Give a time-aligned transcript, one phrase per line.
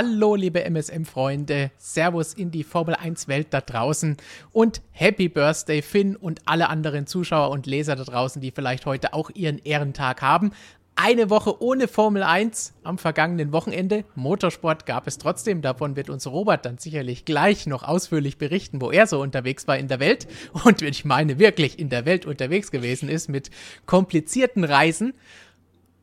[0.00, 1.72] Hallo, liebe MSM-Freunde.
[1.76, 4.16] Servus in die Formel 1-Welt da draußen.
[4.52, 9.12] Und Happy Birthday, Finn und alle anderen Zuschauer und Leser da draußen, die vielleicht heute
[9.12, 10.52] auch ihren Ehrentag haben.
[10.94, 14.04] Eine Woche ohne Formel 1 am vergangenen Wochenende.
[14.14, 15.62] Motorsport gab es trotzdem.
[15.62, 19.78] Davon wird uns Robert dann sicherlich gleich noch ausführlich berichten, wo er so unterwegs war
[19.78, 20.28] in der Welt.
[20.64, 23.50] Und ich meine, wirklich in der Welt unterwegs gewesen ist mit
[23.84, 25.14] komplizierten Reisen.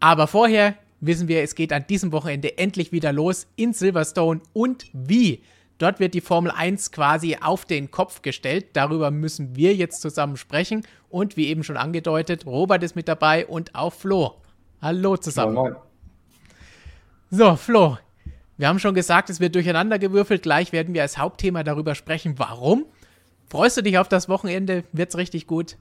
[0.02, 4.86] Aber vorher wissen wir, es geht an diesem Wochenende endlich wieder los in Silverstone und
[4.94, 5.42] wie.
[5.78, 8.68] Dort wird die Formel 1 quasi auf den Kopf gestellt.
[8.74, 10.84] Darüber müssen wir jetzt zusammen sprechen.
[11.10, 14.36] Und wie eben schon angedeutet, Robert ist mit dabei und auch Flo.
[14.82, 15.54] Hallo zusammen.
[15.54, 15.82] Moin, moin.
[17.30, 17.98] So, Flo,
[18.58, 20.44] wir haben schon gesagt, es wird durcheinander gewürfelt.
[20.44, 22.86] Gleich werden wir als Hauptthema darüber sprechen, warum.
[23.50, 24.86] Freust du dich auf das Wochenende?
[24.94, 25.76] Wird's richtig gut?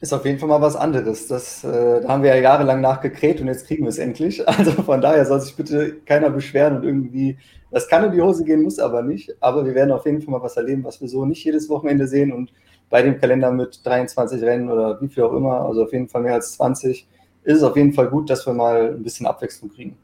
[0.00, 1.26] Ist auf jeden Fall mal was anderes.
[1.26, 4.42] Das, äh, da haben wir ja jahrelang nachgekräht und jetzt kriegen wir es endlich.
[4.58, 7.38] Also von daher soll sich bitte keiner beschweren und irgendwie,
[7.70, 9.34] das kann in die Hose gehen, muss aber nicht.
[9.40, 12.06] Aber wir werden auf jeden Fall mal was erleben, was wir so nicht jedes Wochenende
[12.06, 12.52] sehen und
[12.90, 16.22] bei dem Kalender mit 23 Rennen oder wie viel auch immer, also auf jeden Fall
[16.22, 17.06] mehr als 20,
[17.44, 19.96] ist es auf jeden Fall gut, dass wir mal ein bisschen Abwechslung kriegen.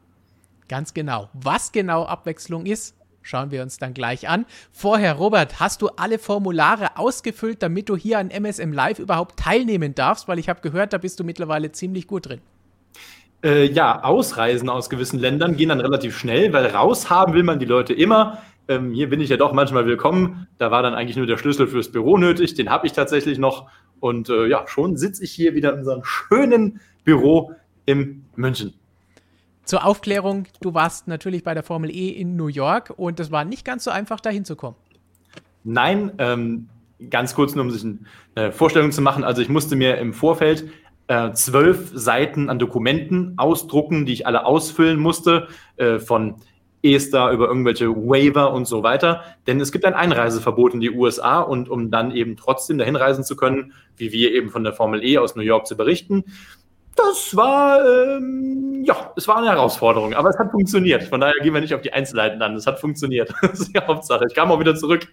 [0.68, 1.28] Ganz genau.
[1.34, 2.94] Was genau Abwechslung ist,
[3.26, 4.44] Schauen wir uns dann gleich an.
[4.70, 9.94] Vorher, Robert, hast du alle Formulare ausgefüllt, damit du hier an MSM Live überhaupt teilnehmen
[9.94, 10.28] darfst?
[10.28, 12.42] Weil ich habe gehört, da bist du mittlerweile ziemlich gut drin.
[13.42, 17.64] Äh, ja, Ausreisen aus gewissen Ländern gehen dann relativ schnell, weil raushaben will man die
[17.64, 18.42] Leute immer.
[18.68, 20.46] Ähm, hier bin ich ja doch manchmal willkommen.
[20.58, 22.52] Da war dann eigentlich nur der Schlüssel fürs Büro nötig.
[22.52, 23.70] Den habe ich tatsächlich noch.
[24.00, 27.52] Und äh, ja, schon sitze ich hier wieder in unserem schönen Büro
[27.86, 28.74] in München.
[29.64, 33.44] Zur Aufklärung, du warst natürlich bei der Formel E in New York und es war
[33.44, 34.76] nicht ganz so einfach, da hinzukommen.
[35.64, 36.68] Nein, ähm,
[37.08, 37.84] ganz kurz nur, um sich
[38.34, 39.24] eine Vorstellung zu machen.
[39.24, 40.68] Also ich musste mir im Vorfeld
[41.08, 46.36] äh, zwölf Seiten an Dokumenten ausdrucken, die ich alle ausfüllen musste, äh, von
[46.82, 49.22] ESTA über irgendwelche Waiver und so weiter.
[49.46, 53.24] Denn es gibt ein Einreiseverbot in die USA und um dann eben trotzdem dahin reisen
[53.24, 56.24] zu können, wie wir eben von der Formel E aus New York zu berichten,
[56.96, 61.04] das war, ähm, ja, es war eine Herausforderung, aber es hat funktioniert.
[61.04, 62.54] Von daher gehen wir nicht auf die Einzelheiten an.
[62.54, 63.32] Es hat funktioniert.
[63.42, 64.24] Das ist die Hauptsache.
[64.28, 65.08] Ich kam auch wieder zurück.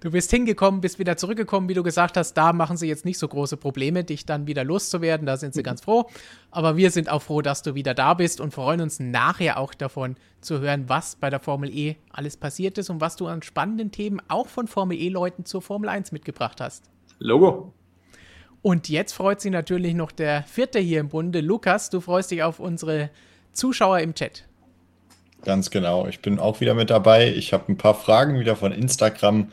[0.00, 2.34] Du bist hingekommen, bist wieder zurückgekommen, wie du gesagt hast.
[2.34, 5.26] Da machen sie jetzt nicht so große Probleme, dich dann wieder loszuwerden.
[5.26, 5.64] Da sind sie mhm.
[5.64, 6.10] ganz froh.
[6.50, 9.72] Aber wir sind auch froh, dass du wieder da bist und freuen uns nachher auch
[9.72, 13.42] davon zu hören, was bei der Formel E alles passiert ist und was du an
[13.42, 16.90] spannenden Themen auch von Formel E-Leuten zur Formel 1 mitgebracht hast.
[17.18, 17.72] Logo.
[18.64, 21.42] Und jetzt freut sich natürlich noch der vierte hier im Bunde.
[21.42, 23.10] Lukas, du freust dich auf unsere
[23.52, 24.46] Zuschauer im Chat.
[25.44, 26.06] Ganz genau.
[26.06, 27.30] Ich bin auch wieder mit dabei.
[27.30, 29.52] Ich habe ein paar Fragen wieder von Instagram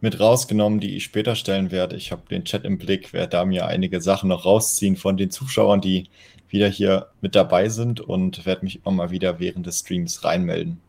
[0.00, 1.96] mit rausgenommen, die ich später stellen werde.
[1.96, 5.32] Ich habe den Chat im Blick, werde da mir einige Sachen noch rausziehen von den
[5.32, 6.08] Zuschauern, die
[6.48, 10.80] wieder hier mit dabei sind und werde mich immer mal wieder während des Streams reinmelden.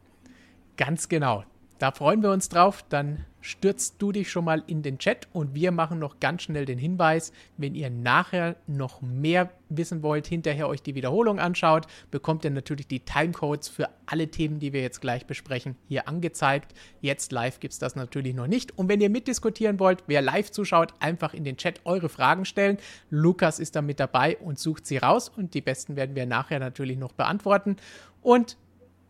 [0.78, 1.44] Ganz genau.
[1.80, 2.86] Da freuen wir uns drauf.
[2.88, 6.66] Dann stürzt du dich schon mal in den Chat und wir machen noch ganz schnell
[6.66, 12.46] den Hinweis, wenn ihr nachher noch mehr wissen wollt, hinterher euch die Wiederholung anschaut, bekommt
[12.46, 16.74] ihr natürlich die Timecodes für alle Themen, die wir jetzt gleich besprechen, hier angezeigt.
[17.02, 18.78] Jetzt live gibt es das natürlich noch nicht.
[18.78, 22.78] Und wenn ihr mitdiskutieren wollt, wer live zuschaut, einfach in den Chat eure Fragen stellen.
[23.10, 26.60] Lukas ist da mit dabei und sucht sie raus und die besten werden wir nachher
[26.60, 27.76] natürlich noch beantworten.
[28.22, 28.58] Und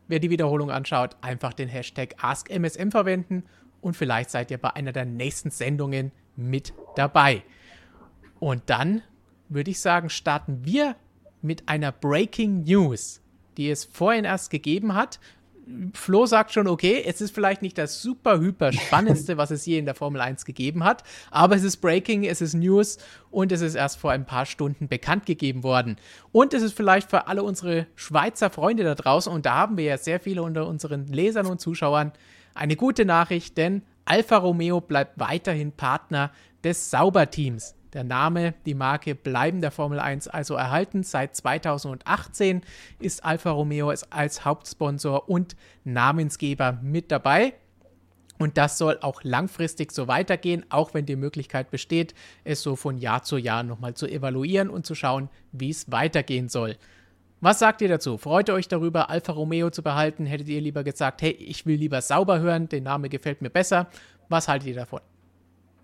[0.08, 3.44] wer die Wiederholung anschaut, einfach den Hashtag AskMSM verwenden
[3.84, 7.44] und vielleicht seid ihr bei einer der nächsten Sendungen mit dabei.
[8.40, 9.02] Und dann
[9.50, 10.96] würde ich sagen, starten wir
[11.42, 13.22] mit einer Breaking News,
[13.58, 15.20] die es vorhin erst gegeben hat.
[15.94, 19.78] Flo sagt schon, okay, es ist vielleicht nicht das super, hyper spannendste, was es je
[19.78, 22.98] in der Formel 1 gegeben hat, aber es ist Breaking, es ist News
[23.32, 25.98] und es ist erst vor ein paar Stunden bekannt gegeben worden.
[26.34, 29.86] Und es ist vielleicht für alle unsere Schweizer Freunde da draußen, und da haben wir
[29.86, 32.12] ja sehr viele unter unseren Lesern und Zuschauern,
[32.54, 36.32] eine gute Nachricht, denn Alfa Romeo bleibt weiterhin Partner
[36.64, 37.76] des Sauberteams.
[37.94, 41.04] Der Name, die Marke bleiben der Formel 1 also erhalten.
[41.04, 42.62] Seit 2018
[43.00, 47.54] ist Alfa Romeo als Hauptsponsor und Namensgeber mit dabei.
[48.40, 52.98] Und das soll auch langfristig so weitergehen, auch wenn die Möglichkeit besteht, es so von
[52.98, 56.78] Jahr zu Jahr nochmal zu evaluieren und zu schauen, wie es weitergehen soll.
[57.44, 58.18] Was sagt ihr dazu?
[58.18, 60.26] Freut ihr euch darüber, Alfa Romeo zu behalten?
[60.26, 63.88] Hättet ihr lieber gesagt, hey, ich will lieber sauber hören, der Name gefällt mir besser?
[64.30, 65.02] Was haltet ihr davon?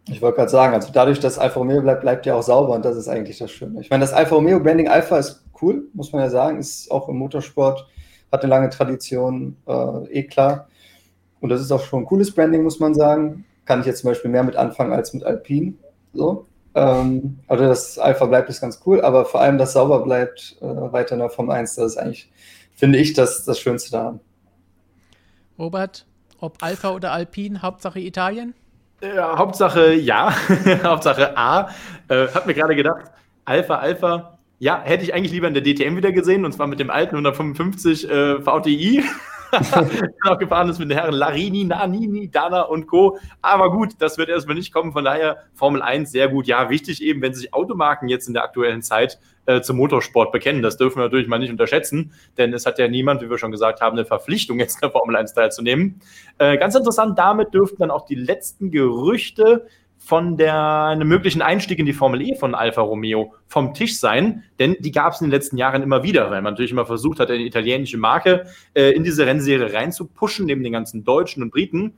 [0.08, 2.86] Ich wollte gerade sagen, also dadurch, dass Alfa Romeo bleibt, bleibt ja auch sauber und
[2.86, 3.82] das ist eigentlich das Schöne.
[3.82, 7.10] Ich meine, das Alfa Romeo Branding Alpha ist cool, muss man ja sagen, ist auch
[7.10, 7.86] im Motorsport,
[8.32, 10.70] hat eine lange Tradition, äh, eh klar.
[11.42, 13.44] Und das ist auch schon ein cooles Branding, muss man sagen.
[13.66, 15.74] Kann ich jetzt zum Beispiel mehr mit anfangen als mit Alpine.
[16.14, 16.46] So.
[16.76, 20.66] Ähm, also das Alpha bleibt ist ganz cool, aber vor allem das sauber bleibt äh,
[20.66, 22.30] weiter in der Form 1, das ist eigentlich,
[22.76, 24.20] finde ich, das, das Schönste daran.
[25.58, 26.06] Robert,
[26.40, 28.54] ob Alpha oder Alpin, Hauptsache Italien?
[29.02, 30.34] Ja, Hauptsache ja,
[30.84, 31.70] Hauptsache A.
[32.08, 33.12] Äh, hab mir gerade gedacht,
[33.46, 36.80] Alpha, Alpha, ja, hätte ich eigentlich lieber in der DTM wieder gesehen, und zwar mit
[36.80, 39.04] dem alten 155 äh, VTI.
[40.26, 43.18] auch gefahren ist mit den Herren Larini, Nanini, Dana und Co.
[43.42, 44.92] Aber gut, das wird erstmal nicht kommen.
[44.92, 46.48] Von daher Formel 1 sehr gut.
[46.48, 50.62] Ja, wichtig eben, wenn sich Automarken jetzt in der aktuellen Zeit äh, zum Motorsport bekennen.
[50.62, 53.52] Das dürfen wir natürlich mal nicht unterschätzen, denn es hat ja niemand, wie wir schon
[53.52, 56.02] gesagt haben, eine Verpflichtung, jetzt in der Formel 1 teilzunehmen.
[56.38, 59.66] Äh, ganz interessant, damit dürften dann auch die letzten Gerüchte
[60.00, 64.44] von der einem möglichen Einstieg in die Formel E von Alfa Romeo vom Tisch sein,
[64.58, 67.20] denn die gab es in den letzten Jahren immer wieder, weil man natürlich immer versucht
[67.20, 71.94] hat, eine italienische Marke äh, in diese Rennserie reinzupuschen, neben den ganzen Deutschen und Briten.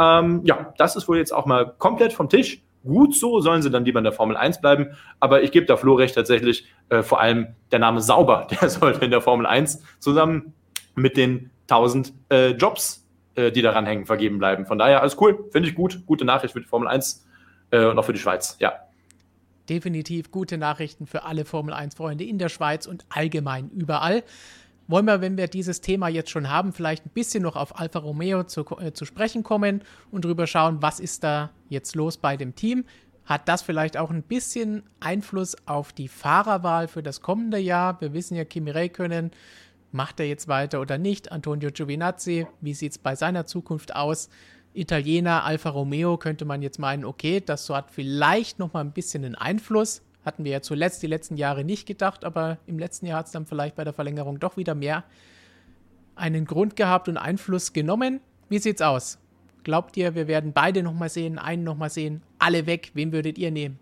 [0.00, 2.60] Ähm, ja, das ist wohl jetzt auch mal komplett vom Tisch.
[2.82, 4.88] Gut so, sollen sie dann lieber in der Formel 1 bleiben.
[5.20, 9.04] Aber ich gebe da Flo recht tatsächlich, äh, vor allem der Name Sauber, der sollte
[9.04, 10.54] in der Formel 1 zusammen
[10.96, 13.06] mit den 1000 äh, Jobs,
[13.36, 14.66] äh, die daran hängen, vergeben bleiben.
[14.66, 16.04] Von daher alles cool, finde ich gut.
[16.06, 17.24] Gute Nachricht für die Formel 1
[17.74, 18.74] äh, und auch für die Schweiz, ja.
[19.68, 24.22] Definitiv gute Nachrichten für alle Formel 1-Freunde in der Schweiz und allgemein überall.
[24.86, 28.00] Wollen wir, wenn wir dieses Thema jetzt schon haben, vielleicht ein bisschen noch auf Alfa
[28.00, 32.36] Romeo zu, äh, zu sprechen kommen und drüber schauen, was ist da jetzt los bei
[32.36, 32.84] dem Team?
[33.24, 37.98] Hat das vielleicht auch ein bisschen Einfluss auf die Fahrerwahl für das kommende Jahr?
[38.02, 39.30] Wir wissen ja, Kimi Räikkönen,
[39.92, 41.32] macht er jetzt weiter oder nicht?
[41.32, 44.28] Antonio Giovinazzi, wie sieht es bei seiner Zukunft aus?
[44.74, 48.92] Italiener Alfa Romeo könnte man jetzt meinen, okay, das so hat vielleicht noch mal ein
[48.92, 50.02] bisschen einen Einfluss.
[50.24, 53.32] Hatten wir ja zuletzt die letzten Jahre nicht gedacht, aber im letzten Jahr hat es
[53.32, 55.04] dann vielleicht bei der Verlängerung doch wieder mehr
[56.16, 58.20] einen Grund gehabt und Einfluss genommen.
[58.48, 59.18] Wie sieht's aus?
[59.62, 62.90] Glaubt ihr, wir werden beide noch mal sehen, einen noch mal sehen, alle weg?
[62.94, 63.78] Wen würdet ihr nehmen?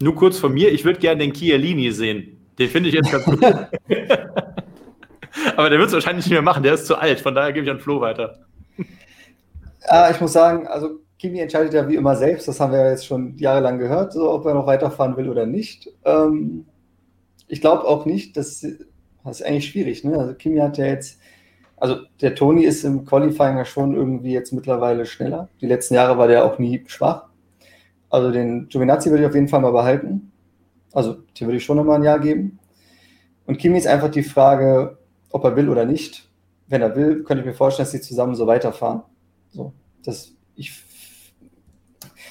[0.00, 2.38] Nur kurz von mir, ich würde gerne den Chiellini sehen.
[2.58, 3.42] Den finde ich jetzt ganz gut.
[5.56, 7.66] aber der wird es wahrscheinlich nicht mehr machen, der ist zu alt, von daher gebe
[7.66, 8.46] ich an Flo weiter.
[9.88, 12.90] Ja, ich muss sagen, also Kimi entscheidet ja wie immer selbst, das haben wir ja
[12.90, 15.90] jetzt schon jahrelang gehört, so ob er noch weiterfahren will oder nicht.
[16.04, 16.66] Ähm,
[17.48, 18.64] ich glaube auch nicht, dass
[19.24, 20.04] das ist eigentlich schwierig.
[20.04, 20.18] Ne?
[20.18, 21.18] Also Kimi hat ja jetzt,
[21.76, 25.48] also der Toni ist im Qualifying ja schon irgendwie jetzt mittlerweile schneller.
[25.60, 27.26] Die letzten Jahre war der auch nie schwach.
[28.08, 30.32] Also den Giovinazzi würde ich auf jeden Fall mal behalten.
[30.92, 32.58] Also den würde ich schon nochmal ein Jahr geben.
[33.46, 34.98] Und Kimi ist einfach die Frage,
[35.30, 36.28] ob er will oder nicht.
[36.66, 39.02] Wenn er will, könnte ich mir vorstellen, dass sie zusammen so weiterfahren.
[39.50, 39.72] So,
[40.04, 40.72] das, ich,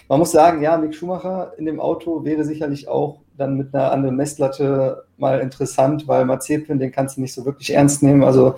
[0.08, 3.92] man muss sagen, ja, Mick Schumacher in dem Auto wäre sicherlich auch dann mit einer
[3.92, 8.24] anderen Messlatte mal interessant, weil Mazepin, den kannst du nicht so wirklich ernst nehmen.
[8.24, 8.56] Also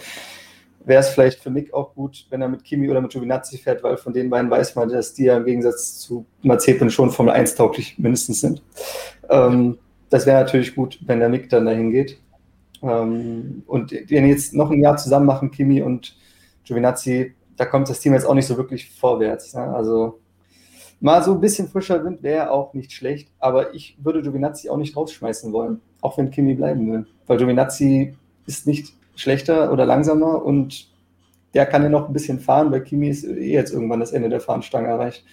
[0.85, 3.83] wäre es vielleicht für Mick auch gut, wenn er mit Kimi oder mit Giovinazzi fährt,
[3.83, 7.33] weil von den beiden weiß man, dass die ja im Gegensatz zu Mazepin schon Formel
[7.33, 8.63] 1 tauglich mindestens sind.
[9.29, 9.77] Ähm,
[10.09, 12.19] das wäre natürlich gut, wenn der Mick dann dahin geht.
[12.81, 16.17] Ähm, und den jetzt noch ein Jahr zusammen machen, Kimi und
[16.63, 19.53] Giovinazzi, da kommt das Team jetzt auch nicht so wirklich vorwärts.
[19.53, 19.61] Ne?
[19.61, 20.19] Also
[20.99, 24.77] mal so ein bisschen frischer Wind wäre auch nicht schlecht, aber ich würde Giovinazzi auch
[24.77, 27.05] nicht rausschmeißen wollen, auch wenn Kimi bleiben will.
[27.27, 30.89] Weil Giovinazzi ist nicht schlechter oder langsamer und
[31.53, 34.29] der kann ja noch ein bisschen fahren, weil Kimi ist eh jetzt irgendwann das Ende
[34.29, 35.23] der Fahnenstange erreicht.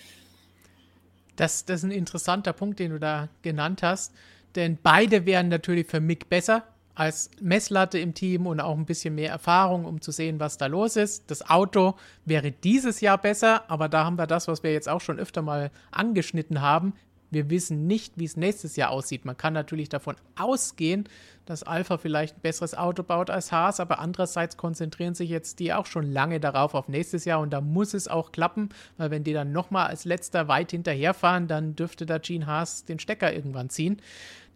[1.36, 4.12] Das, das ist ein interessanter Punkt, den du da genannt hast,
[4.54, 6.64] denn beide wären natürlich für Mick besser,
[6.98, 10.66] als Messlatte im Team und auch ein bisschen mehr Erfahrung, um zu sehen, was da
[10.66, 11.30] los ist.
[11.30, 15.00] Das Auto wäre dieses Jahr besser, aber da haben wir das, was wir jetzt auch
[15.00, 16.94] schon öfter mal angeschnitten haben.
[17.30, 19.24] Wir wissen nicht, wie es nächstes Jahr aussieht.
[19.24, 21.04] Man kann natürlich davon ausgehen,
[21.46, 25.72] dass Alpha vielleicht ein besseres Auto baut als Haas, aber andererseits konzentrieren sich jetzt die
[25.72, 29.24] auch schon lange darauf auf nächstes Jahr und da muss es auch klappen, weil wenn
[29.24, 33.70] die dann nochmal als letzter weit hinterherfahren, dann dürfte da Gene Haas den Stecker irgendwann
[33.70, 34.00] ziehen.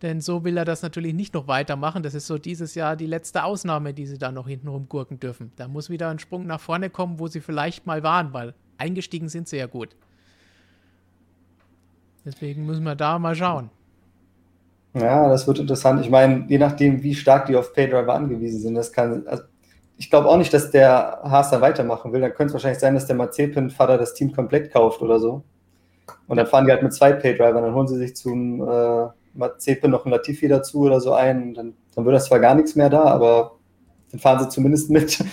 [0.02, 2.02] Denn so will er das natürlich nicht noch weitermachen.
[2.02, 5.52] Das ist so dieses Jahr die letzte Ausnahme, die sie da noch hintenrum gurken dürfen.
[5.56, 9.28] Da muss wieder ein Sprung nach vorne kommen, wo sie vielleicht mal waren, weil eingestiegen
[9.28, 9.96] sind sie ja gut.
[12.24, 13.70] Deswegen müssen wir da mal schauen.
[14.94, 16.00] Ja, das wird interessant.
[16.00, 19.26] Ich meine, je nachdem, wie stark die auf Paydriver angewiesen sind, das kann.
[19.26, 19.44] Also
[19.96, 22.20] ich glaube auch nicht, dass der Haas da weitermachen will.
[22.20, 25.44] Dann könnte es wahrscheinlich sein, dass der Mazepin-Vater das Team komplett kauft oder so.
[26.26, 29.90] Und dann fahren die halt mit zwei Paydrivern, dann holen sie sich zum äh, Mazepin
[29.90, 31.54] noch ein Latifi dazu oder so ein.
[31.54, 33.58] Dann, dann wird das zwar gar nichts mehr da, aber
[34.10, 35.24] dann fahren sie zumindest mit.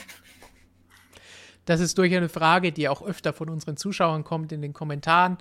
[1.65, 5.37] Das ist durchaus eine Frage, die auch öfter von unseren Zuschauern kommt in den Kommentaren,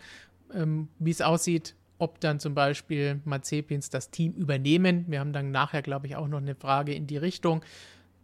[0.52, 5.06] ähm, wie es aussieht, ob dann zum Beispiel Mazepins das Team übernehmen.
[5.08, 7.62] Wir haben dann nachher, glaube ich, auch noch eine Frage in die Richtung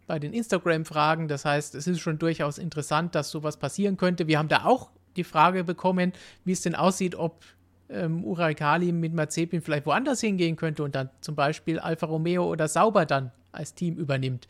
[0.05, 1.27] bei den Instagram-Fragen.
[1.27, 4.27] Das heißt, es ist schon durchaus interessant, dass sowas passieren könnte.
[4.27, 6.13] Wir haben da auch die Frage bekommen,
[6.43, 7.43] wie es denn aussieht, ob
[7.89, 12.67] ähm, Urakali mit Mazepin vielleicht woanders hingehen könnte und dann zum Beispiel Alfa Romeo oder
[12.67, 14.47] Sauber dann als Team übernimmt.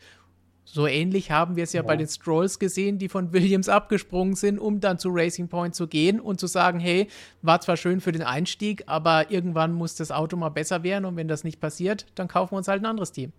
[0.68, 4.34] So ähnlich haben wir es ja, ja, bei den Strolls gesehen, die von Williams abgesprungen
[4.34, 7.06] sind, um dann zu Racing Point zu gehen und zu sagen, hey,
[7.40, 11.16] war zwar schön für den Einstieg, aber irgendwann muss das Auto mal besser werden und
[11.16, 13.32] wenn das nicht passiert, dann kaufen wir uns halt ein anderes Team.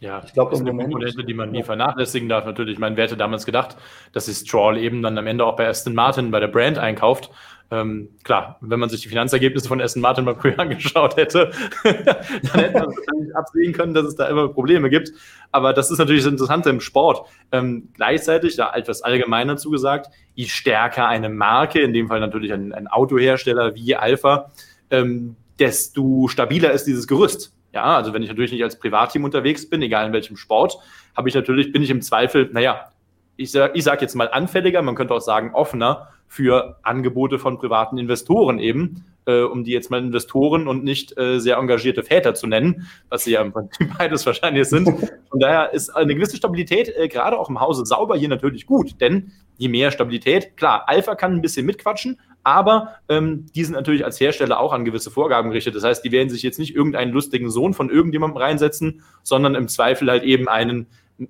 [0.00, 2.44] Ja, ich glaube, das ist eine Komponente, die man nie vernachlässigen darf.
[2.44, 3.76] Natürlich, mein, wer hätte damals gedacht,
[4.12, 7.30] dass sich Stroll eben dann am Ende auch bei Aston Martin, bei der Brand einkauft.
[7.74, 11.50] Ähm, klar, wenn man sich die Finanzergebnisse von Aston Martin mal früher angeschaut hätte,
[11.82, 15.10] dann hätte man wahrscheinlich absehen können, dass es da immer Probleme gibt.
[15.50, 17.26] Aber das ist natürlich das Interessante im Sport.
[17.50, 22.72] Ähm, gleichzeitig, da etwas allgemeiner zugesagt, je stärker eine Marke, in dem Fall natürlich ein,
[22.72, 24.52] ein Autohersteller wie Alpha,
[24.90, 27.52] ähm, desto stabiler ist dieses Gerüst.
[27.72, 30.78] Ja, also wenn ich natürlich nicht als Privatteam unterwegs bin, egal in welchem Sport,
[31.16, 32.88] habe ich natürlich, bin ich im Zweifel, naja,
[33.36, 37.98] ich sage sag jetzt mal anfälliger, man könnte auch sagen offener für Angebote von privaten
[37.98, 42.46] Investoren eben, äh, um die jetzt mal Investoren und nicht äh, sehr engagierte Väter zu
[42.46, 44.88] nennen, was sie ja im Prinzip beides wahrscheinlich sind.
[45.30, 49.00] Von daher ist eine gewisse Stabilität äh, gerade auch im Hause sauber hier natürlich gut,
[49.00, 54.04] denn je mehr Stabilität, klar, Alpha kann ein bisschen mitquatschen, aber ähm, die sind natürlich
[54.04, 55.74] als Hersteller auch an gewisse Vorgaben gerichtet.
[55.74, 59.68] Das heißt, die werden sich jetzt nicht irgendeinen lustigen Sohn von irgendjemandem reinsetzen, sondern im
[59.68, 60.86] Zweifel halt eben einen,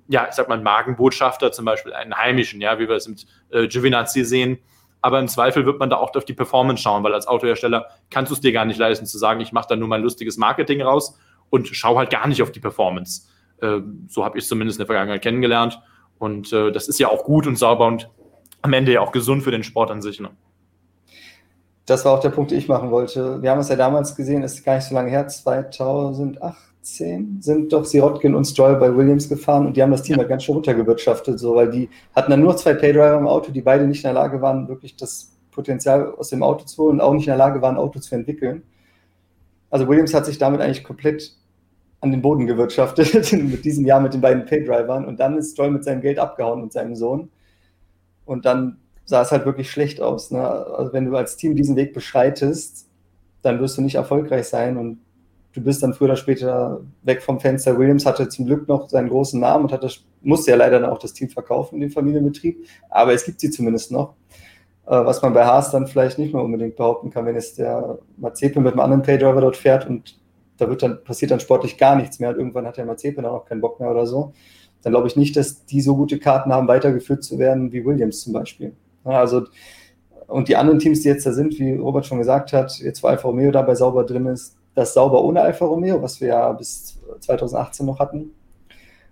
[0.07, 4.23] ja, ich sag mal, Magenbotschafter, zum Beispiel einen heimischen, ja, wie wir es mit äh,
[4.23, 4.59] sehen.
[5.01, 8.31] Aber im Zweifel wird man da auch auf die Performance schauen, weil als Autohersteller kannst
[8.31, 10.81] du es dir gar nicht leisten, zu sagen, ich mache da nur mein lustiges Marketing
[10.81, 11.19] raus
[11.51, 13.27] und schau halt gar nicht auf die Performance.
[13.61, 15.79] Äh, so habe ich es zumindest in der Vergangenheit kennengelernt.
[16.17, 18.09] Und äh, das ist ja auch gut und sauber und
[18.61, 20.19] am Ende ja auch gesund für den Sport an sich.
[20.19, 20.31] Ne?
[21.85, 23.41] das war auch der Punkt, den ich machen wollte.
[23.41, 25.27] Wir haben es ja damals gesehen, ist gar nicht so lange her,
[26.85, 30.19] 2018 sind doch Sirotkin und Stroll bei Williams gefahren und die haben das Team ja.
[30.19, 33.61] halt ganz schön runtergewirtschaftet, so, weil die hatten dann nur zwei Paydriver im Auto, die
[33.61, 37.01] beide nicht in der Lage waren, wirklich das Potenzial aus dem Auto zu holen und
[37.01, 38.63] auch nicht in der Lage waren, ein Auto zu entwickeln.
[39.69, 41.35] Also Williams hat sich damit eigentlich komplett
[42.01, 45.71] an den Boden gewirtschaftet mit diesem Jahr mit den beiden Paydrivern und dann ist Stroll
[45.71, 47.29] mit seinem Geld abgehauen und seinem Sohn.
[48.25, 50.31] Und dann sah es halt wirklich schlecht aus.
[50.31, 50.47] Ne?
[50.47, 52.87] Also wenn du als Team diesen Weg beschreitest,
[53.41, 54.99] dann wirst du nicht erfolgreich sein und
[55.55, 57.77] du bist dann früher oder später weg vom Fenster.
[57.79, 60.89] Williams hatte zum Glück noch seinen großen Namen und hat das, musste ja leider dann
[60.89, 64.13] auch das Team verkaufen, den Familienbetrieb, aber es gibt sie zumindest noch.
[64.85, 67.97] Äh, was man bei Haas dann vielleicht nicht mehr unbedingt behaupten kann, wenn jetzt der
[68.17, 70.19] Mazepin mit einem anderen Paydriver dort fährt und
[70.57, 73.45] da wird dann, passiert dann sportlich gar nichts mehr und irgendwann hat der Mazepin auch
[73.45, 74.33] keinen Bock mehr oder so,
[74.83, 78.21] dann glaube ich nicht, dass die so gute Karten haben, weitergeführt zu werden wie Williams
[78.21, 78.73] zum Beispiel.
[79.03, 79.45] Also,
[80.27, 83.07] und die anderen Teams, die jetzt da sind, wie Robert schon gesagt hat, jetzt wo
[83.07, 86.99] Alfa Romeo dabei sauber drin ist, das sauber ohne Alfa Romeo, was wir ja bis
[87.21, 88.31] 2018 noch hatten.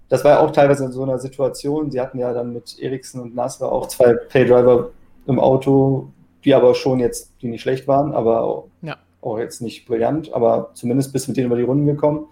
[0.10, 1.90] Das war ja auch teilweise in so einer Situation.
[1.90, 4.90] Sie hatten ja dann mit Eriksen und Nasra auch zwei Paydriver
[5.26, 6.10] im Auto,
[6.44, 8.98] die aber schon jetzt, die nicht schlecht waren, aber auch, ja.
[9.22, 12.28] auch jetzt nicht brillant, aber zumindest bis mit denen über die Runden gekommen.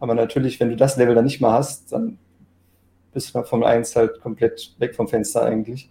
[0.00, 2.18] Aber natürlich, wenn du das Level dann nicht mehr hast, dann
[3.12, 5.90] bist du von 1 halt komplett weg vom Fenster eigentlich.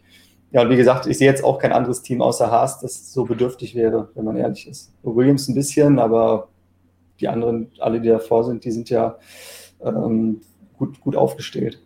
[0.51, 3.25] Ja, und wie gesagt, ich sehe jetzt auch kein anderes Team außer Haas, das so
[3.25, 4.91] bedürftig wäre, wenn man ehrlich ist.
[5.03, 6.47] Williams ein bisschen, aber
[7.19, 9.17] die anderen, alle, die davor sind, die sind ja
[9.81, 10.41] ähm,
[10.77, 11.79] gut, gut aufgestellt.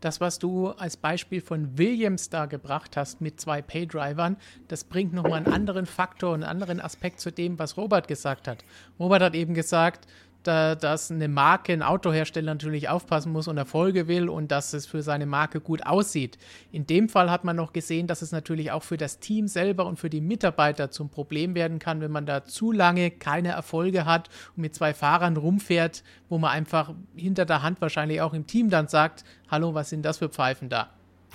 [0.00, 4.36] Das, was du als Beispiel von Williams da gebracht hast mit zwei Paydrivern,
[4.68, 8.64] das bringt nochmal einen anderen Faktor, einen anderen Aspekt zu dem, was Robert gesagt hat.
[9.00, 10.06] Robert hat eben gesagt,
[10.42, 14.86] da, dass eine Marke, ein Autohersteller natürlich aufpassen muss und Erfolge will und dass es
[14.86, 16.38] für seine Marke gut aussieht.
[16.70, 19.86] In dem Fall hat man noch gesehen, dass es natürlich auch für das Team selber
[19.86, 24.04] und für die Mitarbeiter zum Problem werden kann, wenn man da zu lange keine Erfolge
[24.04, 28.46] hat und mit zwei Fahrern rumfährt, wo man einfach hinter der Hand wahrscheinlich auch im
[28.46, 30.90] Team dann sagt, hallo, was sind das für Pfeifen da?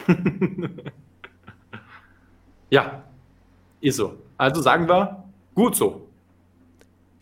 [2.69, 3.03] ja,
[3.81, 4.17] ist so.
[4.37, 6.07] Also sagen wir, gut so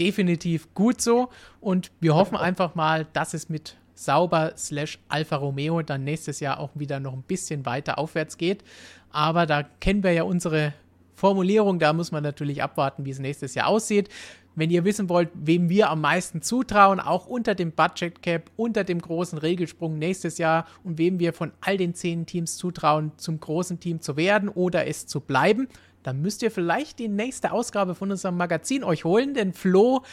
[0.01, 1.29] definitiv gut so.
[1.62, 6.60] Und wir hoffen einfach mal, dass es mit Sauber slash Alfa Romeo dann nächstes Jahr
[6.60, 8.63] auch wieder noch ein bisschen weiter aufwärts geht.
[9.12, 10.74] Aber da kennen wir ja unsere
[11.15, 11.77] Formulierung.
[11.77, 14.10] Da muss man natürlich abwarten, wie es nächstes Jahr aussieht.
[14.55, 18.84] Wenn ihr wissen wollt, wem wir am meisten zutrauen, auch unter dem Budget Cap, unter
[18.84, 23.39] dem großen Regelsprung nächstes Jahr und wem wir von all den zehn Teams zutrauen, zum
[23.39, 25.70] großen Team zu werden oder es zu bleiben,
[26.03, 30.03] dann müsst ihr vielleicht die nächste Ausgabe von unserem Magazin euch holen, denn Flo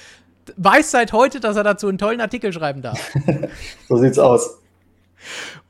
[0.57, 3.13] weiß seit heute, dass er dazu einen tollen Artikel schreiben darf.
[3.89, 4.61] so sieht's aus.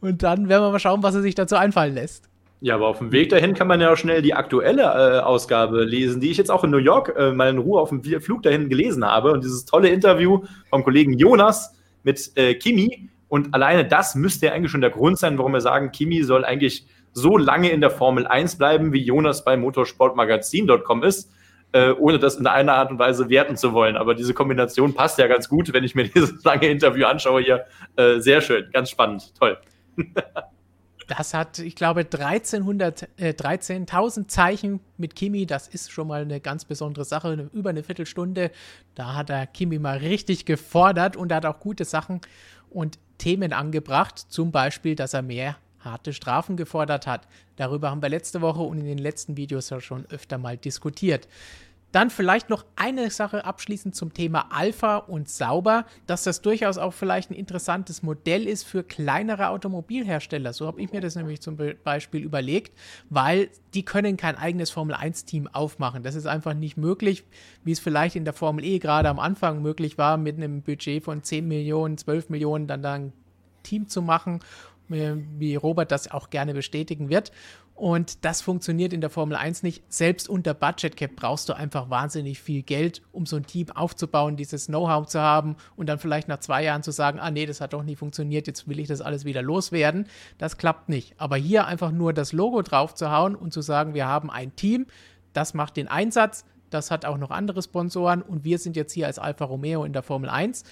[0.00, 2.28] Und dann werden wir mal schauen, was er sich dazu einfallen lässt.
[2.60, 5.84] Ja, aber auf dem Weg dahin kann man ja auch schnell die aktuelle äh, Ausgabe
[5.84, 8.42] lesen, die ich jetzt auch in New York äh, mal in Ruhe auf dem Flug
[8.42, 9.32] dahin gelesen habe.
[9.32, 13.08] Und dieses tolle Interview vom Kollegen Jonas mit äh, Kimi.
[13.28, 16.44] Und alleine das müsste ja eigentlich schon der Grund sein, warum wir sagen, Kimi soll
[16.44, 16.86] eigentlich
[17.20, 21.30] so lange in der Formel 1 bleiben, wie Jonas bei motorsportmagazin.com ist.
[21.72, 23.96] äh, ohne das in einer Art und Weise werten zu wollen.
[23.96, 27.66] Aber diese Kombination passt ja ganz gut, wenn ich mir dieses lange Interview anschaue hier.
[27.96, 29.58] Äh, sehr schön, ganz spannend, toll.
[31.08, 35.46] Das hat, ich glaube, 1300, äh, 13.000 Zeichen mit Kimi.
[35.46, 37.48] Das ist schon mal eine ganz besondere Sache.
[37.54, 38.50] Über eine Viertelstunde.
[38.94, 42.20] Da hat er Kimi mal richtig gefordert und er hat auch gute Sachen
[42.68, 44.18] und Themen angebracht.
[44.18, 45.56] Zum Beispiel, dass er mehr
[45.90, 47.26] harte Strafen gefordert hat.
[47.56, 51.28] Darüber haben wir letzte Woche und in den letzten Videos ja schon öfter mal diskutiert.
[51.90, 56.92] Dann vielleicht noch eine Sache abschließend zum Thema Alpha und sauber, dass das durchaus auch
[56.92, 60.52] vielleicht ein interessantes Modell ist für kleinere Automobilhersteller.
[60.52, 62.78] So habe ich mir das nämlich zum Beispiel überlegt,
[63.08, 66.02] weil die können kein eigenes Formel-1-Team aufmachen.
[66.02, 67.24] Das ist einfach nicht möglich,
[67.64, 71.02] wie es vielleicht in der Formel E gerade am Anfang möglich war, mit einem Budget
[71.02, 73.12] von 10 Millionen, 12 Millionen dann da ein
[73.62, 74.40] Team zu machen
[74.88, 77.32] wie Robert das auch gerne bestätigen wird.
[77.78, 79.84] Und das funktioniert in der Formel 1 nicht.
[79.88, 84.36] Selbst unter Budget Cap brauchst du einfach wahnsinnig viel Geld, um so ein Team aufzubauen,
[84.36, 87.60] dieses Know-how zu haben und dann vielleicht nach zwei Jahren zu sagen, ah nee, das
[87.60, 90.08] hat doch nicht funktioniert, jetzt will ich das alles wieder loswerden.
[90.38, 91.14] Das klappt nicht.
[91.18, 94.56] Aber hier einfach nur das Logo drauf zu hauen und zu sagen, wir haben ein
[94.56, 94.86] Team,
[95.32, 99.06] das macht den Einsatz, das hat auch noch andere Sponsoren und wir sind jetzt hier
[99.06, 100.64] als Alfa Romeo in der Formel 1.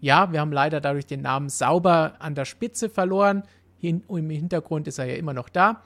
[0.00, 3.42] Ja, wir haben leider dadurch den Namen Sauber an der Spitze verloren.
[3.78, 5.82] Hin Im Hintergrund ist er ja immer noch da.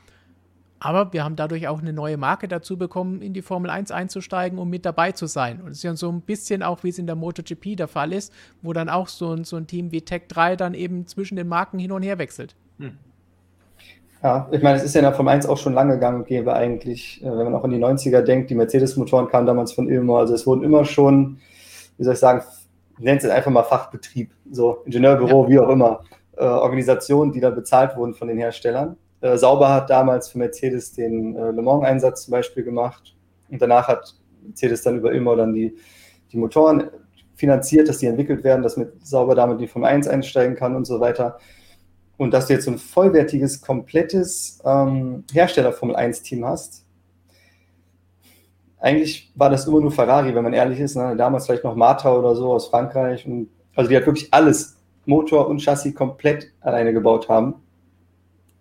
[0.83, 4.59] Aber wir haben dadurch auch eine neue Marke dazu bekommen, in die Formel 1 einzusteigen,
[4.59, 5.61] um mit dabei zu sein.
[5.61, 8.15] Und es ist ja so ein bisschen auch, wie es in der MotoGP der Fall
[8.15, 11.37] ist, wo dann auch so ein, so ein Team wie Tech 3 dann eben zwischen
[11.37, 12.57] den Marken hin und her wechselt.
[12.79, 12.97] Hm.
[14.23, 16.27] Ja, ich meine, es ist ja in der Formel 1 auch schon lange gang und
[16.27, 19.89] gäbe eigentlich, äh, wenn man auch an die 90er denkt, die Mercedes-Motoren kamen damals von
[19.89, 21.39] Ilmor, also es wurden immer schon,
[21.99, 22.43] wie soll ich sagen,
[23.01, 25.49] nennt es einfach mal Fachbetrieb, so Ingenieurbüro, ja.
[25.49, 26.05] wie auch immer,
[26.37, 28.97] äh, Organisationen, die da bezahlt wurden von den Herstellern.
[29.21, 33.17] Äh, Sauber hat damals für Mercedes den äh, Le Mans-Einsatz zum Beispiel gemacht.
[33.51, 35.77] Und danach hat Mercedes dann über immer dann die,
[36.33, 36.91] die Motoren
[37.35, 40.87] finanziert, dass die entwickelt werden, dass mit Sauber damit die Formel 1 einsteigen kann und
[40.87, 41.39] so weiter.
[42.17, 46.85] Und dass du jetzt so ein vollwertiges, komplettes ähm, Hersteller-Formel 1-Team hast.
[48.81, 50.97] Eigentlich war das immer nur Ferrari, wenn man ehrlich ist.
[50.97, 51.15] Ne?
[51.17, 53.27] Damals vielleicht noch Marta oder so aus Frankreich.
[53.27, 57.55] Und, also die hat wirklich alles, Motor und Chassis, komplett alleine gebaut haben.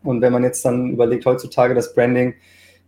[0.04, 2.34] Und wenn man jetzt dann überlegt, heutzutage das Branding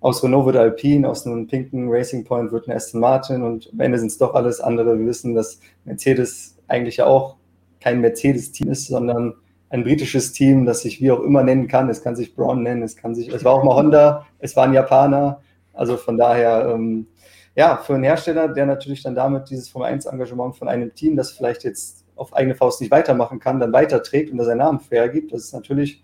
[0.02, 3.80] aus Renault wird Alpine, aus einem pinken Racing Point wird ein Aston Martin und am
[3.80, 4.98] Ende sind es doch alles andere.
[4.98, 7.38] Wir wissen, dass Mercedes eigentlich ja auch
[7.80, 9.36] kein Mercedes-Team ist, sondern
[9.70, 11.90] ein britisches Team, das sich wie auch immer nennen kann.
[11.90, 14.66] Es kann sich Braun nennen, es kann sich, es war auch mal Honda, es war
[14.66, 15.42] ein Japaner.
[15.74, 17.08] Also von daher, ähm,
[17.56, 21.16] ja, für einen Hersteller, der natürlich dann damit dieses Formel 1 Engagement von einem Team,
[21.16, 24.80] das vielleicht jetzt auf eigene Faust nicht weitermachen kann, dann weiterträgt und da seinen Namen
[24.80, 26.04] fair das ist natürlich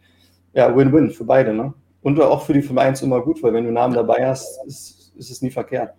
[0.53, 1.73] ja, Win-Win für beide, ne?
[2.01, 5.13] Und auch für die Formel 1 immer gut, weil wenn du Namen dabei hast, ist,
[5.15, 5.93] ist es nie verkehrt.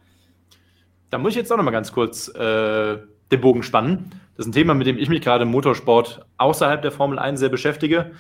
[1.11, 2.99] Da muss ich jetzt auch noch mal ganz kurz äh,
[3.31, 4.11] den Bogen spannen.
[4.37, 7.41] Das ist ein Thema, mit dem ich mich gerade im Motorsport außerhalb der Formel 1
[7.41, 8.13] sehr beschäftige.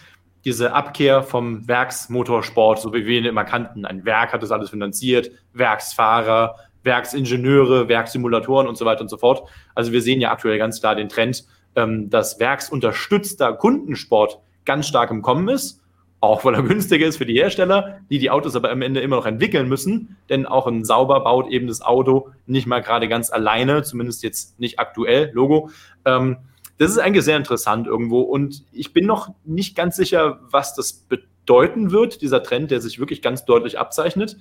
[0.44, 3.84] Diese Abkehr vom Werksmotorsport, so wie wir ihn immer kannten.
[3.84, 6.56] Ein Werk hat das alles finanziert, Werksfahrer,
[6.88, 9.48] Werksingenieure, Werksimulatoren und so weiter und so fort.
[9.76, 11.44] Also wir sehen ja aktuell ganz klar den Trend,
[11.76, 15.80] ähm, dass werksunterstützter Kundensport ganz stark im Kommen ist
[16.20, 19.16] auch weil er günstiger ist für die Hersteller, die die Autos aber am Ende immer
[19.16, 23.30] noch entwickeln müssen, denn auch ein Sauber baut eben das Auto nicht mal gerade ganz
[23.30, 25.70] alleine, zumindest jetzt nicht aktuell, Logo.
[26.04, 26.38] Ähm,
[26.78, 30.92] das ist eigentlich sehr interessant irgendwo und ich bin noch nicht ganz sicher, was das
[30.92, 34.36] bedeuten wird, dieser Trend, der sich wirklich ganz deutlich abzeichnet.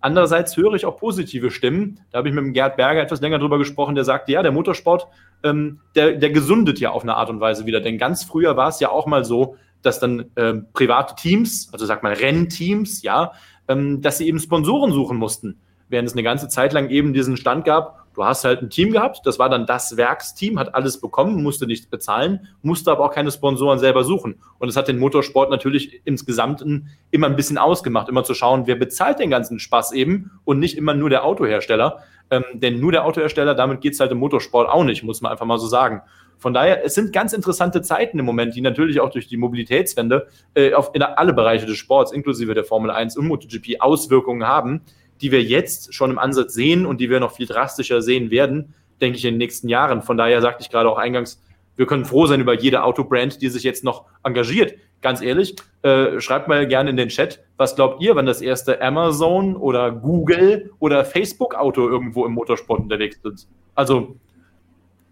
[0.00, 2.00] Andererseits höre ich auch positive Stimmen.
[2.10, 4.52] Da habe ich mit dem Gerd Berger etwas länger drüber gesprochen, der sagte, ja, der
[4.52, 5.08] Motorsport,
[5.42, 7.80] ähm, der, der gesundet ja auf eine Art und Weise wieder.
[7.80, 11.84] Denn ganz früher war es ja auch mal so, dass dann ähm, private Teams, also
[11.86, 13.32] sag mal Rennteams, ja,
[13.66, 15.60] ähm, dass sie eben Sponsoren suchen mussten.
[15.88, 18.90] Während es eine ganze Zeit lang eben diesen Stand gab, du hast halt ein Team
[18.90, 23.12] gehabt, das war dann das Werksteam, hat alles bekommen, musste nichts bezahlen, musste aber auch
[23.12, 24.40] keine Sponsoren selber suchen.
[24.58, 26.64] Und es hat den Motorsport natürlich insgesamt
[27.12, 30.76] immer ein bisschen ausgemacht, immer zu schauen, wer bezahlt den ganzen Spaß eben und nicht
[30.76, 32.02] immer nur der Autohersteller.
[32.30, 35.30] Ähm, denn nur der Autohersteller, damit geht es halt im Motorsport auch nicht, muss man
[35.30, 36.02] einfach mal so sagen.
[36.38, 40.26] Von daher, es sind ganz interessante Zeiten im Moment, die natürlich auch durch die Mobilitätswende
[40.54, 44.82] äh, auf in alle Bereiche des Sports, inklusive der Formel 1 und MotoGP, Auswirkungen haben,
[45.20, 48.74] die wir jetzt schon im Ansatz sehen und die wir noch viel drastischer sehen werden,
[49.00, 50.02] denke ich, in den nächsten Jahren.
[50.02, 51.42] Von daher sagte ich gerade auch eingangs,
[51.76, 54.74] wir können froh sein über jede Autobrand, die sich jetzt noch engagiert.
[55.00, 58.82] Ganz ehrlich, äh, schreibt mal gerne in den Chat, was glaubt ihr, wann das erste
[58.82, 63.48] Amazon oder Google oder Facebook-Auto irgendwo im Motorsport unterwegs ist?
[63.76, 64.16] Also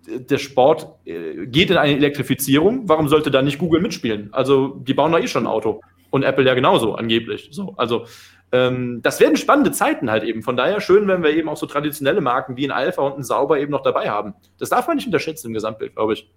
[0.09, 4.31] der Sport äh, geht in eine Elektrifizierung, warum sollte da nicht Google mitspielen?
[4.33, 5.81] Also die bauen da eh schon ein Auto.
[6.11, 7.49] Und Apple ja genauso, angeblich.
[7.53, 8.07] So, also
[8.53, 10.43] Ähm, das werden spannende Zeiten halt eben.
[10.43, 13.25] Von daher schön, wenn wir eben auch so traditionelle Marken wie ein Alpha und ein
[13.25, 14.35] Sauber eben noch dabei haben.
[14.59, 16.31] Das darf man nicht unterschätzen im Gesamtbild, glaube ich.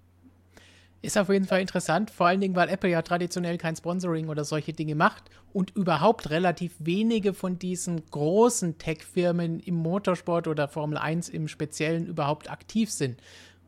[1.01, 4.43] Ist auf jeden Fall interessant, vor allen Dingen, weil Apple ja traditionell kein Sponsoring oder
[4.43, 10.97] solche Dinge macht und überhaupt relativ wenige von diesen großen Tech-Firmen im Motorsport oder Formel
[10.97, 13.21] 1 im Speziellen überhaupt aktiv sind.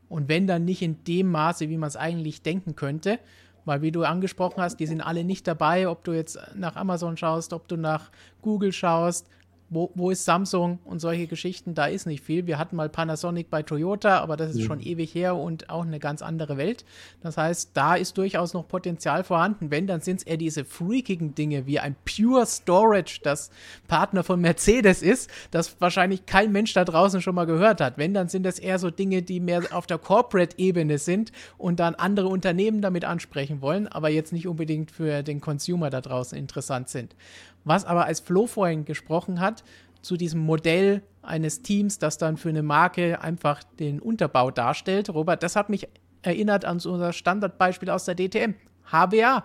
[0.10, 3.17] Und wenn dann nicht in dem Maße, wie man es eigentlich denken könnte,
[3.65, 7.17] weil wie du angesprochen hast, die sind alle nicht dabei, ob du jetzt nach Amazon
[7.17, 9.28] schaust, ob du nach Google schaust,
[9.71, 12.45] wo, wo ist Samsung und solche Geschichten, da ist nicht viel.
[12.45, 14.65] Wir hatten mal Panasonic bei Toyota, aber das ist mhm.
[14.65, 16.84] schon ewig her und auch eine ganz andere Welt.
[17.23, 19.71] Das heißt, da ist durchaus noch Potenzial vorhanden.
[19.71, 23.49] Wenn, dann sind es eher diese freakigen Dinge wie ein Pure Storage, das
[23.88, 27.97] Partner von Mercedes ist, das wahrscheinlich kein Mensch da draußen schon mal gehört hat.
[27.97, 31.95] Wenn, dann sind das eher so Dinge, die mehr auf der Corporate-Ebene sind und dann
[31.95, 36.89] andere Unternehmen damit ansprechen wollen, aber jetzt nicht unbedingt für den Consumer da draußen interessant
[36.89, 37.15] sind.
[37.63, 39.63] Was aber als Flo vorhin gesprochen hat,
[40.02, 45.10] zu diesem Modell eines Teams, das dann für eine Marke einfach den Unterbau darstellt.
[45.10, 45.88] Robert, das hat mich
[46.24, 48.56] erinnert an unser Standardbeispiel aus der DTM.
[48.91, 49.43] HBA.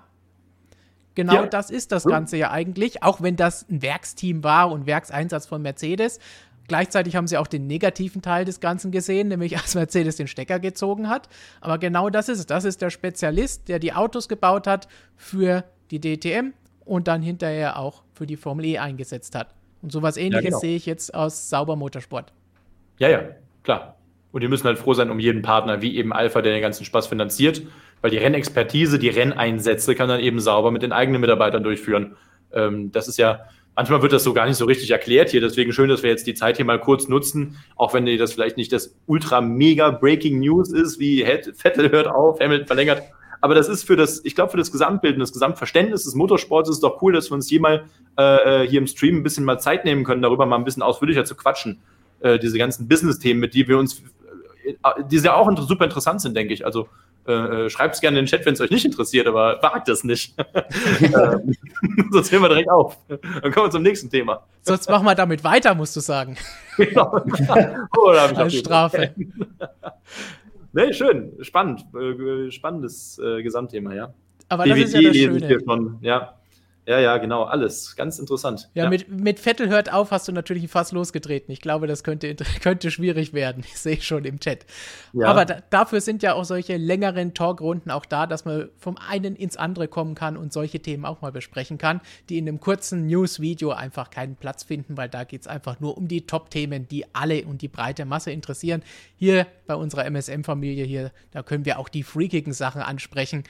[1.15, 1.47] Genau ja.
[1.47, 5.63] das ist das Ganze ja eigentlich, auch wenn das ein Werksteam war und Werkseinsatz von
[5.63, 6.19] Mercedes.
[6.69, 10.59] Gleichzeitig haben sie auch den negativen Teil des Ganzen gesehen, nämlich als Mercedes den Stecker
[10.59, 11.29] gezogen hat.
[11.61, 12.47] Aber genau das ist es.
[12.47, 16.53] Das ist der Spezialist, der die Autos gebaut hat für die DTM,
[16.87, 19.55] und dann hinterher auch für die Formel E eingesetzt hat.
[19.83, 20.61] Und sowas ähnliches ja, genau.
[20.61, 22.33] sehe ich jetzt aus Sauber Motorsport.
[22.99, 23.25] Ja, ja,
[23.63, 23.97] klar.
[24.33, 26.85] Und die müssen halt froh sein um jeden Partner, wie eben Alpha, der den ganzen
[26.85, 27.63] Spaß finanziert,
[28.01, 32.17] weil die Rennexpertise, die Renneinsätze kann dann eben sauber mit den eigenen Mitarbeitern durchführen.
[32.53, 35.73] Ähm, das ist ja, manchmal wird das so gar nicht so richtig erklärt hier, deswegen
[35.73, 38.73] schön, dass wir jetzt die Zeit hier mal kurz nutzen, auch wenn das vielleicht nicht
[38.73, 43.03] das ultra mega Breaking News ist, wie Vettel hört auf, Hamilton verlängert,
[43.41, 46.69] aber das ist für das, ich glaube, für das Gesamtbild und das Gesamtverständnis des Motorsports
[46.69, 47.85] ist es doch cool, dass wir uns hier mal
[48.19, 50.83] äh, äh, hier im Stream ein bisschen mal Zeit nehmen können, darüber mal ein bisschen
[50.83, 51.81] ausführlicher zu quatschen.
[52.21, 54.03] Äh, diese ganzen Business-Themen, mit die wir uns,
[54.65, 54.73] äh,
[55.11, 56.65] die ja auch super interessant sind, denke ich.
[56.65, 56.89] Also
[57.27, 59.89] äh, äh schreibt es gerne in den Chat, wenn es euch nicht interessiert, aber wagt
[59.89, 60.35] es nicht.
[62.11, 62.97] Sonst hören wir direkt auf.
[63.09, 64.45] Dann kommen wir zum nächsten Thema.
[64.63, 66.37] Sonst machen wir damit weiter, musst du sagen.
[66.77, 67.25] Genau.
[67.97, 69.15] oh, da ich Als Strafe.
[70.77, 74.13] Nee, schön, spannend, äh, spannendes äh, Gesamtthema, ja.
[74.51, 75.61] Aber DVD das ist ja das Schöne.
[75.65, 76.39] Schon, ja.
[76.87, 77.97] Ja, ja, genau, alles.
[77.97, 78.71] Ganz interessant.
[78.75, 81.51] Ja, ja, Mit, mit Vettel hört auf, hast du natürlich fast losgetreten.
[81.51, 83.65] Ich glaube, das könnte, könnte schwierig werden.
[83.67, 84.65] Ich sehe schon im Chat.
[85.13, 85.27] Ja.
[85.27, 89.35] Aber da, dafür sind ja auch solche längeren Talkrunden auch da, dass man vom einen
[89.35, 93.07] ins andere kommen kann und solche Themen auch mal besprechen kann, die in einem kurzen
[93.07, 97.05] News-Video einfach keinen Platz finden, weil da geht es einfach nur um die Top-Themen, die
[97.13, 98.83] alle und die breite Masse interessieren.
[99.17, 103.43] Hier bei unserer MSM-Familie hier, da können wir auch die freakigen Sachen ansprechen.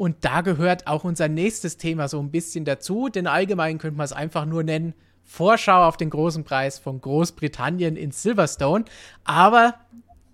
[0.00, 4.06] Und da gehört auch unser nächstes Thema so ein bisschen dazu, denn allgemein könnte man
[4.06, 8.86] es einfach nur nennen, Vorschau auf den großen Preis von Großbritannien in Silverstone.
[9.24, 9.74] Aber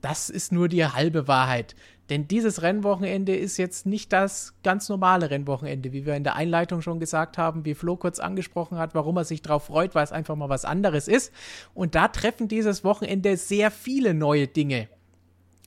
[0.03, 1.75] das ist nur die halbe Wahrheit.
[2.11, 6.81] Denn dieses Rennwochenende ist jetzt nicht das ganz normale Rennwochenende, wie wir in der Einleitung
[6.81, 10.13] schon gesagt haben, wie Flo kurz angesprochen hat, warum er sich darauf freut, weil es
[10.13, 11.33] einfach mal was anderes ist.
[11.75, 14.87] Und da treffen dieses Wochenende sehr viele neue Dinge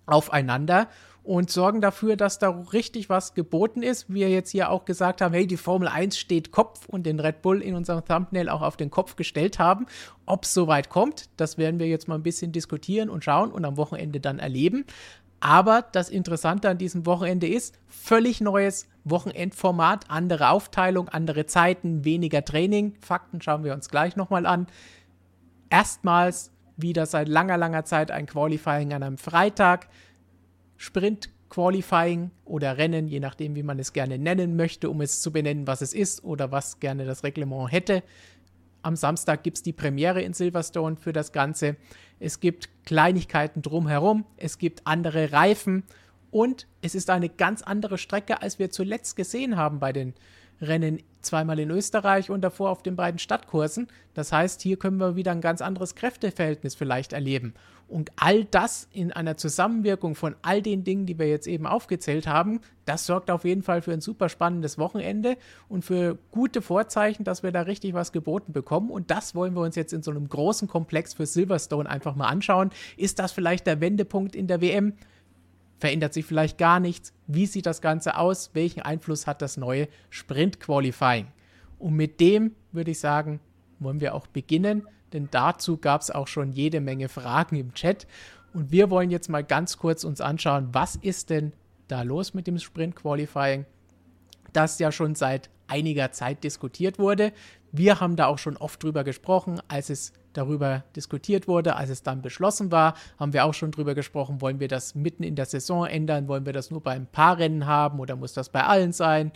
[0.05, 0.87] aufeinander
[1.23, 4.11] und sorgen dafür, dass da richtig was geboten ist.
[4.11, 7.41] Wir jetzt hier auch gesagt haben, hey, die Formel 1 steht Kopf und den Red
[7.41, 9.85] Bull in unserem Thumbnail auch auf den Kopf gestellt haben.
[10.25, 13.65] Ob es soweit kommt, das werden wir jetzt mal ein bisschen diskutieren und schauen und
[13.65, 14.85] am Wochenende dann erleben.
[15.39, 22.43] Aber das Interessante an diesem Wochenende ist, völlig neues Wochenendformat, andere Aufteilung, andere Zeiten, weniger
[22.43, 22.95] Training.
[22.99, 24.67] Fakten schauen wir uns gleich nochmal an.
[25.69, 29.87] Erstmals wieder seit langer, langer Zeit ein Qualifying an einem Freitag.
[30.79, 35.31] Sprint Qualifying oder Rennen, je nachdem, wie man es gerne nennen möchte, um es zu
[35.31, 38.01] benennen, was es ist oder was gerne das Reglement hätte.
[38.81, 41.75] Am Samstag gibt es die Premiere in Silverstone für das Ganze.
[42.19, 45.83] Es gibt Kleinigkeiten drumherum, es gibt andere Reifen
[46.31, 50.13] und es ist eine ganz andere Strecke, als wir zuletzt gesehen haben bei den
[50.61, 53.87] Rennen zweimal in Österreich und davor auf den beiden Stadtkursen.
[54.13, 57.53] Das heißt, hier können wir wieder ein ganz anderes Kräfteverhältnis vielleicht erleben.
[57.87, 62.27] Und all das in einer Zusammenwirkung von all den Dingen, die wir jetzt eben aufgezählt
[62.27, 65.37] haben, das sorgt auf jeden Fall für ein super spannendes Wochenende
[65.69, 68.91] und für gute Vorzeichen, dass wir da richtig was geboten bekommen.
[68.91, 72.27] Und das wollen wir uns jetzt in so einem großen Komplex für Silverstone einfach mal
[72.27, 72.69] anschauen.
[72.95, 74.93] Ist das vielleicht der Wendepunkt in der WM?
[75.79, 77.13] Verändert sich vielleicht gar nichts?
[77.27, 78.51] Wie sieht das Ganze aus?
[78.53, 81.27] Welchen Einfluss hat das neue Sprint Qualifying?
[81.79, 83.39] Und mit dem würde ich sagen,
[83.79, 88.07] wollen wir auch beginnen, denn dazu gab es auch schon jede Menge Fragen im Chat.
[88.53, 91.53] Und wir wollen jetzt mal ganz kurz uns anschauen, was ist denn
[91.87, 93.65] da los mit dem Sprint Qualifying,
[94.53, 97.31] das ja schon seit einiger Zeit diskutiert wurde.
[97.71, 102.03] Wir haben da auch schon oft drüber gesprochen, als es darüber diskutiert wurde, als es
[102.03, 105.45] dann beschlossen war, haben wir auch schon drüber gesprochen, wollen wir das mitten in der
[105.45, 108.63] Saison ändern, wollen wir das nur bei ein paar Rennen haben oder muss das bei
[108.63, 109.31] allen sein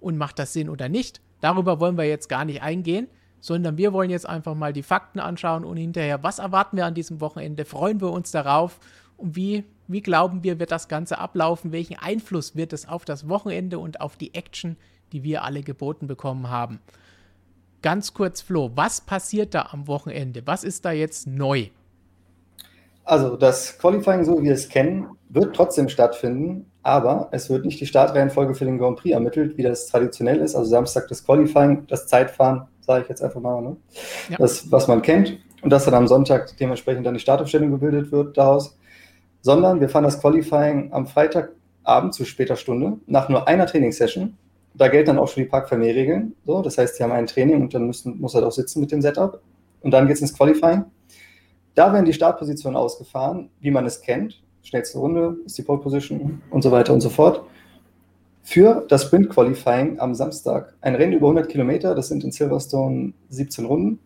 [0.00, 1.20] und macht das Sinn oder nicht?
[1.40, 3.08] Darüber wollen wir jetzt gar nicht eingehen,
[3.40, 6.94] sondern wir wollen jetzt einfach mal die Fakten anschauen und hinterher, was erwarten wir an
[6.94, 8.80] diesem Wochenende, freuen wir uns darauf
[9.16, 13.28] und wie, wie glauben wir, wird das Ganze ablaufen, welchen Einfluss wird es auf das
[13.28, 14.76] Wochenende und auf die Action,
[15.12, 16.80] die wir alle geboten bekommen haben.
[17.80, 20.42] Ganz kurz, Flo, was passiert da am Wochenende?
[20.46, 21.66] Was ist da jetzt neu?
[23.04, 27.80] Also das Qualifying, so wie wir es kennen, wird trotzdem stattfinden, aber es wird nicht
[27.80, 30.56] die Startreihenfolge für den Grand Prix ermittelt, wie das traditionell ist.
[30.56, 33.76] Also Samstag das Qualifying, das Zeitfahren, sage ich jetzt einfach mal, ne?
[34.28, 34.36] ja.
[34.38, 35.38] das, was man kennt.
[35.62, 38.76] Und dass dann am Sonntag dementsprechend dann die Startaufstellung gebildet wird daraus.
[39.40, 44.36] Sondern wir fahren das Qualifying am Freitagabend zu später Stunde nach nur einer Trainingssession
[44.78, 46.34] da gelten dann auch schon die Park-Regeln.
[46.46, 48.92] So, das heißt, sie haben ein Training und dann müssen, muss er auch sitzen mit
[48.92, 49.40] dem Setup.
[49.80, 50.84] Und dann geht es ins Qualifying.
[51.74, 54.42] Da werden die Startpositionen ausgefahren, wie man es kennt.
[54.62, 57.44] Schnellste Runde ist die Pole Position und so weiter und so fort.
[58.42, 60.74] Für das Sprint Qualifying am Samstag.
[60.80, 63.98] Ein Rennen über 100 Kilometer, das sind in Silverstone 17 Runden.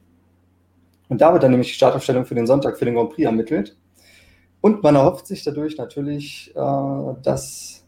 [1.09, 3.77] Und da wird dann nämlich die Startaufstellung für den Sonntag, für den Grand Prix ermittelt.
[4.61, 7.82] Und man erhofft sich dadurch natürlich, äh, dass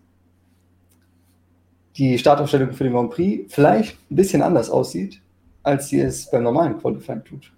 [1.96, 5.20] die Startaufstellung für den Grand Prix vielleicht ein bisschen anders aussieht,
[5.62, 7.52] als sie es beim normalen Qualifying tut.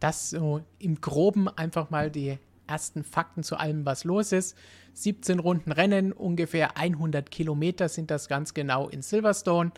[0.00, 4.56] Das so im Groben einfach mal die ersten Fakten zu allem, was los ist.
[4.94, 9.72] 17 Runden Rennen, ungefähr 100 Kilometer sind das ganz genau in Silverstone.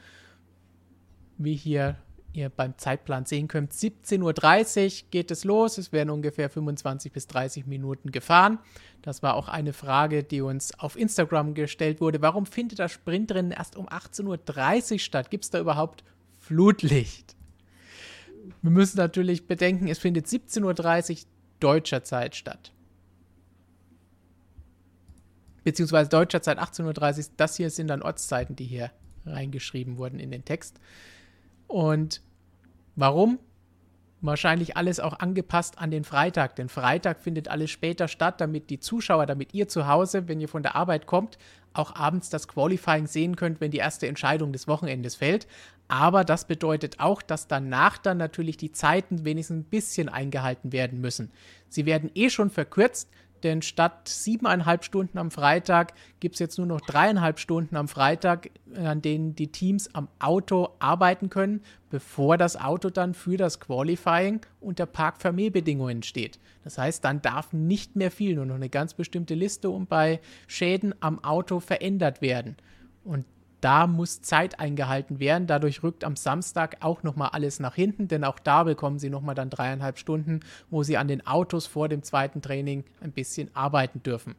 [1.39, 1.97] Wie hier
[2.33, 5.79] ihr beim Zeitplan sehen könnt, 17.30 Uhr geht es los.
[5.79, 8.59] Es werden ungefähr 25 bis 30 Minuten gefahren.
[9.03, 12.23] Das war auch eine Frage, die uns auf Instagram gestellt wurde.
[12.23, 15.31] Warum findet das Sprintrennen erst um 18.30 Uhr statt?
[15.31, 16.05] Gibt es da überhaupt
[16.39, 17.37] Flutlicht?
[18.63, 21.17] Wir müssen natürlich bedenken, es findet 17.30 Uhr
[21.61, 22.73] deutscher Zeit statt.
[25.65, 27.25] Beziehungsweise deutscher Zeit 18.30 Uhr.
[27.37, 28.91] Das hier sind dann Ortszeiten, die hier
[29.27, 30.81] reingeschrieben wurden in den Text.
[31.71, 32.21] Und
[32.97, 33.39] warum?
[34.23, 38.81] Wahrscheinlich alles auch angepasst an den Freitag, denn Freitag findet alles später statt, damit die
[38.81, 41.39] Zuschauer, damit ihr zu Hause, wenn ihr von der Arbeit kommt,
[41.73, 45.47] auch abends das Qualifying sehen könnt, wenn die erste Entscheidung des Wochenendes fällt.
[45.87, 51.01] Aber das bedeutet auch, dass danach dann natürlich die Zeiten wenigstens ein bisschen eingehalten werden
[51.01, 51.31] müssen.
[51.69, 53.09] Sie werden eh schon verkürzt,
[53.43, 58.51] denn statt siebeneinhalb Stunden am Freitag gibt es jetzt nur noch dreieinhalb Stunden am Freitag,
[58.75, 64.41] an denen die Teams am Auto arbeiten können, bevor das Auto dann für das Qualifying
[64.61, 66.39] unter Park-Fermé-Bedingungen steht.
[66.65, 70.21] Das heißt, dann darf nicht mehr viel, nur noch eine ganz bestimmte Liste und bei
[70.47, 72.57] Schäden am Auto verändert werden.
[73.05, 73.25] Und
[73.61, 75.47] da muss Zeit eingehalten werden.
[75.47, 79.35] Dadurch rückt am Samstag auch nochmal alles nach hinten, denn auch da bekommen sie nochmal
[79.35, 84.03] dann dreieinhalb Stunden, wo sie an den Autos vor dem zweiten Training ein bisschen arbeiten
[84.03, 84.35] dürfen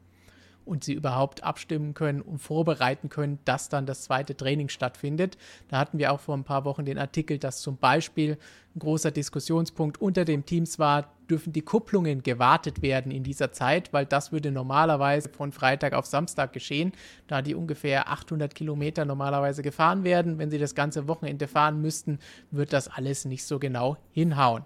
[0.65, 5.38] und sie überhaupt abstimmen können und vorbereiten können, dass dann das zweite Training stattfindet.
[5.69, 8.38] Da hatten wir auch vor ein paar Wochen den Artikel, dass zum Beispiel
[8.76, 13.93] ein großer Diskussionspunkt unter den Teams war, dürfen die Kupplungen gewartet werden in dieser Zeit,
[13.93, 16.91] weil das würde normalerweise von Freitag auf Samstag geschehen,
[17.28, 20.38] da die ungefähr 800 Kilometer normalerweise gefahren werden.
[20.38, 22.19] Wenn sie das ganze Wochenende fahren müssten,
[22.52, 24.63] wird das alles nicht so genau hinhauen.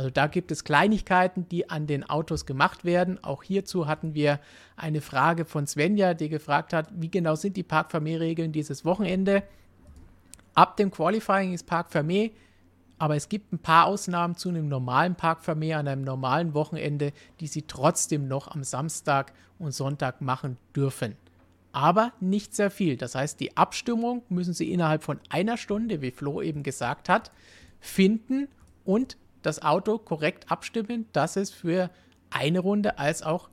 [0.00, 3.22] Also da gibt es Kleinigkeiten, die an den Autos gemacht werden.
[3.22, 4.40] Auch hierzu hatten wir
[4.74, 9.42] eine Frage von Svenja, die gefragt hat, wie genau sind die Park-Fermé-Regeln dieses Wochenende?
[10.54, 12.30] Ab dem Qualifying ist Park-Fermé,
[12.96, 17.46] aber es gibt ein paar Ausnahmen zu einem normalen Park-Fermé an einem normalen Wochenende, die
[17.46, 21.14] sie trotzdem noch am Samstag und Sonntag machen dürfen.
[21.72, 22.96] Aber nicht sehr viel.
[22.96, 27.30] Das heißt, die Abstimmung müssen sie innerhalb von einer Stunde, wie Flo eben gesagt hat,
[27.80, 28.48] finden
[28.86, 31.90] und das Auto korrekt abstimmen, dass es für
[32.30, 33.50] eine Runde als auch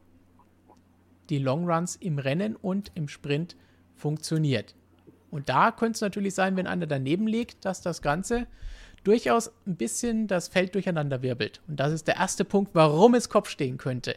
[1.30, 3.56] die Longruns im Rennen und im Sprint
[3.96, 4.76] funktioniert.
[5.32, 8.48] Und da könnte es natürlich sein, wenn einer daneben liegt, dass das Ganze
[9.04, 11.62] durchaus ein bisschen das Feld durcheinander wirbelt.
[11.68, 14.16] Und das ist der erste Punkt, warum es Kopf stehen könnte.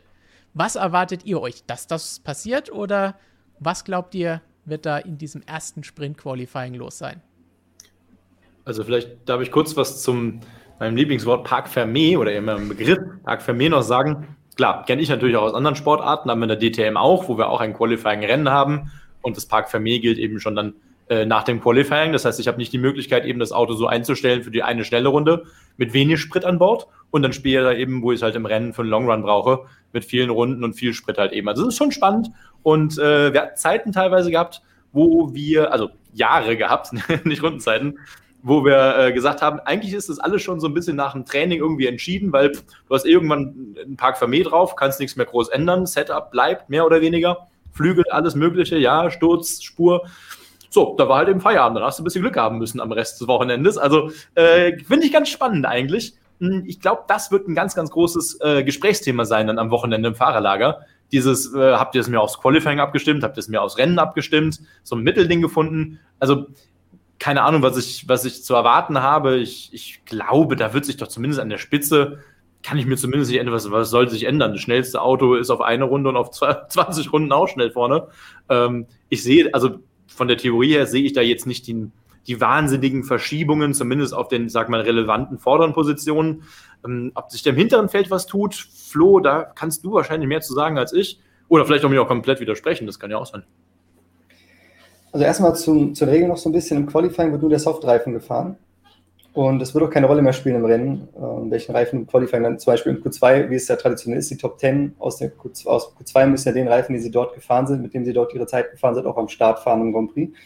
[0.54, 3.18] Was erwartet ihr euch, dass das passiert oder
[3.58, 7.22] was glaubt ihr, wird da in diesem ersten Sprint-Qualifying los sein?
[8.64, 10.40] Also vielleicht darf ich kurz was zum
[10.80, 14.36] meinem Lieblingswort Park Fermé oder eben im Begriff Park Fermé noch sagen.
[14.56, 17.38] Klar, kenne ich natürlich auch aus anderen Sportarten, haben wir in der DTM auch, wo
[17.38, 18.90] wir auch ein Qualifying-Rennen haben.
[19.22, 20.74] Und das Park Fermé gilt eben schon dann
[21.08, 22.12] äh, nach dem Qualifying.
[22.12, 24.84] Das heißt, ich habe nicht die Möglichkeit, eben das Auto so einzustellen für die eine
[24.84, 25.44] schnelle Runde
[25.76, 28.72] mit wenig Sprit an Bord und dann später eben, wo ich es halt im Rennen
[28.72, 31.48] für einen Long Run brauche, mit vielen Runden und viel Sprit halt eben.
[31.48, 32.30] Also das ist schon spannend
[32.62, 34.62] und äh, wir hatten Zeiten teilweise gehabt,
[34.92, 36.90] wo wir, also Jahre gehabt,
[37.24, 37.98] nicht Rundenzeiten,
[38.42, 41.24] wo wir äh, gesagt haben, eigentlich ist das alles schon so ein bisschen nach dem
[41.24, 45.48] Training irgendwie entschieden, weil du hast irgendwann einen Park Vermeer drauf, kannst nichts mehr groß
[45.48, 50.06] ändern, Setup bleibt mehr oder weniger, Flügel, alles Mögliche, ja, Sturz, Spur.
[50.70, 52.92] So, da war halt eben Feierabend, dann hast du ein bisschen Glück haben müssen am
[52.92, 53.76] Rest des Wochenendes.
[53.76, 56.14] Also äh, finde ich ganz spannend eigentlich.
[56.38, 60.08] Hm, ich glaube, das wird ein ganz, ganz großes äh, Gesprächsthema sein dann am Wochenende
[60.08, 60.86] im Fahrerlager.
[61.12, 63.98] Dieses, äh, habt ihr es mir aufs Qualifying abgestimmt, habt ihr es mir aufs Rennen
[63.98, 65.98] abgestimmt, so ein Mittelding gefunden.
[66.20, 66.46] Also
[67.20, 69.36] keine Ahnung, was ich, was ich zu erwarten habe.
[69.36, 72.18] Ich, ich glaube, da wird sich doch zumindest an der Spitze,
[72.62, 74.52] kann ich mir zumindest nicht ändern, was, was soll sich ändern?
[74.52, 78.08] Das schnellste Auto ist auf eine Runde und auf 20 Runden auch schnell vorne.
[78.48, 79.78] Ähm, ich sehe, also
[80.08, 81.90] von der Theorie her sehe ich da jetzt nicht die,
[82.26, 86.44] die wahnsinnigen Verschiebungen, zumindest auf den, sag mal, relevanten vorderen Positionen.
[86.84, 90.40] Ähm, ob sich da im hinteren Feld was tut, Flo, da kannst du wahrscheinlich mehr
[90.40, 91.20] zu sagen als ich.
[91.48, 93.44] Oder vielleicht auch mir auch komplett widersprechen, das kann ja auch sein.
[95.12, 96.76] Also erstmal zum, zur Regel noch so ein bisschen.
[96.78, 98.56] Im Qualifying wird nur der Softreifen gefahren.
[99.32, 102.42] Und es wird auch keine Rolle mehr spielen im Rennen, äh, welchen Reifen im Qualifying
[102.42, 105.32] dann zum Beispiel im Q2, wie es ja traditionell ist, die Top 10 aus, der
[105.32, 108.12] Q2, aus Q2 müssen ja den Reifen, die sie dort gefahren sind, mit dem sie
[108.12, 110.36] dort ihre Zeit gefahren sind, auch am Start fahren im Grand Prix.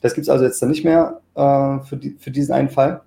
[0.00, 3.02] Das gibt es also jetzt dann nicht mehr äh, für, die, für diesen einen Fall,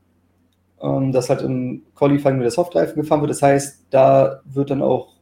[0.79, 3.31] ähm, dass halt im Qualifying nur der Softreifen gefahren wird.
[3.31, 5.15] Das heißt, da wird dann auch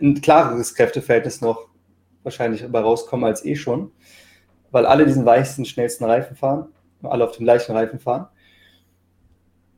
[0.00, 1.68] ein klareres Kräfteverhältnis noch
[2.24, 3.92] wahrscheinlich dabei rauskommen als eh schon
[4.74, 6.66] weil alle diesen weichsten, schnellsten Reifen fahren,
[7.04, 8.26] alle auf dem gleichen Reifen fahren.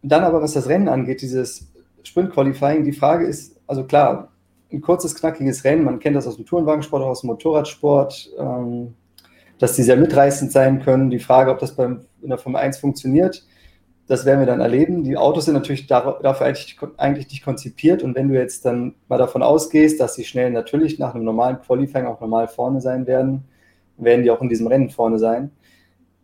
[0.02, 1.70] Dann aber, was das Rennen angeht, dieses
[2.02, 4.32] Sprint-Qualifying, die Frage ist, also klar,
[4.72, 8.94] ein kurzes, knackiges Rennen, man kennt das aus dem Tourenwagensport, auch aus dem Motorradsport, ähm,
[9.58, 11.10] dass die sehr mitreißend sein können.
[11.10, 13.44] Die Frage, ob das beim, in der Formel 1 funktioniert,
[14.06, 15.04] das werden wir dann erleben.
[15.04, 18.02] Die Autos sind natürlich dafür eigentlich, eigentlich nicht konzipiert.
[18.02, 21.60] Und wenn du jetzt dann mal davon ausgehst, dass sie schnell natürlich nach einem normalen
[21.60, 23.44] Qualifying auch normal vorne sein werden,
[23.98, 25.50] werden die auch in diesem Rennen vorne sein.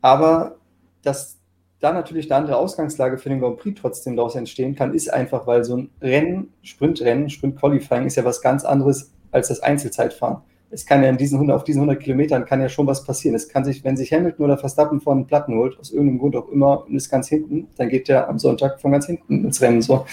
[0.01, 0.57] Aber
[1.03, 1.39] dass
[1.81, 5.47] da natürlich eine andere Ausgangslage für den Grand Prix trotzdem daraus entstehen kann, ist einfach,
[5.47, 10.39] weil so ein Rennen, Sprintrennen, Sprint-Qualifying ist ja was ganz anderes als das Einzelzeitfahren.
[10.71, 13.35] Es kann ja in diesen 100, auf diesen 100 Kilometern kann ja schon was passieren.
[13.35, 16.49] Es kann sich, wenn sich Hamilton oder Verstappen von Platten holt, aus irgendeinem Grund auch
[16.49, 19.83] immer und ist ganz hinten, dann geht der am Sonntag von ganz hinten ins Rennen.
[19.83, 20.07] So.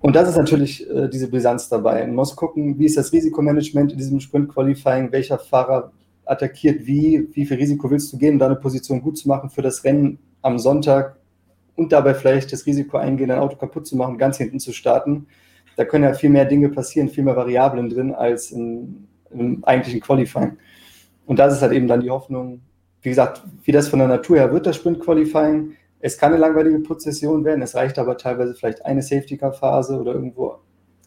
[0.00, 2.04] Und das ist natürlich äh, diese Brisanz dabei.
[2.06, 5.92] Man muss gucken, wie ist das Risikomanagement in diesem Sprint-Qualifying, welcher Fahrer
[6.24, 9.62] attackiert, wie, wie viel Risiko willst du gehen, um deine Position gut zu machen für
[9.62, 11.16] das Rennen am Sonntag
[11.76, 15.26] und dabei vielleicht das Risiko eingehen, dein Auto kaputt zu machen, ganz hinten zu starten.
[15.76, 20.00] Da können ja viel mehr Dinge passieren, viel mehr Variablen drin als im, im eigentlichen
[20.00, 20.58] Qualifying.
[21.26, 22.60] Und das ist halt eben dann die Hoffnung,
[23.00, 25.72] wie gesagt, wie das von der Natur her wird, das Sprint-Qualifying.
[26.00, 30.58] Es kann eine langweilige Prozession werden, es reicht aber teilweise vielleicht eine Safety-Car-Phase oder irgendwo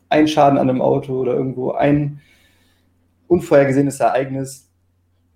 [0.09, 2.21] ein Schaden an einem Auto oder irgendwo ein
[3.27, 4.64] unvorhergesehenes Ereignis,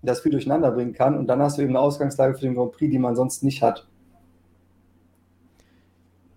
[0.02, 1.16] das viel durcheinander bringen kann.
[1.16, 3.62] Und dann hast du eben eine Ausgangslage für den Grand Prix, die man sonst nicht
[3.62, 3.86] hat.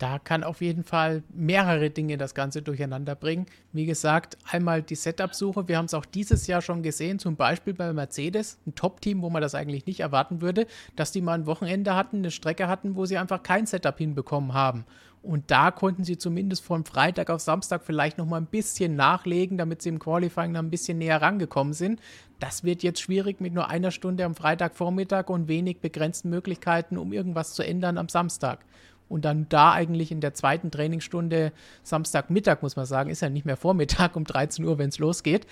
[0.03, 3.45] Da kann auf jeden Fall mehrere Dinge das Ganze durcheinander bringen.
[3.71, 5.69] Wie gesagt, einmal die Setup-Suche.
[5.69, 9.29] Wir haben es auch dieses Jahr schon gesehen, zum Beispiel bei Mercedes, ein Top-Team, wo
[9.29, 12.97] man das eigentlich nicht erwarten würde, dass die mal ein Wochenende hatten, eine Strecke hatten,
[12.97, 14.83] wo sie einfach kein Setup hinbekommen haben.
[15.23, 19.57] Und da konnten sie zumindest von Freitag auf Samstag vielleicht noch mal ein bisschen nachlegen,
[19.57, 22.01] damit sie im Qualifying dann ein bisschen näher rangekommen sind.
[22.41, 27.13] Das wird jetzt schwierig mit nur einer Stunde am Freitagvormittag und wenig begrenzten Möglichkeiten, um
[27.13, 28.65] irgendwas zu ändern am Samstag.
[29.07, 33.45] Und dann da eigentlich in der zweiten Trainingsstunde, Samstagmittag muss man sagen, ist ja nicht
[33.45, 35.47] mehr Vormittag um 13 Uhr, wenn es losgeht,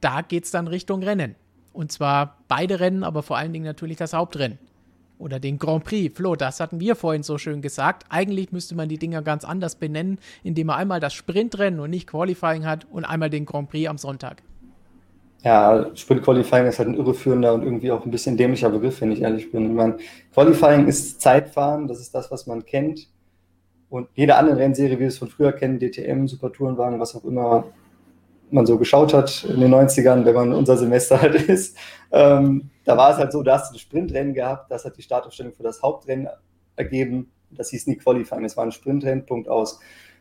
[0.00, 1.34] da geht es dann Richtung Rennen.
[1.74, 4.58] Und zwar beide Rennen, aber vor allen Dingen natürlich das Hauptrennen
[5.22, 6.16] oder den Grand Prix.
[6.16, 8.04] Flo, das hatten wir vorhin so schön gesagt.
[8.08, 12.08] Eigentlich müsste man die Dinger ganz anders benennen, indem man einmal das Sprintrennen und nicht
[12.08, 14.42] Qualifying hat und einmal den Grand Prix am Sonntag.
[15.44, 19.10] Ja, Sprint Qualifying ist halt ein irreführender und irgendwie auch ein bisschen dämlicher Begriff, wenn
[19.10, 19.66] ich ehrlich bin.
[19.66, 19.96] Ich meine,
[20.34, 23.08] Qualifying ist Zeitfahren, das ist das, was man kennt.
[23.88, 27.64] Und jede andere Rennserie, wie wir es von früher kennen, DTM, Supertourenwagen, was auch immer,
[28.50, 31.76] man so geschaut hat in den 90ern, wenn man unser Semester halt ist,
[32.10, 35.02] ähm, da war es halt so, da hast du ein Sprintrennen gehabt, das hat die
[35.02, 36.28] Startaufstellung für das Hauptrennen
[36.76, 37.30] ergeben.
[37.50, 39.78] Das hieß nie Qualifying, es war ein Sprintrennen, Punkt aus.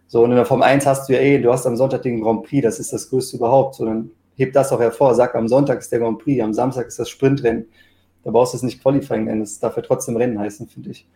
[0.08, 2.22] So, und in der Form 1 hast du ja eh, du hast am Sonntag den
[2.22, 3.76] Grand Prix, das ist das größte überhaupt.
[3.76, 6.88] So, dann heb das auch hervor, sag, am Sonntag ist der Grand Prix, am Samstag
[6.88, 7.68] ist das Sprintrennen.
[8.24, 11.08] Da brauchst du es nicht Qualifying nennen, das darf ja trotzdem Rennen heißen, finde ich.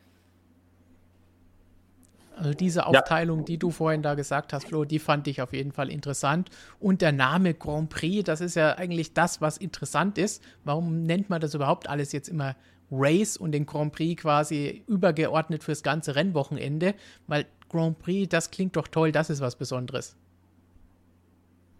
[2.35, 3.45] Also diese Aufteilung, ja.
[3.45, 6.49] die du vorhin da gesagt hast, Flo, die fand ich auf jeden Fall interessant.
[6.79, 10.43] Und der Name Grand Prix, das ist ja eigentlich das, was interessant ist.
[10.63, 12.55] Warum nennt man das überhaupt alles jetzt immer
[12.91, 16.93] Race und den Grand Prix quasi übergeordnet fürs ganze Rennwochenende?
[17.27, 20.15] Weil Grand Prix, das klingt doch toll, das ist was Besonderes.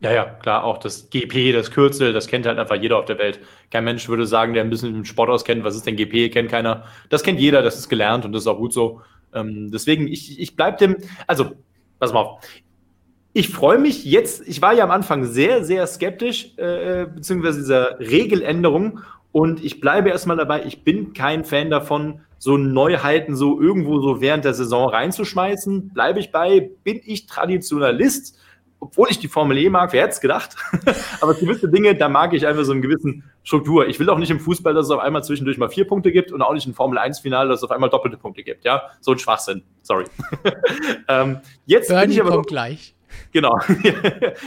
[0.02, 3.18] Ja, ja, klar, auch das GP, das Kürzel, das kennt halt einfach jeder auf der
[3.18, 3.40] Welt.
[3.72, 6.52] Kein Mensch würde sagen, der ein bisschen im Sport auskennt, was ist denn GP, kennt
[6.52, 6.84] keiner.
[7.10, 9.02] Das kennt jeder, das ist gelernt und das ist auch gut so.
[9.36, 11.52] Ähm, deswegen, ich, ich bleibe dem, also,
[12.00, 12.42] pass mal auf.
[13.34, 17.60] Ich freue mich jetzt, ich war ja am Anfang sehr, sehr skeptisch, äh, äh beziehungsweise
[17.60, 19.02] dieser Regeländerung
[19.36, 24.22] und ich bleibe erstmal dabei, ich bin kein Fan davon, so Neuheiten so irgendwo so
[24.22, 25.90] während der Saison reinzuschmeißen.
[25.90, 28.40] Bleibe ich bei, bin ich Traditionalist
[28.86, 30.56] obwohl ich die Formel E mag, wer hätte es gedacht?
[31.22, 33.88] Aber gewisse Dinge, da mag ich einfach so einen gewissen Struktur.
[33.88, 36.32] Ich will auch nicht im Fußball, dass es auf einmal zwischendurch mal vier Punkte gibt
[36.32, 38.64] und auch nicht im Formel 1-Finale, dass es auf einmal doppelte Punkte gibt.
[38.64, 39.64] Ja, so ein Schwachsinn.
[39.82, 40.06] Sorry.
[41.08, 42.96] ähm, jetzt Bernie bin ich aber kommt gleich.
[43.32, 43.58] Genau.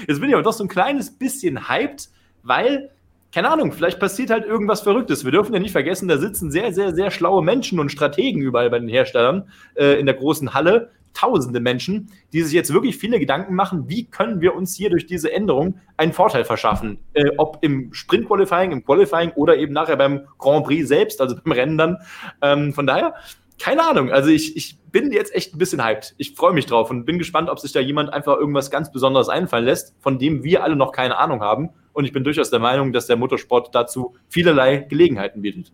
[0.07, 2.09] jetzt bin ich aber doch so ein kleines bisschen hyped,
[2.43, 2.91] weil
[3.31, 5.25] keine Ahnung, vielleicht passiert halt irgendwas Verrücktes.
[5.25, 8.71] Wir dürfen ja nicht vergessen, da sitzen sehr, sehr, sehr schlaue Menschen und Strategen überall
[8.71, 13.19] bei den Herstellern äh, in der großen Halle, tausende Menschen, die sich jetzt wirklich viele
[13.19, 16.99] Gedanken machen, wie können wir uns hier durch diese Änderung einen Vorteil verschaffen?
[17.15, 21.53] Äh, ob im Sprint-Qualifying, im Qualifying oder eben nachher beim Grand Prix selbst, also beim
[21.53, 21.99] Rennen dann.
[22.43, 23.15] Ähm, von daher,
[23.59, 24.11] keine Ahnung.
[24.11, 26.15] Also ich, ich bin jetzt echt ein bisschen hyped.
[26.17, 29.29] Ich freue mich drauf und bin gespannt, ob sich da jemand einfach irgendwas ganz Besonderes
[29.29, 31.71] einfallen lässt, von dem wir alle noch keine Ahnung haben.
[31.93, 35.73] Und ich bin durchaus der Meinung, dass der Motorsport dazu vielerlei Gelegenheiten bietet.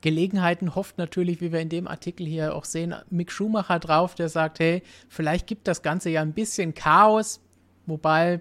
[0.00, 4.28] Gelegenheiten hofft natürlich, wie wir in dem Artikel hier auch sehen, Mick Schumacher drauf, der
[4.28, 7.40] sagt, hey, vielleicht gibt das Ganze ja ein bisschen Chaos,
[7.86, 8.40] wobei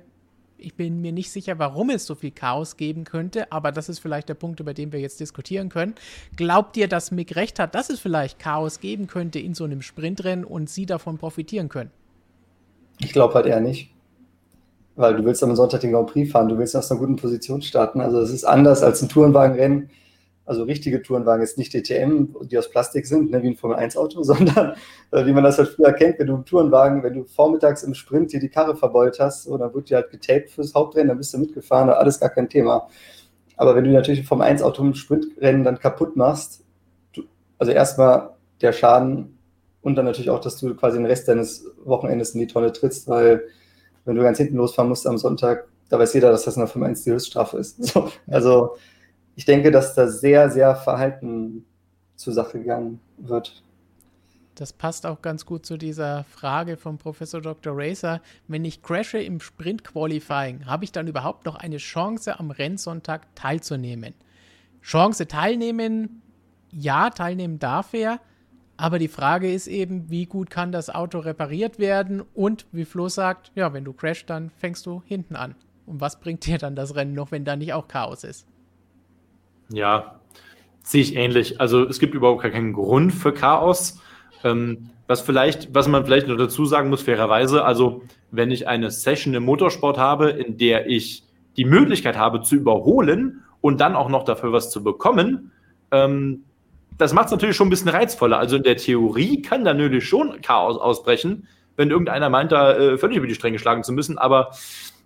[0.58, 4.00] ich bin mir nicht sicher, warum es so viel Chaos geben könnte, aber das ist
[4.00, 5.96] vielleicht der Punkt, über den wir jetzt diskutieren können.
[6.36, 9.82] Glaubt ihr, dass Mick recht hat, dass es vielleicht Chaos geben könnte in so einem
[9.82, 11.92] Sprintrennen und sie davon profitieren können?
[13.00, 13.94] Ich glaube halt eher nicht.
[14.96, 17.62] Weil du willst am Sonntag den Grand Prix fahren, du willst aus einer guten Position
[17.62, 18.02] starten.
[18.02, 19.90] Also es ist anders als ein Tourenwagenrennen
[20.50, 24.74] also richtige Tourenwagen, jetzt nicht DTM, die aus Plastik sind, ne, wie ein Formel-1-Auto, sondern
[25.12, 27.94] äh, wie man das halt früher kennt, wenn du einen Tourenwagen, wenn du vormittags im
[27.94, 31.20] Sprint dir die Karre verbeult hast, so, dann wird die halt getaped fürs Hauptrennen, dann
[31.20, 32.88] bist du mitgefahren, alles gar kein Thema.
[33.58, 36.66] Aber wenn du natürlich ein Formel-1-Auto im Sprintrennen dann kaputt machst,
[37.14, 37.26] du,
[37.60, 39.38] also erstmal der Schaden
[39.84, 43.08] und dann natürlich auch, dass du quasi den Rest deines Wochenendes in die Tonne trittst,
[43.08, 43.44] weil
[44.04, 46.90] wenn du ganz hinten losfahren musst am Sonntag, da weiß jeder, dass das eine Formel
[46.90, 47.78] 1 die Höchststrafe ist.
[47.94, 48.78] So, also
[49.40, 51.66] ich denke, dass da sehr, sehr verhalten
[52.18, 53.64] zur Sache gegangen wird.
[54.56, 57.72] Das passt auch ganz gut zu dieser Frage von Professor Dr.
[57.74, 58.20] Racer.
[58.50, 64.14] Wenn ich crashe im Sprint-Qualifying, habe ich dann überhaupt noch eine Chance, am Rennsonntag teilzunehmen?
[64.82, 66.22] Chance teilnehmen,
[66.74, 68.20] ja, teilnehmen darf er.
[68.76, 72.24] Aber die Frage ist eben, wie gut kann das Auto repariert werden?
[72.34, 75.56] Und wie Flo sagt, ja, wenn du crashst, dann fängst du hinten an.
[75.86, 78.46] Und was bringt dir dann das Rennen noch, wenn da nicht auch Chaos ist?
[79.72, 80.20] Ja,
[80.84, 81.62] sehe ich ähnlich.
[81.62, 84.02] Also es gibt überhaupt keinen Grund für Chaos.
[84.44, 88.92] Ähm, was vielleicht, was man vielleicht noch dazu sagen muss, fairerweise, also wenn ich eine
[88.92, 91.24] Session im Motorsport habe, in der ich
[91.58, 95.52] die Möglichkeit habe zu überholen und dann auch noch dafür was zu bekommen,
[95.92, 96.44] ähm,
[96.98, 98.38] das macht es natürlich schon ein bisschen reizvoller.
[98.38, 102.98] Also in der Theorie kann da natürlich schon Chaos ausbrechen, wenn irgendeiner meint, da äh,
[102.98, 104.52] völlig über die Stränge schlagen zu müssen, aber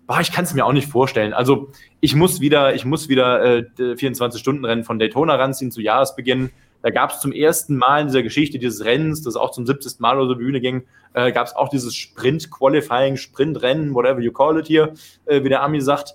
[0.06, 1.32] boah, ich kann es mir auch nicht vorstellen.
[1.32, 6.50] Also ich muss wieder, ich muss wieder äh, 24-Stunden-Rennen von Daytona ranziehen zu Jahresbeginn.
[6.82, 10.00] Da gab es zum ersten Mal in dieser Geschichte dieses Rennens, das auch zum 70.
[10.00, 10.84] Mal oder so Bühne ging,
[11.14, 14.92] äh, gab es auch dieses Sprint-Qualifying, Sprint-Rennen, whatever you call it hier,
[15.24, 16.14] äh, wie der Ami sagt.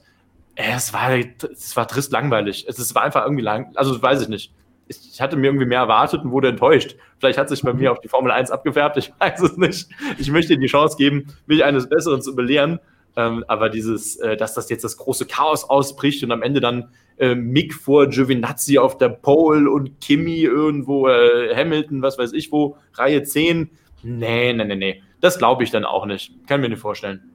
[0.54, 1.10] Äh, es war,
[1.52, 2.66] es war trist langweilig.
[2.68, 4.54] Es, es war einfach irgendwie lang, also weiß ich nicht.
[4.88, 6.96] Ich hatte mir irgendwie mehr erwartet und wurde enttäuscht.
[7.20, 9.90] Vielleicht hat sich bei mir auf die Formel 1 abgefärbt, ich weiß es nicht.
[10.20, 12.80] Ich möchte die Chance geben, mich eines Besseren zu belehren.
[13.16, 16.89] Ähm, aber dieses, äh, dass das jetzt das große Chaos ausbricht und am Ende dann
[17.18, 22.51] äh, Mick vor Giovinazzi auf der Pole und Kimi irgendwo, äh, Hamilton, was weiß ich
[22.51, 23.70] wo, Reihe 10.
[24.03, 25.03] Nee, nee, nee, nee.
[25.22, 26.32] Das glaube ich dann auch nicht.
[26.47, 27.29] Kann mir nicht vorstellen.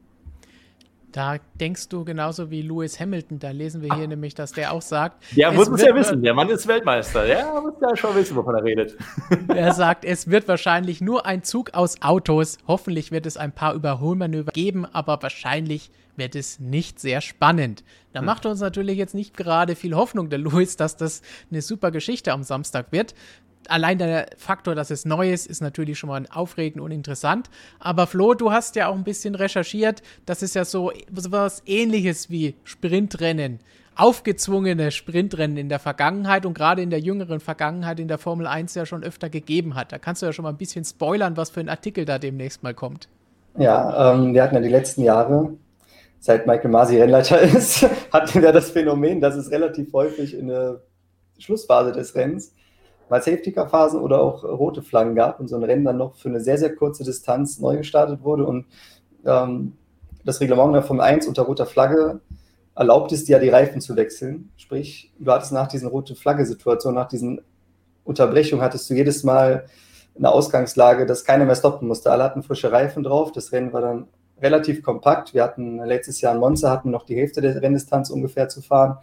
[1.14, 3.38] Da denkst du genauso wie Lewis Hamilton.
[3.38, 4.08] Da lesen wir hier ah.
[4.08, 5.22] nämlich, dass der auch sagt.
[5.36, 6.20] Der muss es ja wissen.
[6.24, 7.24] Der Mann ist Weltmeister.
[7.24, 8.96] Der muss ja schon wissen, wovon er redet.
[9.54, 12.58] Er sagt, es wird wahrscheinlich nur ein Zug aus Autos.
[12.66, 17.84] Hoffentlich wird es ein paar Überholmanöver geben, aber wahrscheinlich wird es nicht sehr spannend.
[18.12, 18.26] Da hm.
[18.26, 22.32] macht uns natürlich jetzt nicht gerade viel Hoffnung, der Lewis, dass das eine super Geschichte
[22.32, 23.14] am Samstag wird
[23.70, 27.50] allein der Faktor, dass es neu ist, ist natürlich schon mal aufregend und interessant.
[27.78, 30.02] Aber Flo, du hast ja auch ein bisschen recherchiert.
[30.26, 33.60] Das ist ja so was ähnliches wie Sprintrennen.
[33.96, 38.74] Aufgezwungene Sprintrennen in der Vergangenheit und gerade in der jüngeren Vergangenheit in der Formel 1
[38.74, 39.92] ja schon öfter gegeben hat.
[39.92, 42.64] Da kannst du ja schon mal ein bisschen spoilern, was für ein Artikel da demnächst
[42.64, 43.08] mal kommt.
[43.56, 45.54] Ja, ähm, wir hatten ja die letzten Jahre,
[46.18, 50.80] seit Michael Masi Rennleiter ist, hatten wir das Phänomen, dass es relativ häufig in der
[51.38, 52.52] Schlussphase des Rennens
[53.09, 56.40] mal Safety-Car-Phasen oder auch rote Flaggen gab und so ein Rennen dann noch für eine
[56.40, 58.46] sehr, sehr kurze Distanz neu gestartet wurde.
[58.46, 58.66] Und
[59.24, 59.74] ähm,
[60.24, 62.20] das Reglement der Formel 1 unter roter Flagge
[62.74, 64.50] erlaubt es dir die Reifen zu wechseln.
[64.57, 67.40] Sprich, du hattest nach diesen roten Flagge-Situationen, nach diesen
[68.05, 69.66] Unterbrechungen, hattest du jedes Mal
[70.16, 72.11] eine Ausgangslage, dass keiner mehr stoppen musste.
[72.11, 73.32] Alle hatten frische Reifen drauf.
[73.32, 74.09] Das Rennen war dann
[74.40, 75.34] relativ kompakt.
[75.34, 78.98] Wir hatten letztes Jahr in Monza hatten noch die Hälfte der Renndistanz ungefähr zu fahren,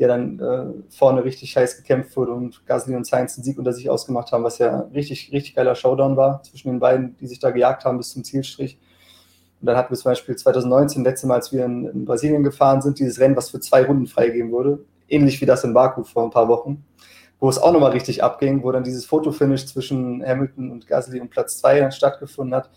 [0.00, 3.74] ja dann äh, vorne richtig heiß gekämpft wurde und Gasly und Sainz den Sieg unter
[3.74, 7.38] sich ausgemacht haben, was ja richtig, richtig geiler Showdown war zwischen den beiden, die sich
[7.38, 8.78] da gejagt haben bis zum Zielstrich.
[9.60, 12.80] Und dann hatten wir zum Beispiel 2019, letzte Mal, als wir in, in Brasilien gefahren
[12.80, 16.24] sind, dieses Rennen, was für zwei Runden freigegeben wurde, ähnlich wie das in Baku vor
[16.24, 16.82] ein paar Wochen,
[17.38, 21.28] wo es auch nochmal richtig abging, wo dann dieses Fotofinish zwischen Hamilton und Gasly und
[21.28, 22.70] Platz 2 dann stattgefunden hat.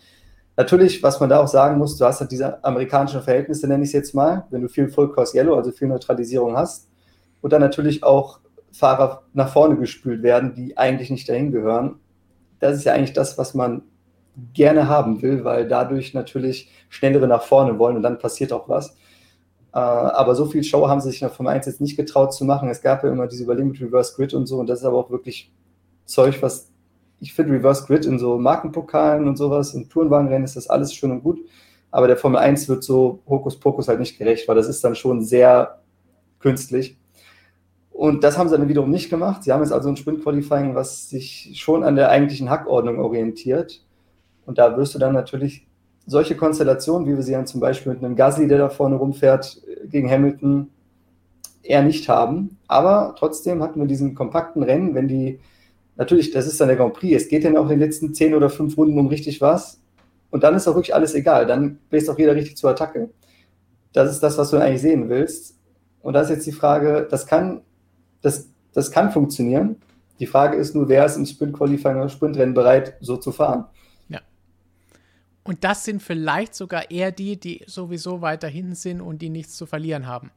[0.58, 3.88] Natürlich, was man da auch sagen muss, du hast halt diese amerikanischen Verhältnisse, nenne ich
[3.88, 6.86] es jetzt mal, wenn du viel Full Course Yellow, also viel Neutralisierung hast,
[7.44, 8.40] und dann natürlich auch
[8.72, 11.96] Fahrer nach vorne gespült werden, die eigentlich nicht dahin gehören.
[12.58, 13.82] Das ist ja eigentlich das, was man
[14.54, 18.96] gerne haben will, weil dadurch natürlich schnellere nach vorne wollen und dann passiert auch was.
[19.74, 22.46] Äh, aber so viel Show haben sie sich nach Formel 1 jetzt nicht getraut zu
[22.46, 22.70] machen.
[22.70, 24.96] Es gab ja immer diese Überlegung mit Reverse Grid und so und das ist aber
[24.96, 25.52] auch wirklich
[26.06, 26.72] Zeug, was
[27.20, 31.10] ich finde, Reverse Grid in so Markenpokalen und sowas und Tourenwagenrennen ist das alles schön
[31.10, 31.40] und gut.
[31.90, 35.22] Aber der Formel 1 wird so Hokuspokus halt nicht gerecht, weil das ist dann schon
[35.22, 35.82] sehr
[36.38, 36.96] künstlich.
[37.94, 39.44] Und das haben sie dann wiederum nicht gemacht.
[39.44, 43.84] Sie haben jetzt also ein Sprint-Qualifying, was sich schon an der eigentlichen Hackordnung orientiert.
[44.46, 45.68] Und da wirst du dann natürlich
[46.04, 49.62] solche Konstellationen, wie wir sie dann zum Beispiel mit einem Gasly, der da vorne rumfährt,
[49.84, 50.70] gegen Hamilton,
[51.62, 52.58] eher nicht haben.
[52.66, 55.38] Aber trotzdem hatten wir diesen kompakten Rennen, wenn die,
[55.94, 58.34] natürlich, das ist dann der Grand Prix, es geht dann auch in den letzten zehn
[58.34, 59.80] oder fünf Runden um richtig was.
[60.32, 61.46] Und dann ist auch wirklich alles egal.
[61.46, 63.10] Dann bläst auch jeder richtig zur Attacke.
[63.92, 65.60] Das ist das, was du eigentlich sehen willst.
[66.02, 67.60] Und da ist jetzt die Frage, das kann,
[68.24, 69.76] das, das kann funktionieren.
[70.18, 73.66] Die Frage ist nur, wer ist im Sprint-Qualifying oder Sprintrennen bereit, so zu fahren?
[75.44, 79.56] Und das sind vielleicht sogar eher die, die sowieso weiter hinten sind und die nichts
[79.56, 80.30] zu verlieren haben.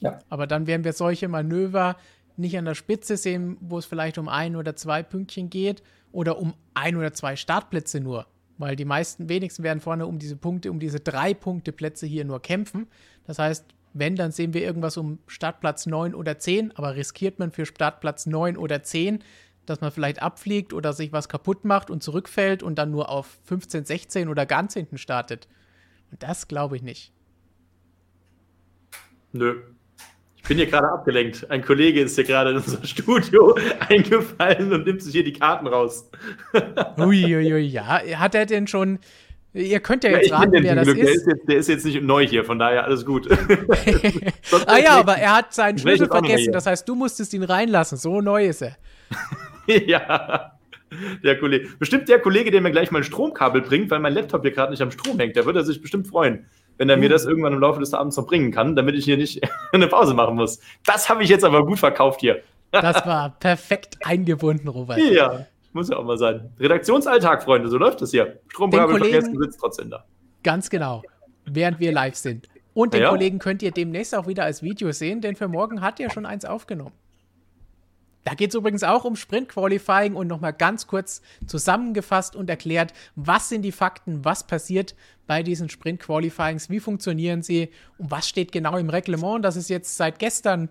[0.00, 0.18] Ja.
[0.28, 1.96] Aber dann werden wir solche Manöver
[2.36, 5.82] nicht an der Spitze sehen, wo es vielleicht um ein oder zwei Pünktchen geht
[6.12, 8.26] oder um ein oder zwei Startplätze nur.
[8.58, 12.24] Weil die meisten, wenigsten werden vorne um diese Punkte, um diese drei Punkte Plätze hier
[12.24, 12.88] nur kämpfen.
[13.26, 13.64] Das heißt,
[13.94, 18.26] wenn, dann sehen wir irgendwas um Startplatz 9 oder 10, aber riskiert man für Startplatz
[18.26, 19.22] 9 oder 10,
[19.66, 23.38] dass man vielleicht abfliegt oder sich was kaputt macht und zurückfällt und dann nur auf
[23.44, 25.48] 15, 16 oder ganz hinten startet.
[26.10, 27.12] Und das glaube ich nicht.
[29.32, 29.62] Nö.
[30.36, 31.48] Ich bin hier gerade abgelenkt.
[31.50, 33.56] Ein Kollege ist hier gerade in unser Studio
[33.88, 36.10] eingefallen und nimmt sich hier die Karten raus.
[36.98, 38.02] Uiuiui, ui, ja.
[38.18, 38.98] Hat er denn schon.
[39.54, 40.98] Ihr könnt ja jetzt ja, raten, wer das Glück.
[40.98, 41.04] ist.
[41.04, 43.28] Der, ist jetzt, der ist jetzt nicht neu hier, von daher alles gut.
[44.66, 46.52] ah ja, aber er hat seinen Schlüssel vergessen.
[46.52, 47.98] Das heißt, du musstest ihn reinlassen.
[47.98, 48.76] So neu ist er.
[49.86, 50.52] ja.
[51.22, 51.68] Der Kollege.
[51.78, 54.70] Bestimmt der Kollege, der mir gleich mal ein Stromkabel bringt, weil mein Laptop hier gerade
[54.70, 55.36] nicht am Strom hängt.
[55.36, 56.46] Der würde sich bestimmt freuen,
[56.78, 59.18] wenn er mir das irgendwann im Laufe des Abends noch bringen kann, damit ich hier
[59.18, 59.40] nicht
[59.72, 60.60] eine Pause machen muss.
[60.86, 62.42] Das habe ich jetzt aber gut verkauft hier.
[62.70, 64.98] das war perfekt eingebunden, Robert.
[64.98, 66.50] Ja, muss ja auch mal sein.
[66.58, 68.40] Redaktionsalltag, Freunde, so läuft es hier.
[68.48, 70.04] Stromkabel vergessen, sitzt trotzdem da.
[70.42, 71.02] Ganz genau.
[71.44, 72.48] Während wir live sind.
[72.74, 73.10] Und den ja.
[73.10, 76.26] Kollegen könnt ihr demnächst auch wieder als Video sehen, denn für morgen hat er schon
[76.26, 76.94] eins aufgenommen.
[78.24, 83.48] Da geht es übrigens auch um Sprint-Qualifying und nochmal ganz kurz zusammengefasst und erklärt, was
[83.48, 84.94] sind die Fakten, was passiert
[85.26, 89.96] bei diesen Sprint-Qualifyings, wie funktionieren sie und was steht genau im Reglement, das es jetzt
[89.96, 90.68] seit gestern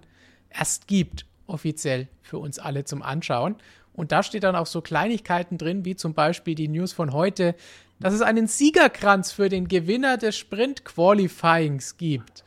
[0.49, 3.55] erst gibt, offiziell für uns alle zum Anschauen.
[3.93, 7.55] Und da steht dann auch so Kleinigkeiten drin, wie zum Beispiel die News von heute,
[7.99, 12.43] dass es einen Siegerkranz für den Gewinner des Sprint-Qualifyings gibt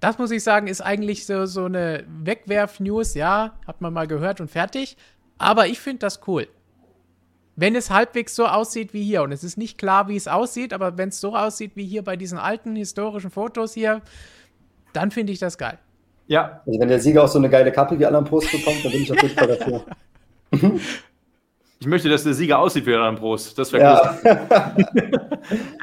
[0.00, 3.14] das muss ich sagen, ist eigentlich so, so eine Wegwerf-News.
[3.14, 4.96] Ja, hat man mal gehört und fertig.
[5.38, 6.48] Aber ich finde das cool.
[7.56, 10.72] Wenn es halbwegs so aussieht wie hier, und es ist nicht klar, wie es aussieht,
[10.72, 14.00] aber wenn es so aussieht wie hier bei diesen alten historischen Fotos hier,
[14.92, 15.78] dann finde ich das geil.
[16.28, 16.62] Ja.
[16.64, 19.02] Also wenn der Sieger auch so eine geile Kappe wie Alan Prost bekommt, dann bin
[19.02, 19.84] ich auf jeden Fall dafür.
[21.80, 23.56] Ich möchte, dass der Sieger aussieht wie Alan Prost.
[23.56, 24.18] Das wäre ja.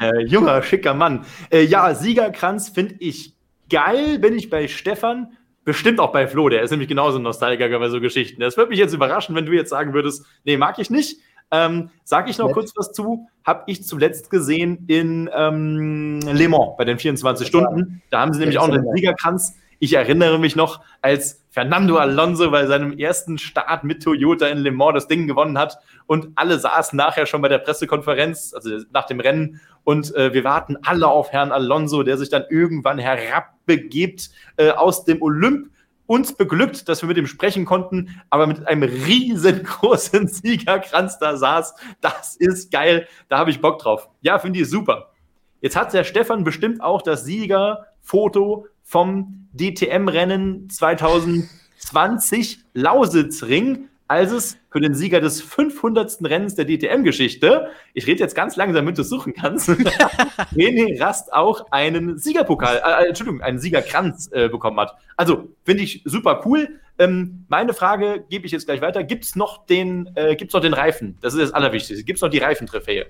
[0.00, 1.24] äh, junger, schicker Mann.
[1.50, 3.36] Äh, ja, Siegerkranz finde ich
[3.68, 5.32] geil bin ich bei Stefan,
[5.64, 8.40] bestimmt auch bei Flo, der ist nämlich genauso ein Nostalgiker bei so Geschichten.
[8.40, 11.18] Das würde mich jetzt überraschen, wenn du jetzt sagen würdest, nee, mag ich nicht.
[11.52, 12.54] Ähm, Sage ich noch Nett.
[12.54, 18.02] kurz was zu, habe ich zuletzt gesehen in ähm, Le Mans bei den 24 Stunden.
[18.10, 19.56] Da haben sie nämlich auch einen Siegerkranz.
[19.78, 24.70] Ich erinnere mich noch, als Fernando Alonso bei seinem ersten Start mit Toyota in Le
[24.70, 29.06] Mans das Ding gewonnen hat und alle saßen nachher schon bei der Pressekonferenz, also nach
[29.06, 34.30] dem Rennen und äh, wir warten alle auf Herrn Alonso, der sich dann irgendwann herabbegibt
[34.56, 35.70] äh, aus dem Olymp.
[36.06, 41.74] Uns beglückt, dass wir mit ihm sprechen konnten, aber mit einem riesengroßen Siegerkranz da saß.
[42.00, 43.08] Das ist geil.
[43.28, 44.08] Da habe ich Bock drauf.
[44.22, 45.12] Ja, finde ich super.
[45.60, 54.80] Jetzt hat der Stefan bestimmt auch das Siegerfoto vom DTM-Rennen 2020 Lausitzring als es für
[54.80, 56.18] den Sieger des 500.
[56.22, 59.68] Rennens der DTM-Geschichte, ich rede jetzt ganz langsam, damit du es suchen kannst,
[60.54, 64.94] René Rast auch einen Siegerpokal, äh, äh, Entschuldigung, einen Siegerkranz äh, bekommen hat.
[65.16, 66.80] Also, finde ich super cool.
[66.98, 69.02] Ähm, meine Frage gebe ich jetzt gleich weiter.
[69.02, 71.18] Gibt es noch, den, äh, noch den Reifen?
[71.20, 72.04] Das ist das Allerwichtigste.
[72.04, 73.06] Gibt es noch die Reifentrophäe?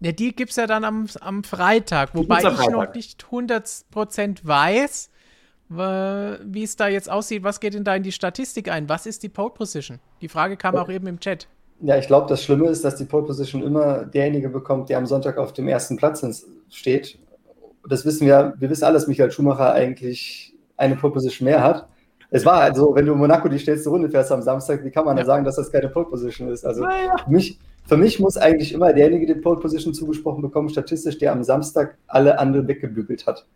[0.00, 2.70] Ja, die gibt es ja dann am, am Freitag, wobei ich Freitag.
[2.70, 5.10] noch nicht 100% weiß,
[5.76, 7.42] wie es da jetzt aussieht.
[7.44, 8.88] Was geht denn da in die Statistik ein?
[8.88, 10.00] Was ist die Pole Position?
[10.20, 11.48] Die Frage kam auch eben im Chat.
[11.80, 15.06] Ja, ich glaube, das Schlimme ist, dass die Pole Position immer derjenige bekommt, der am
[15.06, 16.24] Sonntag auf dem ersten Platz
[16.70, 17.18] steht.
[17.88, 21.88] Das wissen wir, wir wissen alle, dass Michael Schumacher eigentlich eine Pole Position mehr hat.
[22.30, 25.04] Es war also, wenn du in Monaco die schnellste Runde fährst am Samstag, wie kann
[25.04, 25.22] man ja.
[25.22, 26.64] dann sagen, dass das keine Pole Position ist?
[26.64, 27.16] Also ja.
[27.22, 31.32] für, mich, für mich muss eigentlich immer derjenige die Pole Position zugesprochen bekommen, statistisch, der
[31.32, 33.46] am Samstag alle anderen weggebügelt hat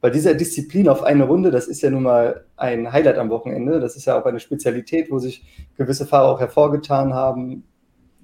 [0.00, 3.80] bei dieser Disziplin auf eine Runde, das ist ja nun mal ein Highlight am Wochenende.
[3.80, 5.44] Das ist ja auch eine Spezialität, wo sich
[5.76, 7.64] gewisse Fahrer auch hervorgetan haben.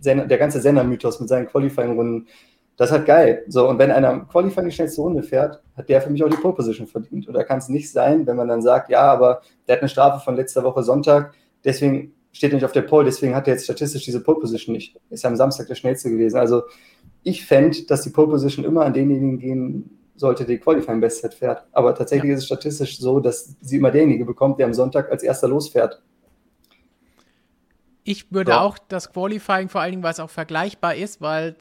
[0.04, 2.26] Der ganze Sendermythos mit seinen Qualifying-Runden,
[2.76, 3.44] das hat geil.
[3.48, 6.28] So, und wenn einer im Qualifying die schnellste Runde fährt, hat der für mich auch
[6.28, 7.28] die Pole Position verdient.
[7.28, 10.22] Oder kann es nicht sein, wenn man dann sagt, ja, aber der hat eine Strafe
[10.24, 13.64] von letzter Woche Sonntag, deswegen steht er nicht auf der Pole, deswegen hat er jetzt
[13.64, 14.98] statistisch diese Pole Position nicht.
[15.10, 16.38] Ist ja am Samstag der schnellste gewesen.
[16.38, 16.62] Also
[17.22, 21.66] ich fände, dass die Pole Position immer an denjenigen gehen sollte, die Qualifying Bestzeit fährt.
[21.72, 22.34] Aber tatsächlich ja.
[22.36, 26.00] ist es statistisch so, dass sie immer derjenige bekommt, der am Sonntag als erster losfährt.
[28.04, 28.60] Ich würde ja.
[28.60, 31.56] auch das Qualifying, vor allen Dingen, weil es auch vergleichbar ist, weil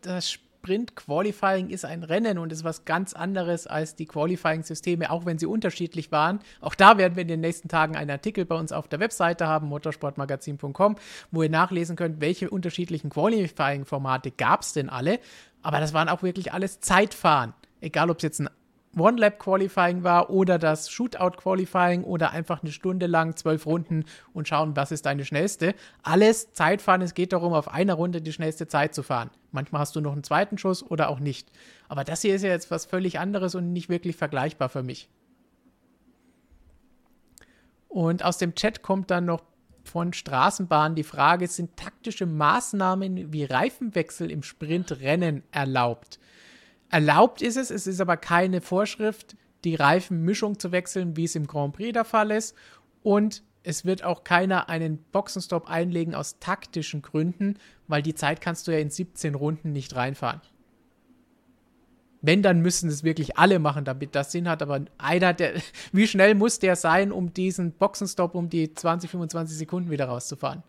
[0.00, 5.26] das Sprint Qualifying ist ein Rennen und ist was ganz anderes als die Qualifying-Systeme, auch
[5.26, 6.38] wenn sie unterschiedlich waren.
[6.60, 9.48] Auch da werden wir in den nächsten Tagen einen Artikel bei uns auf der Webseite
[9.48, 10.96] haben, motorsportmagazin.com,
[11.32, 15.18] wo ihr nachlesen könnt, welche unterschiedlichen Qualifying-Formate gab es denn alle.
[15.62, 18.48] Aber das waren auch wirklich alles Zeitfahren egal ob es jetzt ein
[18.96, 24.04] One-Lap-Qualifying war oder das Shootout-Qualifying oder einfach eine Stunde lang zwölf Runden
[24.34, 25.74] und schauen, was ist deine schnellste.
[26.02, 29.30] Alles Zeitfahren, es geht darum, auf einer Runde die schnellste Zeit zu fahren.
[29.50, 31.50] Manchmal hast du noch einen zweiten Schuss oder auch nicht.
[31.88, 35.08] Aber das hier ist ja jetzt was völlig anderes und nicht wirklich vergleichbar für mich.
[37.88, 39.42] Und aus dem Chat kommt dann noch
[39.84, 46.18] von Straßenbahn die Frage, sind taktische Maßnahmen wie Reifenwechsel im Sprintrennen erlaubt?
[46.92, 49.34] Erlaubt ist es, es ist aber keine Vorschrift,
[49.64, 52.54] die Reifenmischung zu wechseln, wie es im Grand Prix der Fall ist.
[53.02, 57.56] Und es wird auch keiner einen Boxenstopp einlegen aus taktischen Gründen,
[57.88, 60.42] weil die Zeit kannst du ja in 17 Runden nicht reinfahren.
[62.20, 64.60] Wenn, dann müssen es wirklich alle machen, damit das Sinn hat.
[64.60, 65.54] Aber einer, der,
[65.92, 70.62] wie schnell muss der sein, um diesen Boxenstopp um die 20, 25 Sekunden wieder rauszufahren?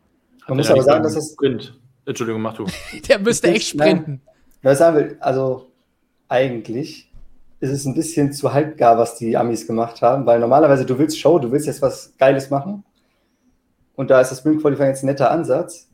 [0.47, 1.33] Man muss aber sagen, dass es.
[1.33, 1.77] Sprint.
[2.05, 2.65] Entschuldigung, mach du.
[3.09, 4.21] der müsste echt sprinten.
[4.61, 5.72] Nein, sagen will, also
[6.33, 7.11] eigentlich
[7.59, 11.19] ist es ein bisschen zu halbgar, was die Amis gemacht haben, weil normalerweise du willst
[11.19, 12.83] Show, du willst jetzt was Geiles machen.
[13.95, 15.87] Und da ist das Sprint Qualifying jetzt ein netter Ansatz,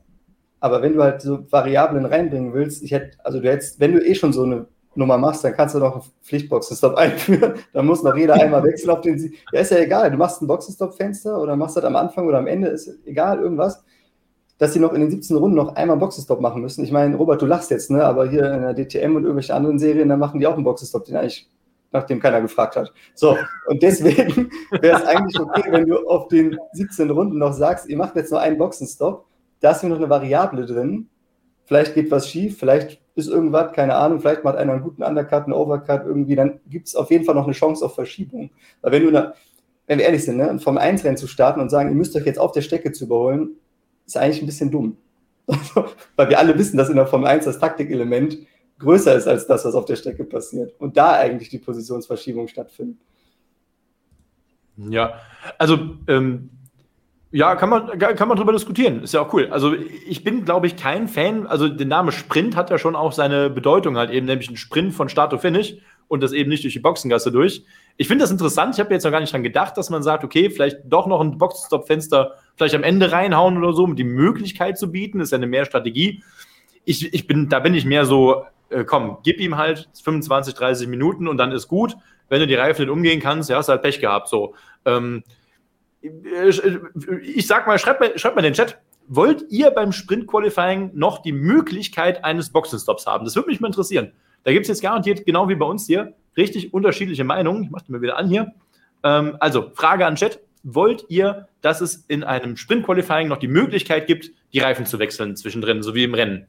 [0.62, 4.00] aber wenn du halt so Variablen reinbringen willst, ich hätte, also du hättest, wenn du
[4.00, 4.66] eh schon so eine
[4.96, 8.92] Nummer machst, dann kannst du noch einen Pflichtboxenstopp einführen, dann muss noch jeder einmal wechseln
[8.92, 12.26] auf den, ja ist ja egal, du machst ein Boxenstopp-Fenster oder machst das am Anfang
[12.26, 13.84] oder am Ende, ist egal, irgendwas,
[14.60, 16.84] dass sie noch in den 17 Runden noch einmal einen Boxenstopp machen müssen.
[16.84, 18.03] Ich meine, Robert, du lachst jetzt, ne?
[18.03, 21.05] aber hier in der DTM und irgendwelche anderen Serien, da machen die auch einen Boxenstopp,
[21.05, 21.49] den eigentlich,
[21.91, 22.93] nachdem keiner gefragt hat.
[23.16, 23.38] So,
[23.68, 24.51] und deswegen
[24.82, 28.32] wäre es eigentlich okay, wenn du auf den 17 Runden noch sagst, ihr macht jetzt
[28.32, 29.26] nur einen Boxenstopp,
[29.62, 31.10] da ist mir noch eine Variable drin.
[31.66, 35.45] Vielleicht geht was schief, vielleicht ist irgendwas, keine Ahnung, vielleicht macht einer einen guten Undercut,
[35.45, 38.51] einen Overcut irgendwie, dann gibt es auf jeden Fall noch eine Chance auf Verschiebung.
[38.82, 39.34] Weil wenn du, eine,
[39.88, 42.39] wenn wir ehrlich sind, ne, vom Einrennen zu starten und sagen, ihr müsst euch jetzt
[42.39, 43.55] auf der Strecke zu überholen,
[44.10, 44.97] ist eigentlich ein bisschen dumm.
[46.16, 48.38] Weil wir alle wissen, dass in der Formel 1 das Taktikelement
[48.80, 50.74] größer ist als das, was auf der Strecke passiert.
[50.80, 52.97] Und da eigentlich die Positionsverschiebung stattfindet.
[54.78, 55.16] Ja,
[55.57, 56.49] also ähm,
[57.32, 59.03] ja, kann man, kann man drüber diskutieren.
[59.03, 59.49] Ist ja auch cool.
[59.51, 61.45] Also ich bin, glaube ich, kein Fan.
[61.45, 64.93] Also der Name Sprint hat ja schon auch seine Bedeutung halt eben, nämlich ein Sprint
[64.93, 65.76] von Start to Finish
[66.07, 67.64] und das eben nicht durch die Boxengasse durch.
[67.97, 68.74] Ich finde das interessant.
[68.74, 71.22] Ich habe jetzt noch gar nicht dran gedacht, dass man sagt, okay, vielleicht doch noch
[71.22, 75.22] ein Boxenstopp-Fenster vielleicht am Ende reinhauen oder so, um die Möglichkeit zu bieten.
[75.22, 76.24] Ist ja eine mehr Strategie.
[76.84, 80.88] Ich, ich bin, da bin ich mehr so, äh, komm, gib ihm halt 25, 30
[80.89, 81.95] Minuten und dann ist gut.
[82.28, 84.28] Wenn du die Reifen nicht umgehen kannst, ja, hast halt Pech gehabt.
[84.28, 84.55] So.
[84.84, 85.24] Ähm,
[86.01, 86.62] ich,
[87.24, 91.20] ich sag mal, schreibt mal, schreibt mal in den Chat, wollt ihr beim Sprint-Qualifying noch
[91.20, 93.24] die Möglichkeit eines Boxenstops haben?
[93.24, 94.12] Das würde mich mal interessieren.
[94.43, 97.64] Da gibt es jetzt garantiert, genau wie bei uns hier, richtig unterschiedliche Meinungen.
[97.64, 98.51] Ich mache mal wieder an hier.
[99.03, 100.41] Ähm, also, Frage an Chat.
[100.64, 105.36] Wollt ihr, dass es in einem Sprint-Qualifying noch die Möglichkeit gibt, die Reifen zu wechseln
[105.36, 106.47] zwischendrin, so wie im Rennen?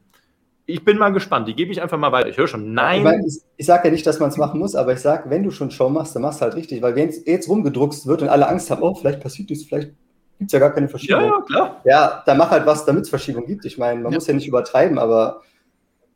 [0.70, 1.48] ich bin mal gespannt.
[1.48, 2.28] Die gebe ich einfach mal weiter.
[2.28, 3.06] Ich höre schon, nein.
[3.26, 5.42] Ich, ich, ich sage ja nicht, dass man es machen muss, aber ich sage, wenn
[5.42, 6.82] du schon Show machst, dann machst du halt richtig.
[6.82, 9.92] Weil wenn es jetzt rumgedruckst wird und alle Angst haben, oh, vielleicht passiert das, vielleicht
[10.38, 11.22] gibt es ja gar keine Verschiebung.
[11.22, 11.80] Ja, ja, klar.
[11.84, 13.64] Ja, dann mach halt was, damit es Verschiebung gibt.
[13.64, 14.16] Ich meine, man ja.
[14.16, 15.42] muss ja nicht übertreiben, aber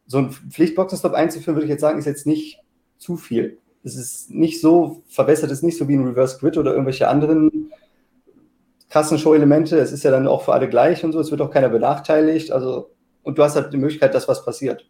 [0.07, 2.61] so ein Pflichtboxenstopp einzuführen, würde ich jetzt sagen, ist jetzt nicht
[2.99, 3.59] zu viel.
[3.83, 7.09] Es ist nicht so verbessert, es ist nicht so wie ein Reverse Grid oder irgendwelche
[7.09, 7.71] anderen
[8.95, 9.77] krassen Show-Elemente.
[9.77, 11.19] Es ist ja dann auch für alle gleich und so.
[11.19, 12.53] Es wird auch keiner benachteiligt.
[12.53, 12.93] Also,
[13.25, 14.89] und du hast halt die Möglichkeit, dass was passiert.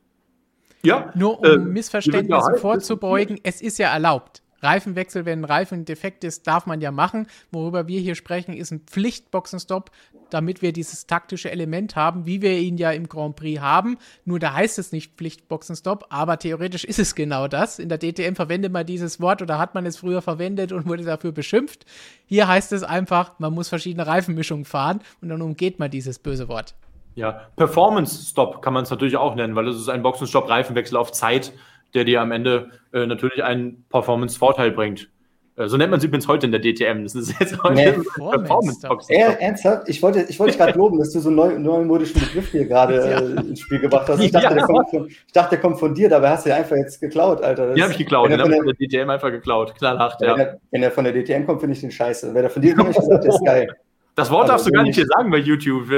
[0.82, 1.10] Ja.
[1.14, 4.42] Nur um äh, Missverständnissen vorzubeugen, es ist ja erlaubt.
[4.64, 7.26] Reifenwechsel, wenn ein Reifen defekt ist, darf man ja machen.
[7.52, 9.90] Worüber wir hier sprechen, ist ein Pflichtboxenstopp,
[10.30, 13.98] damit wir dieses taktische Element haben, wie wir ihn ja im Grand Prix haben.
[14.24, 17.78] Nur da heißt es nicht Pflichtboxenstopp, aber theoretisch ist es genau das.
[17.78, 21.04] In der DTM verwendet man dieses Wort oder hat man es früher verwendet und wurde
[21.04, 21.84] dafür beschimpft.
[22.26, 26.48] Hier heißt es einfach, man muss verschiedene Reifenmischungen fahren und dann umgeht man dieses böse
[26.48, 26.74] Wort.
[27.14, 30.96] Ja, Performance Stop kann man es natürlich auch nennen, weil es ist ein Boxenstopp, Reifenwechsel
[30.96, 31.52] auf Zeit
[31.94, 35.08] der dir am Ende äh, natürlich einen Performance-Vorteil bringt.
[35.56, 37.04] Äh, so nennt man sie übrigens heute in der DTM.
[37.04, 38.86] Das ist jetzt heute nee, Performance.
[39.08, 39.88] Er, ernsthaft?
[39.88, 42.66] Ich wollte, ich wollte dich gerade loben, dass du so einen neu, neumodischen Begriff hier
[42.66, 43.20] gerade ja.
[43.20, 44.20] äh, ins Spiel gebracht hast.
[44.20, 44.54] Ich dachte, ja.
[44.54, 47.00] der kommt von, ich dachte, der kommt von dir, dabei hast du den einfach jetzt
[47.00, 47.68] geklaut, Alter.
[47.68, 49.74] Das, die habe ich geklaut, den habe ich von der DTM einfach geklaut.
[49.76, 50.32] Knallhart, ja.
[50.32, 52.34] Wenn er, wenn er von der DTM kommt, finde ich den scheiße.
[52.34, 53.68] Wenn er von dir kommt, ich gesagt, der ist geil.
[54.16, 55.88] Das Wort darfst du gar nicht hier sagen bei YouTube.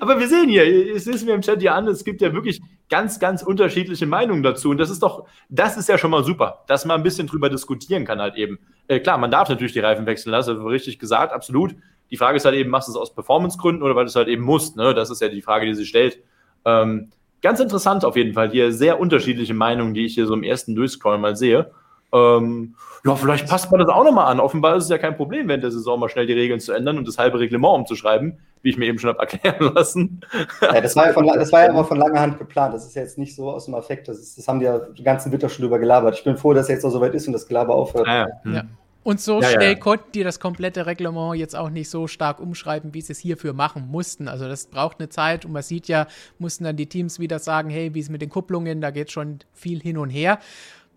[0.00, 0.64] Aber wir sehen hier,
[0.96, 4.42] es ist mir im Chat ja an, es gibt ja wirklich ganz, ganz unterschiedliche Meinungen
[4.42, 4.70] dazu.
[4.70, 7.50] Und das ist doch, das ist ja schon mal super, dass man ein bisschen drüber
[7.50, 8.58] diskutieren kann halt eben.
[8.86, 11.74] Äh, klar, man darf natürlich die Reifen wechseln lassen, richtig gesagt, absolut.
[12.10, 14.28] Die Frage ist halt eben, machst du es aus Performancegründen oder weil du es halt
[14.28, 14.76] eben musst?
[14.76, 14.94] Ne?
[14.94, 16.18] Das ist ja die Frage, die sich stellt.
[16.64, 17.10] Ähm,
[17.42, 20.74] ganz interessant auf jeden Fall, hier sehr unterschiedliche Meinungen, die ich hier so im ersten
[20.74, 21.70] Durchscrollen mal sehe.
[22.12, 24.40] Ähm, ja, vielleicht passt man das auch nochmal an.
[24.40, 26.98] Offenbar ist es ja kein Problem, während der Saison mal schnell die Regeln zu ändern
[26.98, 30.20] und das halbe Reglement umzuschreiben, wie ich mir eben schon habe erklären lassen.
[30.60, 32.74] Ja, das war ja, von, das war ja aber von langer Hand geplant.
[32.74, 34.08] Das ist ja jetzt nicht so aus dem Affekt.
[34.08, 36.16] Das, ist, das haben die ja den ganzen Winter schon drüber gelabert.
[36.16, 38.06] Ich bin froh, dass jetzt auch soweit ist und das Gelaber aufhört.
[38.06, 38.52] Ja, ja.
[38.52, 38.64] ja.
[39.04, 39.78] Und so ja, schnell ja.
[39.78, 43.54] konnten die das komplette Reglement jetzt auch nicht so stark umschreiben, wie sie es hierfür
[43.54, 44.28] machen mussten.
[44.28, 46.06] Also das braucht eine Zeit und man sieht ja,
[46.38, 49.38] mussten dann die Teams wieder sagen, hey, wie ist mit den Kupplungen, da geht schon
[49.54, 50.40] viel hin und her.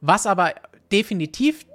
[0.02, 0.56] Was aber
[0.92, 1.66] definitiv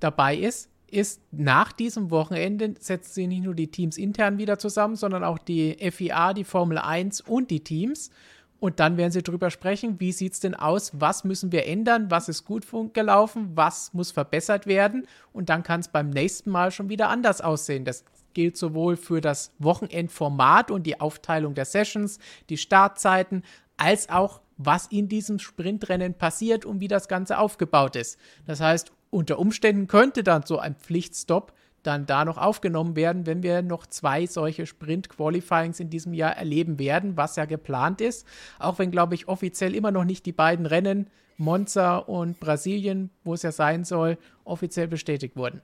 [0.00, 4.96] dabei ist, ist, nach diesem Wochenende setzen sie nicht nur die Teams intern wieder zusammen,
[4.96, 8.10] sondern auch die FIA, die Formel 1 und die Teams.
[8.58, 12.10] Und dann werden sie darüber sprechen, wie sieht es denn aus, was müssen wir ändern,
[12.10, 15.06] was ist gut gelaufen, was muss verbessert werden.
[15.32, 17.86] Und dann kann es beim nächsten Mal schon wieder anders aussehen.
[17.86, 18.04] Das
[18.34, 22.18] gilt sowohl für das Wochenendformat und die Aufteilung der Sessions,
[22.50, 23.44] die Startzeiten,
[23.78, 28.18] als auch was in diesem Sprintrennen passiert und wie das Ganze aufgebaut ist.
[28.46, 33.42] Das heißt, unter Umständen könnte dann so ein Pflichtstopp dann da noch aufgenommen werden, wenn
[33.42, 38.26] wir noch zwei solche Sprint-Qualifyings in diesem Jahr erleben werden, was ja geplant ist.
[38.58, 41.06] Auch wenn, glaube ich, offiziell immer noch nicht die beiden Rennen,
[41.38, 45.62] Monza und Brasilien, wo es ja sein soll, offiziell bestätigt wurden.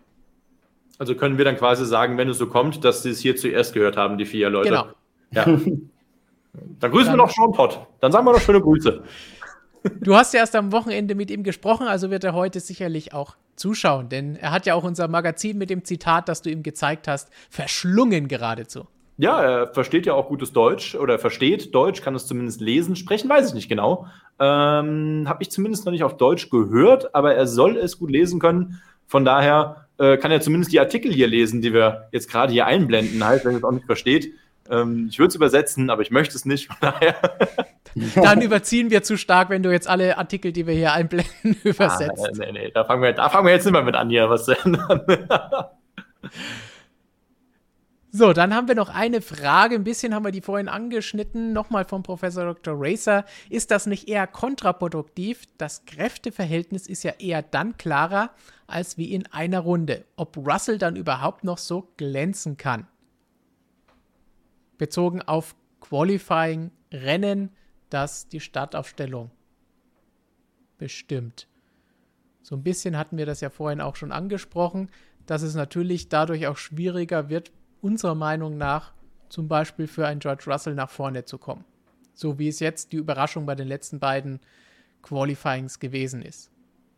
[0.99, 3.75] Also können wir dann quasi sagen, wenn es so kommt, dass sie es hier zuerst
[3.75, 4.71] gehört haben, die vier Leute.
[4.71, 4.87] Genau.
[5.33, 5.47] Ja.
[6.81, 7.81] Dann grüßen dann, wir noch Sean Pott.
[8.01, 9.03] Dann sagen wir noch schöne Grüße.
[10.01, 13.37] Du hast ja erst am Wochenende mit ihm gesprochen, also wird er heute sicherlich auch
[13.55, 17.09] zuschauen, denn er hat ja auch unser Magazin mit dem Zitat, das du ihm gezeigt
[17.09, 18.87] hast, verschlungen geradezu.
[19.19, 22.97] Ja, er versteht ja auch gutes Deutsch oder versteht Deutsch, kann es zumindest lesen.
[22.97, 24.07] Sprechen weiß ich nicht genau.
[24.39, 28.41] Ähm, Habe ich zumindest noch nicht auf Deutsch gehört, aber er soll es gut lesen
[28.41, 28.83] können.
[29.07, 32.67] Von daher äh, kann er zumindest die Artikel hier lesen, die wir jetzt gerade hier
[32.67, 34.35] einblenden, halt, wenn er es auch nicht versteht.
[34.71, 36.69] Ähm, ich würde es übersetzen, aber ich möchte es nicht.
[36.69, 37.17] Von daher.
[38.15, 42.23] Dann überziehen wir zu stark, wenn du jetzt alle Artikel, die wir hier einblenden, übersetzt.
[42.25, 44.29] Ah, nee, nee, da fangen wir, da fangen wir jetzt nicht mehr mit an, hier
[44.29, 45.03] was zu ändern.
[48.13, 49.75] So, dann haben wir noch eine Frage.
[49.75, 51.53] Ein bisschen haben wir die vorhin angeschnitten.
[51.53, 52.75] Nochmal vom Professor Dr.
[52.79, 53.27] Racer.
[53.51, 55.43] Ist das nicht eher kontraproduktiv?
[55.59, 58.31] Das Kräfteverhältnis ist ja eher dann klarer
[58.67, 60.07] als wie in einer Runde.
[60.17, 62.87] Ob Russell dann überhaupt noch so glänzen kann
[64.79, 67.51] bezogen auf Qualifying-Rennen,
[67.91, 69.31] das die Startaufstellung
[70.79, 71.49] bestimmt.
[72.43, 74.89] So ein bisschen hatten wir das ja vorhin auch schon angesprochen,
[75.27, 77.51] dass es natürlich dadurch auch schwieriger wird,
[77.81, 78.93] unserer Meinung nach
[79.29, 81.65] zum Beispiel für einen George Russell nach vorne zu kommen.
[82.15, 84.41] So wie es jetzt die Überraschung bei den letzten beiden
[85.03, 86.51] Qualifyings gewesen ist.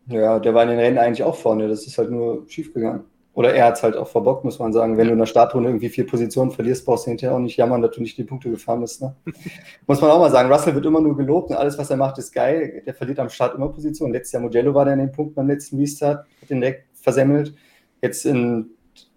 [0.06, 3.04] Ja, der war in den Rennen eigentlich auch vorne, das ist halt nur schiefgegangen.
[3.38, 4.98] Oder er hat es halt auch verbockt, muss man sagen.
[4.98, 7.80] Wenn du in der Startrunde irgendwie vier Positionen verlierst, brauchst du hinterher auch nicht jammern,
[7.80, 9.00] dass du nicht die Punkte gefahren bist.
[9.00, 9.14] Ne?
[9.86, 10.50] muss man auch mal sagen.
[10.50, 12.82] Russell wird immer nur gelobt und alles, was er macht, ist geil.
[12.84, 14.12] Der verliert am Start immer Positionen.
[14.12, 17.54] Letztes Jahr Mugello war der in den Punkt beim letzten Restart, hat den direkt versemmelt.
[18.02, 18.70] Jetzt in,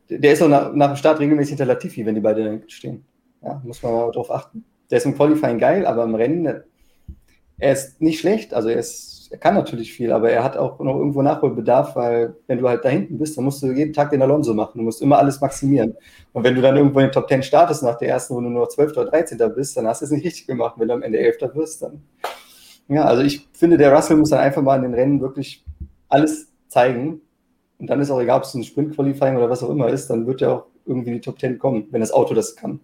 [0.08, 3.04] der ist auch nach, nach dem Start regelmäßig hinter Latifi, wenn die beide stehen.
[3.42, 4.64] Ja, muss man mal drauf achten.
[4.92, 6.62] der ist im Qualifying geil, aber im Rennen,
[7.58, 8.54] er ist nicht schlecht.
[8.54, 12.36] Also er, ist, er kann natürlich viel, aber er hat auch noch irgendwo Nachholbedarf, weil
[12.48, 14.80] wenn du halt da hinten bist, dann musst du jeden Tag den Alonso machen.
[14.80, 15.96] Du musst immer alles maximieren.
[16.34, 18.68] Und wenn du dann irgendwo in den Top 10 startest nach der ersten, du nur
[18.68, 18.92] 12.
[18.92, 19.38] oder 13.
[19.56, 20.76] bist, dann hast du es nicht richtig gemacht.
[20.78, 21.56] Wenn du am Ende 11.
[21.56, 22.02] wirst, dann.
[22.90, 25.64] Ja, also ich finde, der Russell muss dann einfach mal in den Rennen wirklich
[26.10, 27.22] alles zeigen.
[27.80, 30.28] Und dann ist auch egal, ob es ein Sprint-Qualifying oder was auch immer ist, dann
[30.28, 32.82] wird er auch irgendwie in die Top 10 kommen, wenn das Auto das kann.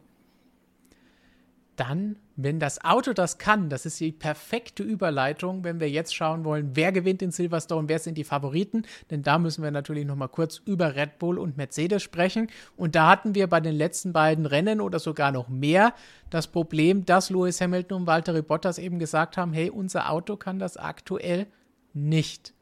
[1.77, 6.43] Dann, wenn das Auto das kann, das ist die perfekte Überleitung, wenn wir jetzt schauen
[6.43, 10.15] wollen, wer gewinnt in Silverstone, wer sind die Favoriten, denn da müssen wir natürlich noch
[10.15, 12.47] mal kurz über Red Bull und Mercedes sprechen
[12.77, 15.93] und da hatten wir bei den letzten beiden Rennen oder sogar noch mehr
[16.31, 20.57] das Problem, dass Lewis Hamilton und Valtteri Bottas eben gesagt haben, hey, unser Auto kann
[20.57, 21.45] das aktuell
[21.93, 22.55] nicht.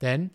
[0.00, 0.30] Denn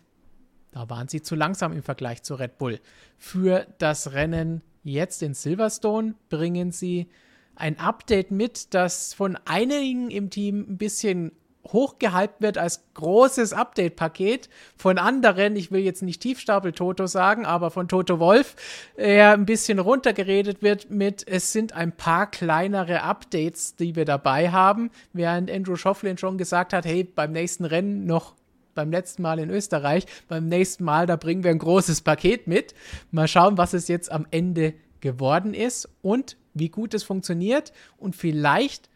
[0.72, 2.80] da waren sie zu langsam im Vergleich zu Red Bull.
[3.18, 7.08] Für das Rennen jetzt in Silverstone bringen sie
[7.56, 11.32] ein Update mit, das von einigen im Team ein bisschen
[11.72, 14.48] hochgehypt wird als großes Update-Paket.
[14.76, 18.54] Von anderen, ich will jetzt nicht Tiefstapel Toto sagen, aber von Toto Wolf,
[18.96, 24.50] er ein bisschen runtergeredet wird mit, es sind ein paar kleinere Updates, die wir dabei
[24.50, 28.34] haben, während Andrew Schofflin schon gesagt hat, hey, beim nächsten Rennen noch
[28.74, 32.74] beim letzten Mal in Österreich, beim nächsten Mal, da bringen wir ein großes Paket mit.
[33.12, 37.72] Mal schauen, was es jetzt am Ende geworden ist und wie gut es funktioniert.
[37.98, 38.88] Und vielleicht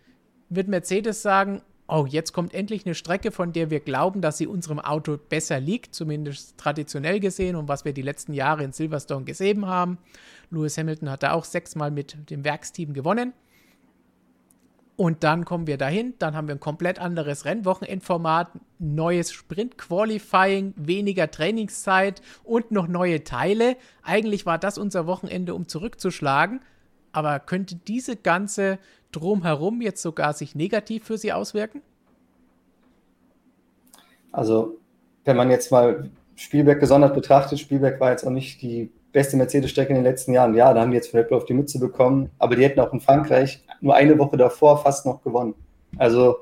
[0.49, 4.47] wird Mercedes sagen, oh, jetzt kommt endlich eine Strecke, von der wir glauben, dass sie
[4.47, 9.25] unserem Auto besser liegt, zumindest traditionell gesehen und was wir die letzten Jahre in Silverstone
[9.25, 9.99] gesehen haben.
[10.51, 13.33] Lewis Hamilton hat da auch sechsmal mit dem Werksteam gewonnen.
[14.97, 18.51] Und dann kommen wir dahin, dann haben wir ein komplett anderes Rennwochenendformat,
[18.81, 23.77] neues Sprint-Qualifying, weniger Trainingszeit und noch neue Teile.
[24.03, 26.61] Eigentlich war das unser Wochenende, um zurückzuschlagen.
[27.19, 28.79] Aber könnte diese ganze
[29.11, 31.83] Drumherum jetzt sogar sich negativ für Sie auswirken?
[34.31, 34.77] Also,
[35.25, 39.89] wenn man jetzt mal Spielberg gesondert betrachtet, Spielberg war jetzt auch nicht die beste Mercedes-Strecke
[39.89, 40.55] in den letzten Jahren.
[40.55, 42.93] Ja, da haben die jetzt Red Bull auf die Mütze bekommen, aber die hätten auch
[42.93, 45.57] in Frankreich nur eine Woche davor fast noch gewonnen.
[45.97, 46.37] Also,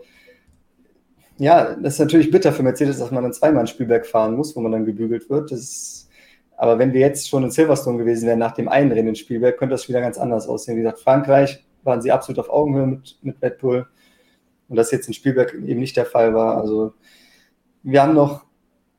[1.39, 4.55] ja, das ist natürlich bitter für Mercedes, dass man dann zweimal in Spielberg fahren muss,
[4.55, 5.53] wo man dann gebügelt wird.
[5.53, 6.06] Ist,
[6.57, 9.59] aber wenn wir jetzt schon in Silverstone gewesen wären nach dem einen Rennen in Spielberg,
[9.59, 10.77] könnte das wieder ganz anders aussehen.
[10.77, 13.87] Wie gesagt, Frankreich waren sie absolut auf Augenhöhe mit, mit Red Bull.
[14.69, 16.57] Und das jetzt in Spielberg eben nicht der Fall war.
[16.57, 16.95] Also,
[17.83, 18.45] wir haben noch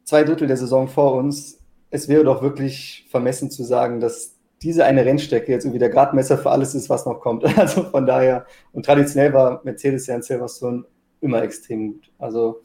[0.06, 1.58] zwei Drittel der Saison vor uns
[1.90, 6.38] es wäre doch wirklich vermessen zu sagen, dass diese eine Rennstrecke jetzt irgendwie der Gradmesser
[6.38, 7.44] für alles ist, was noch kommt.
[7.58, 10.86] Also von daher, und traditionell war Mercedes ja in Silverstone
[11.22, 12.12] immer extrem gut.
[12.18, 12.62] Also,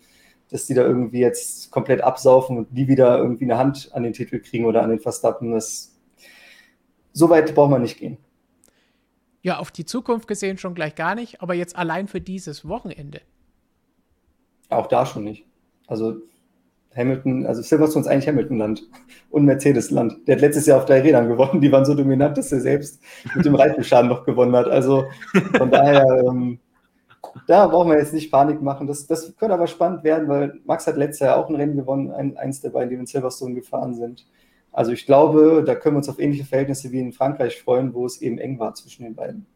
[0.53, 4.13] dass die da irgendwie jetzt komplett absaufen und die wieder irgendwie eine Hand an den
[4.13, 5.99] Titel kriegen oder an den Verstappen, das,
[7.13, 8.19] so weit braucht man nicht gehen.
[9.41, 13.23] Ja, auf die Zukunft gesehen schon gleich gar nicht, aber jetzt allein für dieses Wochenende.
[14.69, 15.47] Auch da schon nicht.
[15.87, 16.17] Also
[16.95, 18.83] Hamilton, also Silverstone ist eigentlich Hamilton-Land
[19.31, 20.29] und Mercedes-Land.
[20.29, 23.03] Der hat letztes Jahr auf drei Rädern gewonnen, die waren so dominant, dass er selbst
[23.35, 24.69] mit dem Reifenschaden noch gewonnen hat.
[24.69, 25.07] Also
[25.57, 26.59] von daher, ähm,
[27.47, 28.87] da brauchen wir jetzt nicht Panik machen.
[28.87, 32.11] Das, das könnte aber spannend werden, weil Max hat letztes Jahr auch ein Rennen gewonnen,
[32.11, 34.27] ein, eins der beiden, die in Silverstone gefahren sind.
[34.73, 38.07] Also ich glaube, da können wir uns auf ähnliche Verhältnisse wie in Frankreich freuen, wo
[38.07, 39.47] es eben eng war zwischen den beiden.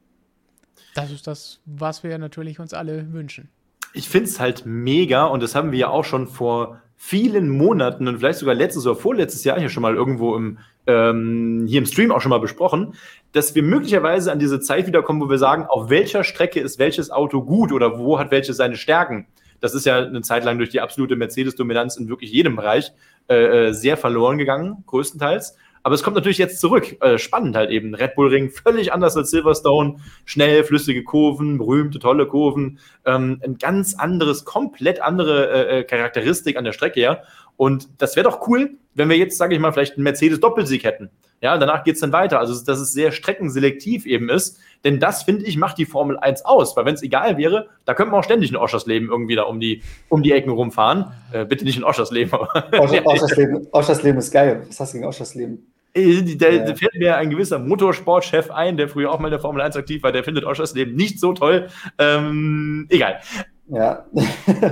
[0.94, 3.48] Das ist das, was wir natürlich uns alle wünschen.
[3.94, 8.08] Ich finde es halt mega und das haben wir ja auch schon vor vielen Monaten
[8.08, 11.86] und vielleicht sogar letztes oder vorletztes Jahr hier schon mal irgendwo im, ähm, hier im
[11.86, 12.94] Stream auch schon mal besprochen,
[13.32, 17.10] dass wir möglicherweise an diese Zeit wiederkommen, wo wir sagen, auf welcher Strecke ist welches
[17.10, 19.26] Auto gut oder wo hat welches seine Stärken.
[19.60, 22.92] Das ist ja eine Zeit lang durch die absolute Mercedes-Dominanz in wirklich jedem Bereich
[23.28, 25.56] äh, äh sehr verloren gegangen, größtenteils.
[25.86, 27.00] Aber es kommt natürlich jetzt zurück.
[27.00, 27.94] Äh, spannend halt eben.
[27.94, 30.00] Red Bull Ring völlig anders als Silverstone.
[30.24, 32.80] Schnell, flüssige Kurven, berühmte, tolle Kurven.
[33.04, 37.22] Ähm, ein ganz anderes, komplett andere äh, äh Charakteristik an der Strecke her.
[37.56, 41.10] Und das wäre doch cool, wenn wir jetzt, sage ich mal, vielleicht einen Mercedes-Doppelsieg hätten.
[41.42, 42.38] Ja, danach geht es dann weiter.
[42.38, 44.58] Also, dass es sehr streckenselektiv eben ist.
[44.84, 46.76] Denn das, finde ich, macht die Formel 1 aus.
[46.76, 49.60] Weil wenn es egal wäre, da könnte man auch ständig in Oschersleben irgendwie da um
[49.60, 51.12] die, um die Ecken rumfahren.
[51.32, 52.32] Äh, bitte nicht in Oschersleben.
[52.78, 54.62] Oschersleben, Oschersleben ist geil.
[54.66, 55.66] Was hast du gegen Oschersleben?
[55.92, 56.74] Äh, da ja.
[56.74, 60.02] fällt mir ein gewisser Motorsportchef ein, der früher auch mal in der Formel 1 aktiv
[60.02, 61.68] war, der findet Oschersleben nicht so toll.
[61.98, 63.20] Ähm, egal.
[63.68, 64.06] Ja.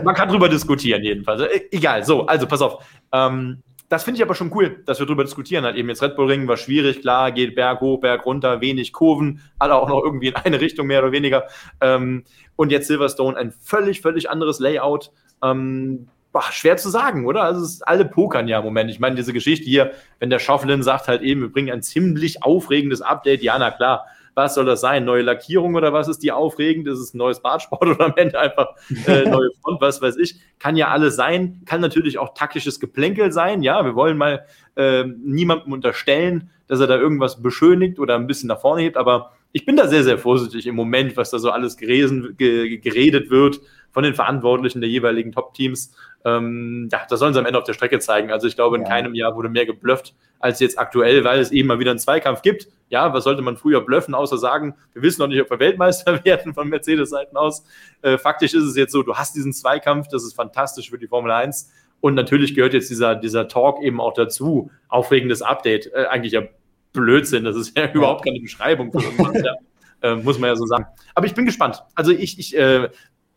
[0.05, 1.42] Man kann drüber diskutieren, jedenfalls.
[1.42, 2.84] Äh, egal, so, also pass auf.
[3.12, 5.64] Ähm, das finde ich aber schon cool, dass wir drüber diskutieren.
[5.64, 8.92] Halt eben jetzt Red Bull Ring war schwierig, klar, geht Berg hoch, Berg runter, wenig
[8.92, 11.45] Kurven, alle auch noch irgendwie in eine Richtung mehr oder weniger.
[11.80, 12.24] Ähm,
[12.57, 15.12] und jetzt Silverstone ein völlig, völlig anderes Layout.
[15.42, 17.42] Ähm, boah, schwer zu sagen, oder?
[17.42, 18.90] Also es ist alle pokern ja im Moment.
[18.90, 22.42] Ich meine, diese Geschichte hier, wenn der Schaufelin sagt halt eben, wir bringen ein ziemlich
[22.42, 25.05] aufregendes Update, ja, na klar, was soll das sein?
[25.05, 26.87] Neue Lackierung oder was ist die aufregend?
[26.89, 28.74] Ist es ein neues Badsport oder am Ende einfach
[29.07, 30.37] äh, neue Front, was weiß ich?
[30.59, 31.62] Kann ja alles sein.
[31.66, 33.62] Kann natürlich auch taktisches Geplänkel sein.
[33.62, 34.45] Ja, wir wollen mal
[34.76, 39.32] äh, niemandem unterstellen, dass er da irgendwas beschönigt oder ein bisschen nach vorne hebt, aber
[39.53, 43.61] ich bin da sehr, sehr vorsichtig im Moment, was da so alles geresen, geredet wird
[43.93, 45.95] von den Verantwortlichen der jeweiligen Top-Teams.
[46.24, 48.32] Ähm, ja, das sollen sie am Ende auf der Strecke zeigen.
[48.32, 48.88] Also ich glaube, in ja.
[48.88, 52.42] keinem Jahr wurde mehr geblufft als jetzt aktuell, weil es eben mal wieder einen Zweikampf
[52.42, 52.68] gibt.
[52.88, 56.24] Ja, was sollte man früher bluffen, außer sagen, wir wissen noch nicht, ob wir Weltmeister
[56.24, 57.64] werden von Mercedes-Seiten aus.
[58.02, 61.08] Äh, faktisch ist es jetzt so, du hast diesen Zweikampf, das ist fantastisch für die
[61.08, 61.70] Formel 1.
[62.00, 64.70] Und natürlich gehört jetzt dieser, dieser Talk eben auch dazu.
[64.88, 65.92] Aufregendes Update.
[65.94, 66.42] Äh, eigentlich ja
[66.92, 67.44] Blödsinn.
[67.44, 67.92] Das ist ja, ja.
[67.92, 69.42] überhaupt keine Beschreibung von irgendwas.
[69.42, 69.54] ja.
[70.04, 70.86] äh, muss man ja so sagen.
[71.14, 71.82] Aber ich bin gespannt.
[71.94, 72.90] Also ich, ich, äh,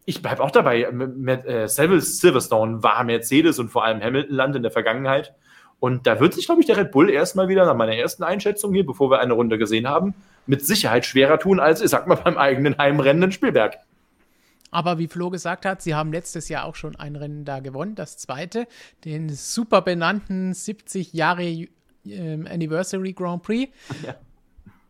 [0.07, 0.89] ich bleibe auch dabei.
[0.89, 5.33] Mit, äh, Silverstone war Mercedes und vor allem Hamilton-Land in der Vergangenheit.
[5.81, 8.73] Und da wird sich, glaube ich, der Red Bull erstmal wieder nach meiner ersten Einschätzung
[8.73, 12.15] hier, bevor wir eine Runde gesehen haben, mit Sicherheit schwerer tun als, ich sag mal,
[12.23, 13.79] beim eigenen Heimrennen in Spielberg.
[14.71, 17.95] Aber wie Flo gesagt hat, sie haben letztes Jahr auch schon ein Rennen da gewonnen,
[17.95, 18.65] das zweite,
[19.03, 21.67] den super benannten 70 Jahre äh,
[22.05, 23.73] Anniversary Grand Prix.
[24.05, 24.15] Ja.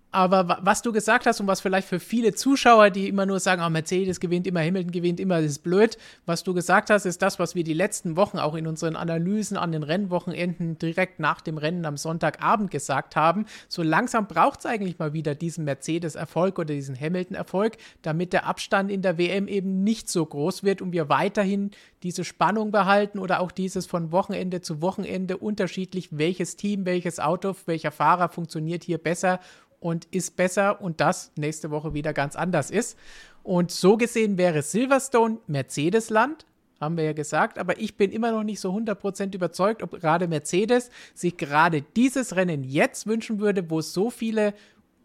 [0.10, 3.62] Aber was du gesagt hast und was vielleicht für viele Zuschauer, die immer nur sagen,
[3.66, 5.98] oh, Mercedes gewinnt immer, Hamilton gewinnt immer, das ist blöd.
[6.26, 9.58] Was du gesagt hast, ist das, was wir die letzten Wochen auch in unseren Analysen
[9.58, 13.46] an den Rennwochenenden direkt nach dem Rennen am Sonntagabend gesagt haben.
[13.68, 18.90] So langsam braucht es eigentlich mal wieder diesen Mercedes-Erfolg oder diesen Hamilton-Erfolg, damit der Abstand
[18.90, 21.72] in der WM eben nicht so groß wird und wir weiterhin
[22.04, 27.56] diese Spannung behalten oder auch dieses von Wochenende zu Wochenende unterschiedlich, welches Team, welches Auto,
[27.66, 29.40] welcher Fahrer funktioniert hier besser
[29.80, 32.98] und ist besser und das nächste Woche wieder ganz anders ist.
[33.44, 36.46] Und so gesehen wäre Silverstone Mercedes-Land,
[36.80, 40.28] haben wir ja gesagt, aber ich bin immer noch nicht so 100% überzeugt, ob gerade
[40.28, 44.54] Mercedes sich gerade dieses Rennen jetzt wünschen würde, wo es so viele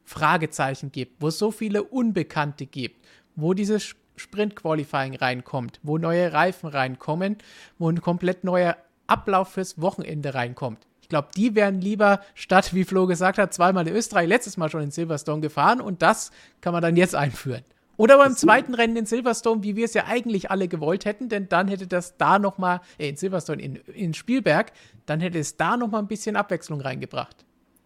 [0.05, 3.07] Fragezeichen gibt, wo es so viele Unbekannte gibt,
[3.37, 7.39] wo dieses Sprint-Qualifying reinkommt, wo neue Reifen reinkommen,
[7.79, 13.07] wo ein komplett neuer Ablauf fürs Wochenende reinkommt glaube, die wären lieber statt, wie Flo
[13.07, 16.83] gesagt hat, zweimal in Österreich, letztes Mal schon in Silverstone gefahren und das kann man
[16.83, 17.63] dann jetzt einführen.
[17.99, 21.49] Oder beim zweiten Rennen in Silverstone, wie wir es ja eigentlich alle gewollt hätten, denn
[21.49, 24.73] dann hätte das da nochmal, äh, in Silverstone, in, in Spielberg,
[25.05, 27.45] dann hätte es da nochmal ein bisschen Abwechslung reingebracht.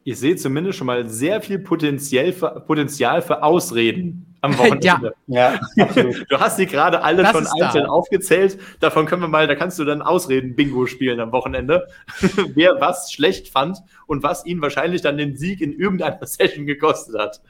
[0.09, 5.15] Ich sehe zumindest schon mal sehr viel Potenzial für, Potenzial für Ausreden am Wochenende.
[5.27, 5.59] ja.
[5.75, 5.87] ja.
[6.29, 7.91] Du hast sie gerade alle das schon einzeln da.
[7.91, 8.57] aufgezählt.
[8.79, 11.89] Davon können wir mal, da kannst du dann Ausreden-Bingo spielen am Wochenende.
[12.55, 17.19] Wer was schlecht fand und was ihn wahrscheinlich dann den Sieg in irgendeiner Session gekostet
[17.19, 17.41] hat.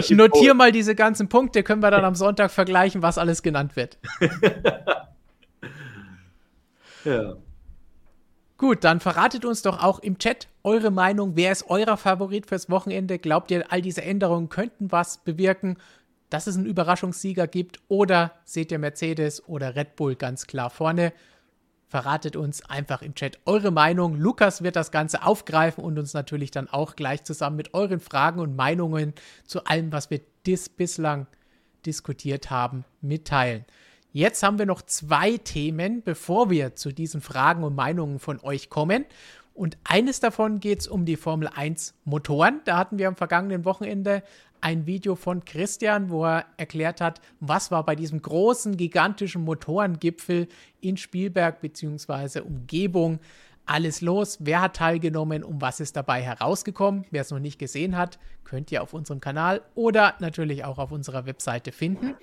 [0.00, 3.76] ich notiere mal diese ganzen Punkte, können wir dann am Sonntag vergleichen, was alles genannt
[3.76, 3.98] wird.
[7.04, 7.36] ja.
[8.58, 11.36] Gut, dann verratet uns doch auch im Chat eure Meinung.
[11.36, 13.18] Wer ist euer Favorit fürs Wochenende?
[13.18, 15.78] Glaubt ihr, all diese Änderungen könnten was bewirken?
[16.30, 21.12] dass es einen Überraschungssieger gibt oder seht ihr Mercedes oder Red Bull ganz klar vorne?
[21.86, 24.14] Verratet uns einfach im Chat eure Meinung.
[24.14, 28.40] Lukas wird das Ganze aufgreifen und uns natürlich dann auch gleich zusammen mit euren Fragen
[28.40, 29.14] und Meinungen
[29.46, 31.26] zu allem, was wir dis bislang
[31.86, 33.64] diskutiert haben, mitteilen.
[34.12, 38.70] Jetzt haben wir noch zwei Themen, bevor wir zu diesen Fragen und Meinungen von euch
[38.70, 39.04] kommen.
[39.54, 42.60] Und eines davon geht es um die Formel 1 Motoren.
[42.64, 44.22] Da hatten wir am vergangenen Wochenende
[44.60, 50.48] ein Video von Christian, wo er erklärt hat, was war bei diesem großen, gigantischen Motorengipfel
[50.80, 52.40] in Spielberg bzw.
[52.40, 53.20] Umgebung
[53.66, 57.04] alles los, wer hat teilgenommen und was ist dabei herausgekommen.
[57.10, 60.90] Wer es noch nicht gesehen hat, könnt ihr auf unserem Kanal oder natürlich auch auf
[60.90, 62.14] unserer Webseite finden.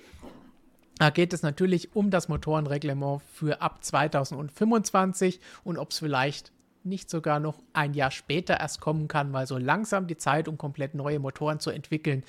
[0.98, 6.52] Da geht es natürlich um das Motorenreglement für ab 2025 und ob es vielleicht
[6.84, 10.56] nicht sogar noch ein Jahr später erst kommen kann, weil so langsam die Zeit, um
[10.56, 12.24] komplett neue Motoren zu entwickeln,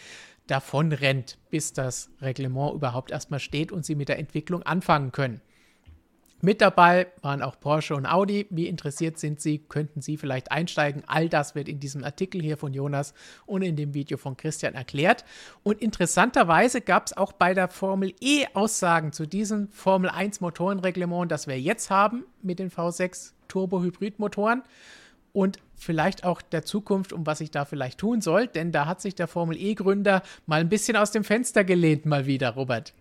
[0.48, 5.42] davon rennt, bis das Reglement überhaupt erstmal steht und sie mit der Entwicklung anfangen können.
[6.40, 8.46] Mit dabei waren auch Porsche und Audi.
[8.52, 9.58] Wie interessiert sind Sie?
[9.58, 11.02] Könnten Sie vielleicht einsteigen?
[11.08, 13.16] All das wird in diesem Artikel hier von Jonas
[13.48, 15.26] und in dem Video von Christian erklärt.
[15.64, 21.32] Und interessanterweise gab es auch bei der Formel E Aussagen zu diesem Formel 1 Motorenreglement,
[21.32, 24.62] das wir jetzt haben mit den V6 Turbo-Hybrid-Motoren
[25.34, 29.02] und vielleicht auch der Zukunft, um was ich da vielleicht tun soll, denn da hat
[29.02, 32.94] sich der Formel E-Gründer mal ein bisschen aus dem Fenster gelehnt, mal wieder, Robert.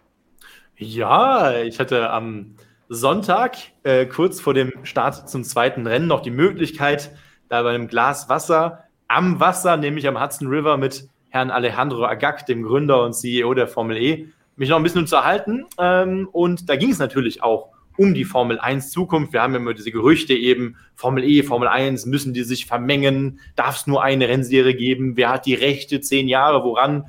[0.76, 2.56] Ja, ich hatte am
[2.88, 7.10] Sonntag, äh, kurz vor dem Start zum zweiten Rennen, noch die Möglichkeit,
[7.48, 12.46] da bei einem Glas Wasser am Wasser, nämlich am Hudson River, mit Herrn Alejandro Agag,
[12.46, 15.64] dem Gründer und CEO der Formel E, mich noch ein bisschen zu erhalten.
[15.78, 19.32] Ähm, und da ging es natürlich auch um die Formel 1 Zukunft.
[19.32, 23.40] Wir haben immer diese Gerüchte eben, Formel E, Formel 1, müssen die sich vermengen?
[23.54, 25.16] Darf es nur eine Rennserie geben?
[25.16, 26.00] Wer hat die Rechte?
[26.00, 27.06] Zehn Jahre, woran?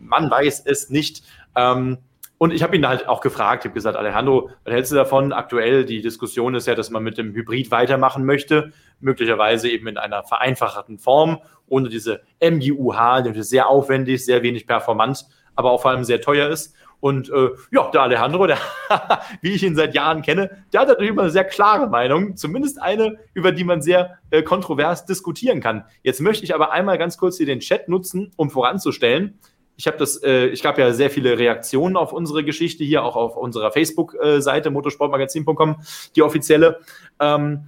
[0.00, 1.22] man weiß es nicht.
[1.54, 1.98] Ähm,
[2.38, 5.32] und ich habe ihn halt auch gefragt, ich habe gesagt, Alejandro, was hältst du davon?
[5.32, 9.96] Aktuell, die Diskussion ist ja, dass man mit dem Hybrid weitermachen möchte, möglicherweise eben in
[9.96, 15.92] einer vereinfachten Form, ohne diese MGUH, die sehr aufwendig, sehr wenig performant, aber auch vor
[15.92, 16.74] allem sehr teuer ist.
[17.00, 18.58] Und äh, ja, der Alejandro, der,
[19.40, 22.80] wie ich ihn seit Jahren kenne, der hat natürlich immer eine sehr klare Meinung, zumindest
[22.80, 25.84] eine, über die man sehr äh, kontrovers diskutieren kann.
[26.02, 29.38] Jetzt möchte ich aber einmal ganz kurz hier den Chat nutzen, um voranzustellen,
[29.76, 33.16] ich habe das, äh, ich gab ja sehr viele Reaktionen auf unsere Geschichte hier, auch
[33.16, 35.76] auf unserer Facebook-Seite motorsportmagazin.com,
[36.14, 36.80] die offizielle.
[37.20, 37.66] Ähm,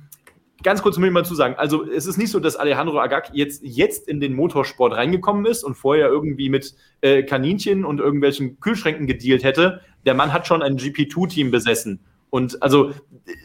[0.63, 3.31] ganz kurz muss ich mal zu sagen, also es ist nicht so, dass Alejandro Agag
[3.33, 8.59] jetzt, jetzt in den Motorsport reingekommen ist und vorher irgendwie mit äh, Kaninchen und irgendwelchen
[8.61, 9.81] Kühlschränken gedealt hätte.
[10.07, 12.01] Der Mann hat schon ein GP2-Team besessen.
[12.31, 12.93] Und also,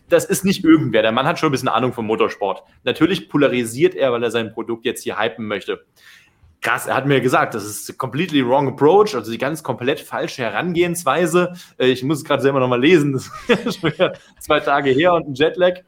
[0.10, 1.02] das ist nicht irgendwer.
[1.04, 2.64] Der Mann hat schon ein bisschen Ahnung vom Motorsport.
[2.84, 5.86] Natürlich polarisiert er, weil er sein Produkt jetzt hier hypen möchte
[6.64, 10.44] krass, er hat mir gesagt, das ist completely wrong approach, also die ganz komplett falsche
[10.44, 11.54] Herangehensweise.
[11.78, 13.30] Äh, ich muss es gerade selber nochmal lesen, das
[13.66, 15.82] ist schon wieder zwei Tage her und ein Jetlag.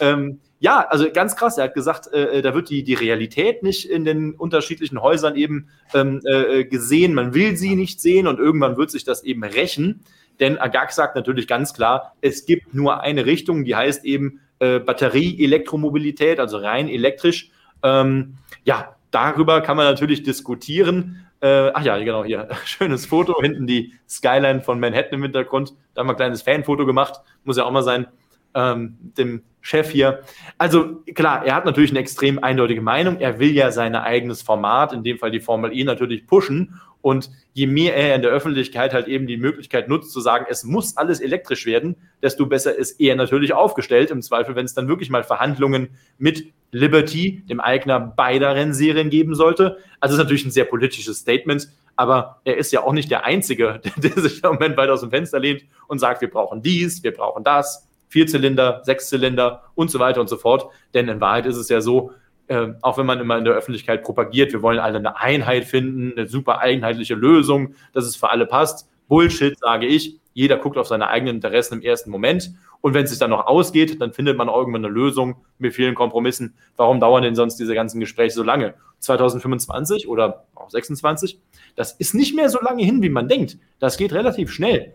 [0.00, 3.62] Ähm, ja, also ganz krass, er hat gesagt, äh, äh, da wird die, die Realität
[3.62, 8.38] nicht in den unterschiedlichen Häusern eben ähm, äh, gesehen, man will sie nicht sehen und
[8.38, 10.04] irgendwann wird sich das eben rächen.
[10.40, 14.78] Denn Agag sagt natürlich ganz klar, es gibt nur eine Richtung, die heißt eben äh,
[14.78, 17.50] Batterie-Elektromobilität, also rein elektrisch.
[17.82, 21.24] Ähm, ja, darüber kann man natürlich diskutieren.
[21.40, 22.48] Äh, ach ja, genau, hier.
[22.64, 23.40] Schönes Foto.
[23.40, 25.74] Hinten die Skyline von Manhattan im Hintergrund.
[25.94, 27.20] Da haben wir ein kleines Fanfoto gemacht.
[27.44, 28.06] Muss ja auch mal sein.
[28.54, 30.22] Ähm, dem Chef hier.
[30.58, 33.18] Also klar, er hat natürlich eine extrem eindeutige Meinung.
[33.18, 36.80] Er will ja sein eigenes Format, in dem Fall die Formel E, natürlich pushen.
[37.02, 40.64] Und je mehr er in der Öffentlichkeit halt eben die Möglichkeit nutzt, zu sagen, es
[40.64, 44.10] muss alles elektrisch werden, desto besser ist er natürlich aufgestellt.
[44.10, 49.34] Im Zweifel, wenn es dann wirklich mal Verhandlungen mit Liberty, dem Eigner beider Rennserien, geben
[49.34, 49.78] sollte.
[50.00, 53.80] Also ist natürlich ein sehr politisches Statement, aber er ist ja auch nicht der Einzige,
[53.84, 57.02] der, der sich im Moment weit aus dem Fenster lehnt und sagt, wir brauchen dies,
[57.02, 60.70] wir brauchen das, Vierzylinder, Sechszylinder und so weiter und so fort.
[60.94, 62.12] Denn in Wahrheit ist es ja so,
[62.52, 66.12] äh, auch wenn man immer in der Öffentlichkeit propagiert, wir wollen alle eine Einheit finden,
[66.12, 68.90] eine super einheitliche Lösung, dass es für alle passt.
[69.08, 70.18] Bullshit, sage ich.
[70.34, 72.52] Jeder guckt auf seine eigenen Interessen im ersten Moment.
[72.82, 75.94] Und wenn es sich dann noch ausgeht, dann findet man irgendwann eine Lösung mit vielen
[75.94, 76.54] Kompromissen.
[76.76, 78.74] Warum dauern denn sonst diese ganzen Gespräche so lange?
[78.98, 81.38] 2025 oder auch 26?
[81.74, 83.56] Das ist nicht mehr so lange hin, wie man denkt.
[83.78, 84.94] Das geht relativ schnell.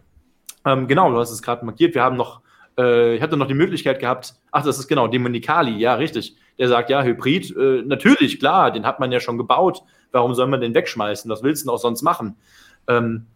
[0.65, 1.95] Ähm, genau, du hast es gerade markiert.
[1.95, 2.41] Wir haben noch
[2.77, 6.35] äh, ich hatte noch die Möglichkeit gehabt, ach, das ist genau, Demonicali, ja, richtig.
[6.57, 9.83] Der sagt, ja, Hybrid, äh, natürlich, klar, den hat man ja schon gebaut.
[10.11, 11.29] Warum soll man den wegschmeißen?
[11.29, 12.35] Was willst du denn auch sonst machen?
[12.87, 13.27] Ähm,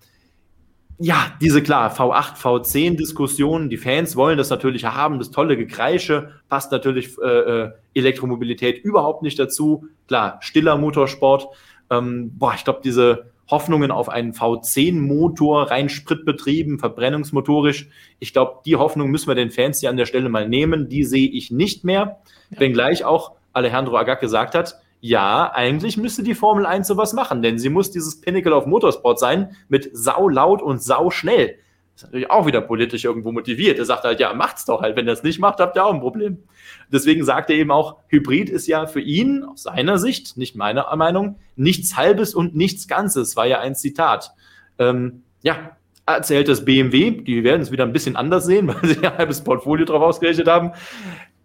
[1.03, 6.72] ja, diese klar, V8, V10-Diskussionen, die Fans wollen das natürlich haben, das tolle Gekreische, passt
[6.72, 9.88] natürlich äh, äh Elektromobilität überhaupt nicht dazu.
[10.07, 11.47] Klar, stiller Motorsport.
[11.89, 17.89] Ähm, boah, ich glaube, diese Hoffnungen auf einen V10-Motor, rein spritbetrieben, verbrennungsmotorisch.
[18.20, 20.88] Ich glaube, die Hoffnung müssen wir den Fans hier an der Stelle mal nehmen.
[20.89, 22.22] Die sehe ich nicht mehr.
[22.49, 22.60] Ja.
[22.62, 27.58] Wenngleich auch Alejandro Agag gesagt hat, ja, eigentlich müsste die Formel 1 sowas machen, denn
[27.58, 31.58] sie muss dieses Pinnacle of Motorsport sein mit sau laut und sau schnell.
[32.04, 33.80] Natürlich auch wieder politisch irgendwo motiviert.
[33.80, 34.95] Er sagt halt, ja, macht's doch halt.
[34.95, 36.39] Wenn er es nicht macht, habt ihr auch ein Problem.
[36.91, 40.94] Deswegen sagt er eben auch, Hybrid ist ja für ihn, aus seiner Sicht, nicht meiner
[40.95, 44.32] Meinung, nichts Halbes und nichts Ganzes, war ja ein Zitat.
[44.78, 49.06] Ähm, ja, erzählt das BMW, die werden es wieder ein bisschen anders sehen, weil sie
[49.06, 50.72] ein halbes Portfolio drauf ausgerichtet haben.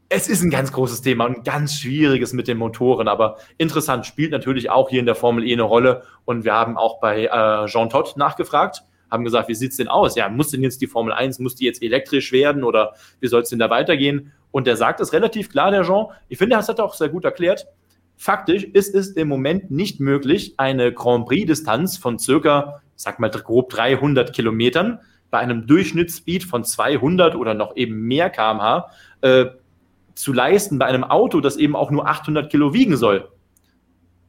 [0.08, 4.30] Es ist ein ganz großes Thema und ganz schwieriges mit den Motoren, aber interessant spielt
[4.30, 6.04] natürlich auch hier in der Formel E eine Rolle.
[6.24, 9.88] Und wir haben auch bei äh, Jean Todt nachgefragt, haben gesagt, wie sieht es denn
[9.88, 10.16] aus?
[10.16, 13.42] Ja, muss denn jetzt die Formel 1, muss die jetzt elektrisch werden oder wie soll
[13.42, 14.32] es denn da weitergehen?
[14.50, 16.06] Und der sagt es relativ klar, der Jean.
[16.28, 17.66] Ich finde, das hat er auch sehr gut erklärt.
[18.16, 23.68] Faktisch ist es im Moment nicht möglich, eine Grand Prix-Distanz von circa, sag mal grob
[23.68, 25.00] 300 Kilometern
[25.30, 28.86] bei einem Durchschnittsspeed von 200 oder noch eben mehr kmh
[29.20, 29.46] äh,
[30.14, 33.28] zu leisten bei einem Auto, das eben auch nur 800 Kilo wiegen soll.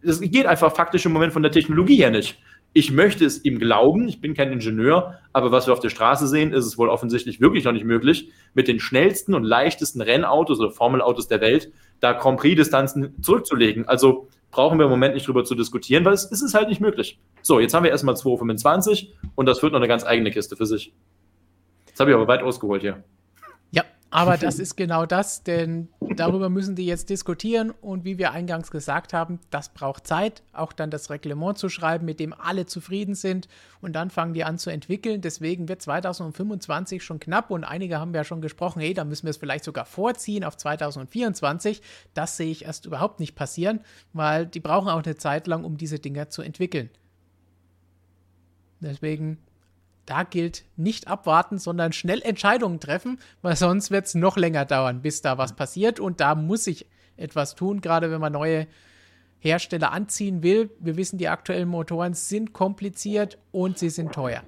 [0.04, 2.38] Das geht einfach faktisch im Moment von der Technologie her nicht.
[2.74, 6.28] Ich möchte es ihm glauben, ich bin kein Ingenieur, aber was wir auf der Straße
[6.28, 10.60] sehen, ist es wohl offensichtlich wirklich noch nicht möglich, mit den schnellsten und leichtesten Rennautos
[10.60, 13.88] oder Formelautos der Welt da Grand Prix-Distanzen zurückzulegen.
[13.88, 16.82] Also brauchen wir im Moment nicht drüber zu diskutieren, weil es ist es halt nicht
[16.82, 17.20] möglich.
[17.42, 20.66] So, jetzt haben wir erstmal 225 und das wird noch eine ganz eigene Kiste für
[20.66, 20.94] sich.
[21.88, 23.04] Jetzt habe ich aber weit ausgeholt hier.
[24.10, 28.72] Aber das ist genau das, denn darüber müssen die jetzt diskutieren und wie wir eingangs
[28.72, 33.16] gesagt haben, das braucht Zeit, auch dann das Reglement zu schreiben, mit dem alle zufrieden
[33.16, 33.50] sind
[33.82, 35.20] und dann fangen die an zu entwickeln.
[35.20, 39.32] Deswegen wird 2025 schon knapp und einige haben ja schon gesprochen, hey, da müssen wir
[39.32, 41.82] es vielleicht sogar vorziehen auf 2024.
[42.14, 43.82] Das sehe ich erst überhaupt nicht passieren,
[44.14, 46.90] weil die brauchen auch eine Zeit lang, um diese Dinger zu entwickeln.
[48.80, 49.38] Deswegen,
[50.08, 55.02] da gilt nicht abwarten, sondern schnell Entscheidungen treffen, weil sonst wird es noch länger dauern,
[55.02, 56.00] bis da was passiert.
[56.00, 58.68] Und da muss sich etwas tun, gerade wenn man neue
[59.40, 60.72] Hersteller anziehen will.
[60.80, 64.42] Wir wissen, die aktuellen Motoren sind kompliziert und sie sind teuer.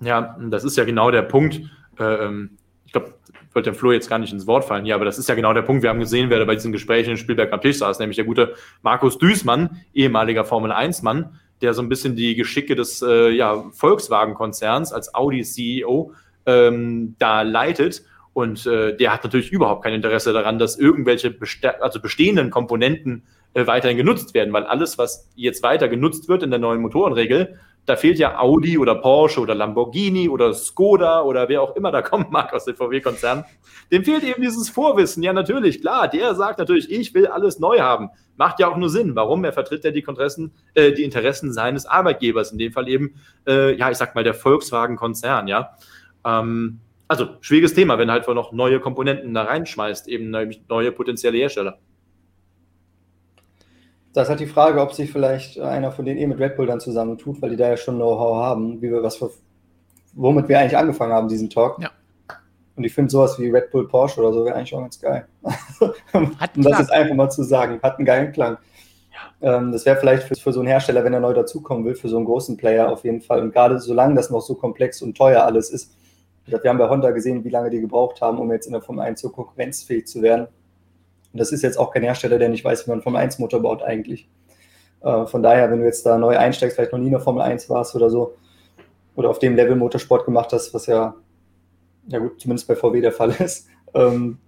[0.00, 1.60] Ja, das ist ja genau der Punkt.
[1.98, 2.50] Äh, ähm,
[2.84, 3.14] ich glaube,
[3.48, 5.34] ich wollte dem Flo jetzt gar nicht ins Wort fallen hier, aber das ist ja
[5.34, 5.82] genau der Punkt.
[5.82, 8.24] Wir haben gesehen, wer da bei diesen Gesprächen in Spielberg am Tisch saß, nämlich der
[8.24, 14.92] gute Markus Düßmann, ehemaliger Formel-1-Mann, der so ein bisschen die Geschicke des äh, ja, Volkswagen-Konzerns
[14.92, 16.12] als Audi-CEO
[16.46, 18.02] ähm, da leitet.
[18.32, 23.22] Und äh, der hat natürlich überhaupt kein Interesse daran, dass irgendwelche beste also bestehenden Komponenten
[23.54, 27.58] äh, weiterhin genutzt werden, weil alles, was jetzt weiter genutzt wird in der neuen Motorenregel,
[27.86, 32.02] da fehlt ja Audi oder Porsche oder Lamborghini oder Skoda oder wer auch immer da
[32.02, 33.44] kommen mag aus dem VW-Konzern.
[33.92, 35.22] Dem fehlt eben dieses Vorwissen.
[35.22, 38.08] Ja, natürlich, klar, der sagt natürlich, ich will alles neu haben.
[38.36, 39.14] Macht ja auch nur Sinn.
[39.14, 39.44] Warum?
[39.44, 43.14] Er vertritt ja die, Interessen, äh, die Interessen seines Arbeitgebers, in dem Fall eben,
[43.46, 45.76] äh, ja, ich sag mal, der Volkswagen-Konzern, ja.
[46.24, 51.78] Ähm, also, schwieriges Thema, wenn halt noch neue Komponenten da reinschmeißt, eben neue potenzielle Hersteller.
[54.14, 56.66] Da ist halt die Frage, ob sich vielleicht einer von denen eh mit Red Bull
[56.66, 59.30] dann zusammentut, weil die da ja schon Know-how haben, wie wir was für,
[60.14, 61.82] womit wir eigentlich angefangen haben, diesen Talk.
[61.82, 61.90] Ja.
[62.76, 65.26] Und ich finde sowas wie Red Bull Porsche oder so wäre eigentlich auch ganz geil.
[66.40, 68.56] Hat um das jetzt einfach mal zu sagen, hat einen geilen Klang.
[69.42, 69.56] Ja.
[69.56, 72.08] Ähm, das wäre vielleicht für, für, so einen Hersteller, wenn er neu dazukommen will, für
[72.08, 73.42] so einen großen Player auf jeden Fall.
[73.42, 75.92] Und gerade solange das noch so komplex und teuer alles ist,
[76.46, 79.04] wir haben bei Honda gesehen, wie lange die gebraucht haben, um jetzt in der Formel
[79.04, 80.48] 1 so konkurrenzfähig zu werden.
[81.34, 83.60] Und das ist jetzt auch kein Hersteller, der nicht weiß, wie man Formel 1 Motor
[83.60, 84.28] baut eigentlich.
[85.00, 87.42] Äh, von daher, wenn du jetzt da neu einsteigst, vielleicht noch nie in der Formel
[87.42, 88.36] 1 warst oder so,
[89.16, 91.16] oder auf dem Level Motorsport gemacht hast, was ja,
[92.06, 94.38] ja gut, zumindest bei VW der Fall ist, ähm,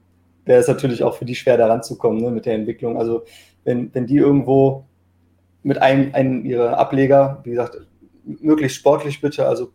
[0.44, 2.96] wäre es natürlich auch für die schwer, da ranzukommen ne, mit der Entwicklung.
[2.96, 3.24] Also
[3.64, 4.84] wenn, wenn die irgendwo
[5.64, 7.78] mit einem, einem ihrer Ableger, wie gesagt,
[8.22, 9.72] möglichst sportlich bitte, also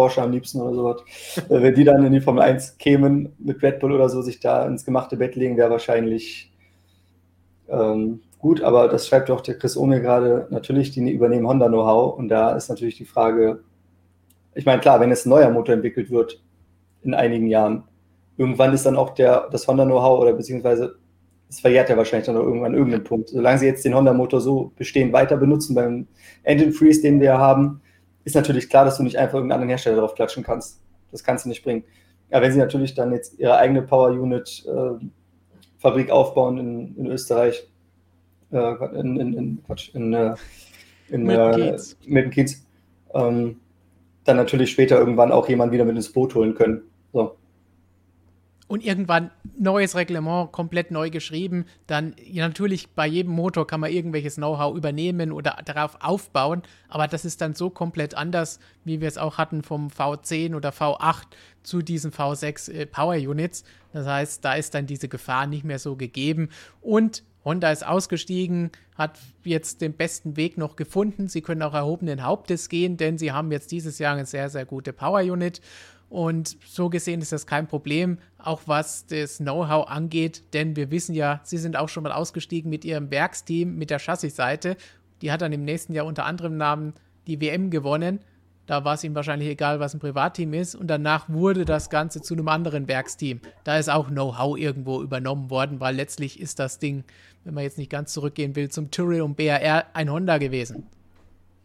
[0.00, 1.02] Porsche am liebsten oder sowas.
[1.50, 4.40] Äh, wenn die dann in die Formel 1 kämen mit Red Bull oder so, sich
[4.40, 6.50] da ins gemachte Bett legen, wäre wahrscheinlich
[7.68, 8.62] ähm, gut.
[8.62, 10.46] Aber das schreibt auch der Chris Ohne gerade.
[10.48, 12.16] Natürlich, die übernehmen Honda Know-how.
[12.16, 13.60] Und da ist natürlich die Frage,
[14.54, 16.42] ich meine, klar, wenn jetzt ein neuer Motor entwickelt wird
[17.02, 17.84] in einigen Jahren,
[18.38, 20.96] irgendwann ist dann auch der, das Honda Know-how oder beziehungsweise
[21.50, 23.28] es verjährt ja wahrscheinlich dann irgendwann irgendeinen Punkt.
[23.28, 26.06] Solange sie jetzt den Honda-Motor so bestehend weiter benutzen beim
[26.44, 27.82] Engine Freeze, den wir haben,
[28.24, 30.80] ist natürlich klar, dass du nicht einfach irgendeinen anderen Hersteller drauf klatschen kannst.
[31.10, 31.84] Das kannst du nicht bringen.
[32.30, 35.04] Ja, wenn sie natürlich dann jetzt ihre eigene Power Unit äh,
[35.78, 37.68] Fabrik aufbauen in, in Österreich,
[38.52, 40.34] äh, in, in, in, Quatsch, in, äh,
[41.08, 42.66] in äh, Kiez,
[43.14, 43.60] ähm,
[44.24, 46.82] dann natürlich später irgendwann auch jemand wieder mit ins Boot holen können.
[47.12, 47.36] So
[48.70, 51.64] und irgendwann neues Reglement, komplett neu geschrieben.
[51.88, 57.08] Dann ja, natürlich bei jedem Motor kann man irgendwelches Know-how übernehmen oder darauf aufbauen, aber
[57.08, 61.24] das ist dann so komplett anders, wie wir es auch hatten vom V10 oder V8
[61.64, 63.64] zu diesen V6 äh, Power Units.
[63.92, 68.70] Das heißt, da ist dann diese Gefahr nicht mehr so gegeben und Honda ist ausgestiegen,
[68.94, 71.26] hat jetzt den besten Weg noch gefunden.
[71.26, 74.64] Sie können auch erhobenen Hauptes gehen, denn sie haben jetzt dieses Jahr eine sehr, sehr
[74.64, 75.60] gute Power Unit.
[76.10, 81.14] Und so gesehen ist das kein Problem, auch was das Know-how angeht, denn wir wissen
[81.14, 84.76] ja, sie sind auch schon mal ausgestiegen mit ihrem Werksteam, mit der Chassis-Seite.
[85.22, 86.94] Die hat dann im nächsten Jahr unter anderem Namen
[87.28, 88.18] die WM gewonnen.
[88.66, 90.74] Da war es ihm wahrscheinlich egal, was ein Privatteam ist.
[90.74, 93.40] Und danach wurde das Ganze zu einem anderen Werksteam.
[93.62, 97.04] Da ist auch Know-how irgendwo übernommen worden, weil letztlich ist das Ding,
[97.44, 100.88] wenn man jetzt nicht ganz zurückgehen will, zum Tyrrell und BAR ein Honda gewesen.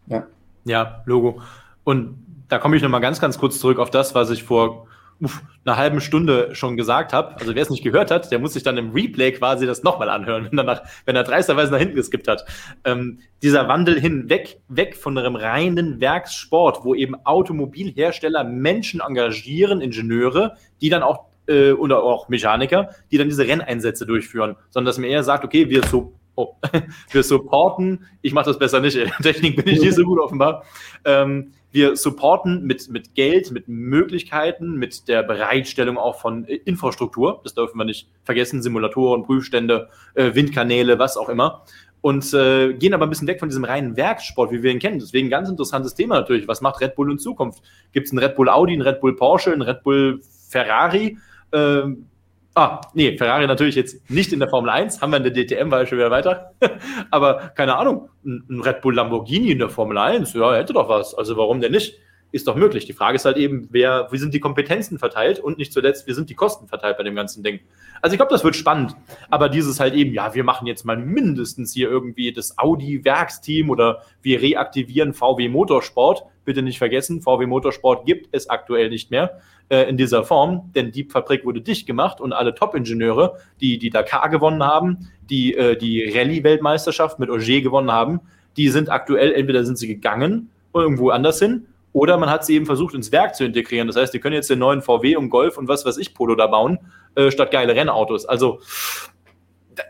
[0.06, 0.28] Ja.
[0.66, 1.42] Ja, Logo.
[1.86, 2.18] Und
[2.50, 4.88] da komme ich nochmal ganz, ganz kurz zurück auf das, was ich vor
[5.22, 7.38] uff, einer halben Stunde schon gesagt habe.
[7.40, 10.10] Also wer es nicht gehört hat, der muss sich dann im Replay quasi das nochmal
[10.10, 12.46] anhören, wenn, danach, wenn er dreisterweise nach hinten geskippt hat.
[12.84, 20.58] Ähm, dieser Wandel hinweg, weg von einem reinen Werkssport, wo eben Automobilhersteller Menschen engagieren, Ingenieure,
[20.82, 25.10] die dann auch äh, oder auch Mechaniker, die dann diese Renneinsätze durchführen, sondern dass man
[25.10, 26.56] eher sagt, okay, wir so oh,
[27.12, 30.64] wir supporten, ich mache das besser nicht, Technik bin ich nicht so gut offenbar,
[31.06, 37.42] ähm, wir supporten mit, mit Geld, mit Möglichkeiten, mit der Bereitstellung auch von äh, Infrastruktur.
[37.44, 38.64] Das dürfen wir nicht vergessen.
[38.64, 41.64] Simulatoren, Prüfstände, äh, Windkanäle, was auch immer.
[42.02, 45.00] Und äh, gehen aber ein bisschen weg von diesem reinen Werkssport, wie wir ihn kennen.
[45.00, 46.48] Deswegen ein ganz interessantes Thema natürlich.
[46.48, 47.62] Was macht Red Bull in Zukunft?
[47.92, 51.18] Gibt es einen Red Bull Audi, einen Red Bull Porsche, einen Red Bull Ferrari?
[51.52, 52.08] Ähm,
[52.58, 55.72] Ah, nee, Ferrari natürlich jetzt nicht in der Formel 1, haben wir in der DTM,
[55.72, 56.54] war ja schon wieder weiter.
[57.12, 61.14] Aber keine Ahnung, ein Red Bull Lamborghini in der Formel 1, ja, hätte doch was.
[61.14, 62.00] Also warum denn nicht?
[62.32, 62.86] Ist doch möglich.
[62.86, 66.14] Die Frage ist halt eben, wer, wie sind die Kompetenzen verteilt und nicht zuletzt, wie
[66.14, 67.60] sind die Kosten verteilt bei dem ganzen Ding?
[68.02, 68.96] Also ich glaube, das wird spannend.
[69.30, 74.02] Aber dieses halt eben, ja, wir machen jetzt mal mindestens hier irgendwie das Audi-Werksteam oder
[74.22, 79.90] wir reaktivieren VW Motorsport, bitte nicht vergessen, VW Motorsport gibt es aktuell nicht mehr äh,
[79.90, 84.30] in dieser Form, denn die Fabrik wurde dicht gemacht und alle Top-Ingenieure, die die Dakar
[84.30, 88.22] gewonnen haben, die äh, die Rallye-Weltmeisterschaft mit Auger gewonnen haben,
[88.58, 92.66] die sind aktuell, entweder sind sie gegangen irgendwo anders hin oder man hat sie eben
[92.66, 93.88] versucht, ins Werk zu integrieren.
[93.88, 96.36] Das heißt, die können jetzt den neuen VW und Golf und was weiß ich, Polo
[96.36, 96.78] da bauen,
[97.16, 98.26] äh, statt geile Rennautos.
[98.26, 98.60] Also,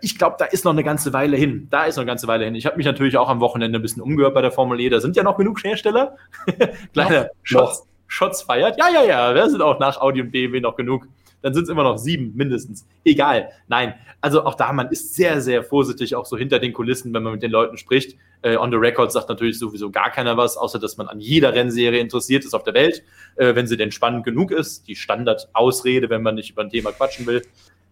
[0.01, 1.67] ich glaube, da ist noch eine ganze Weile hin.
[1.71, 2.53] Da ist noch eine ganze Weile hin.
[2.53, 4.89] Ich habe mich natürlich auch am Wochenende ein bisschen umgehört bei der Formel E.
[4.89, 6.15] Da sind ja noch genug Hersteller.
[6.93, 8.77] Kleine Shots, Shots feiert.
[8.77, 11.07] Ja, ja, ja, da sind auch nach Audi und BMW noch genug
[11.45, 12.87] dann sind es immer noch sieben mindestens.
[13.03, 13.51] Egal.
[13.67, 17.21] Nein, also auch da, man ist sehr, sehr vorsichtig, auch so hinter den Kulissen, wenn
[17.21, 18.17] man mit den Leuten spricht.
[18.41, 21.53] Äh, on the record sagt natürlich sowieso gar keiner was, außer dass man an jeder
[21.53, 23.03] Rennserie interessiert ist auf der Welt,
[23.35, 24.87] äh, wenn sie denn spannend genug ist.
[24.87, 27.43] Die Standardausrede, wenn man nicht über ein Thema quatschen will.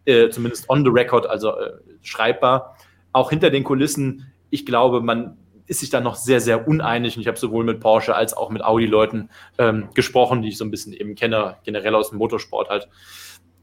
[0.06, 2.76] Äh, zumindest on the record, also äh, schreibbar.
[3.11, 5.38] Auch hinter den Kulissen, ich glaube, man
[5.74, 7.18] ist sich da noch sehr, sehr uneinig.
[7.18, 10.66] Und ich habe sowohl mit Porsche als auch mit Audi-Leuten ähm, gesprochen, die ich so
[10.66, 12.88] ein bisschen eben kenne, generell aus dem Motorsport halt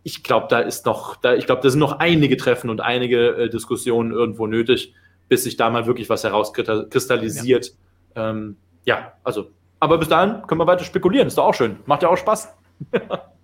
[0.03, 3.37] ich glaube, da ist noch, da, ich glaube, da sind noch einige Treffen und einige
[3.37, 4.95] äh, Diskussionen irgendwo nötig,
[5.29, 7.73] bis sich da mal wirklich was herauskristallisiert.
[8.17, 8.31] Ja.
[8.31, 11.29] Ähm, ja, also, aber bis dahin können wir weiter spekulieren.
[11.29, 11.77] Ist doch auch schön.
[11.87, 12.55] Macht ja auch Spaß.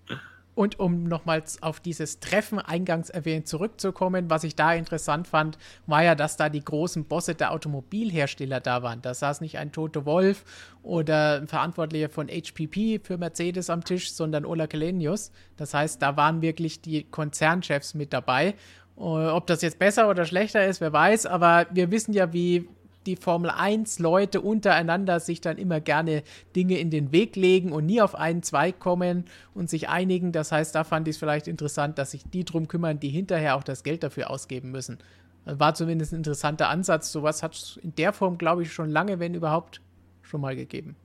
[0.57, 6.03] Und um nochmals auf dieses Treffen eingangs erwähnt zurückzukommen, was ich da interessant fand, war
[6.03, 9.03] ja, dass da die großen Bosse der Automobilhersteller da waren.
[9.03, 10.45] Da saß nicht ein Toto Wolf
[10.83, 15.31] oder ein Verantwortlicher von HPP für Mercedes am Tisch, sondern Ola Kelenius.
[15.59, 18.55] Das heißt, da waren wirklich die Konzernchefs mit dabei.
[18.97, 22.67] Ob das jetzt besser oder schlechter ist, wer weiß, aber wir wissen ja, wie
[23.07, 26.23] die Formel 1 Leute untereinander sich dann immer gerne
[26.55, 29.25] Dinge in den Weg legen und nie auf einen Zweig kommen
[29.55, 30.33] und sich einigen.
[30.33, 33.57] Das heißt, da fand ich es vielleicht interessant, dass sich die drum kümmern, die hinterher
[33.57, 34.99] auch das Geld dafür ausgeben müssen.
[35.45, 37.13] War zumindest ein interessanter Ansatz.
[37.13, 39.81] Sowas hat es in der Form, glaube ich, schon lange, wenn überhaupt,
[40.23, 40.97] schon mal gegeben.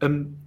[0.00, 0.38] Ähm,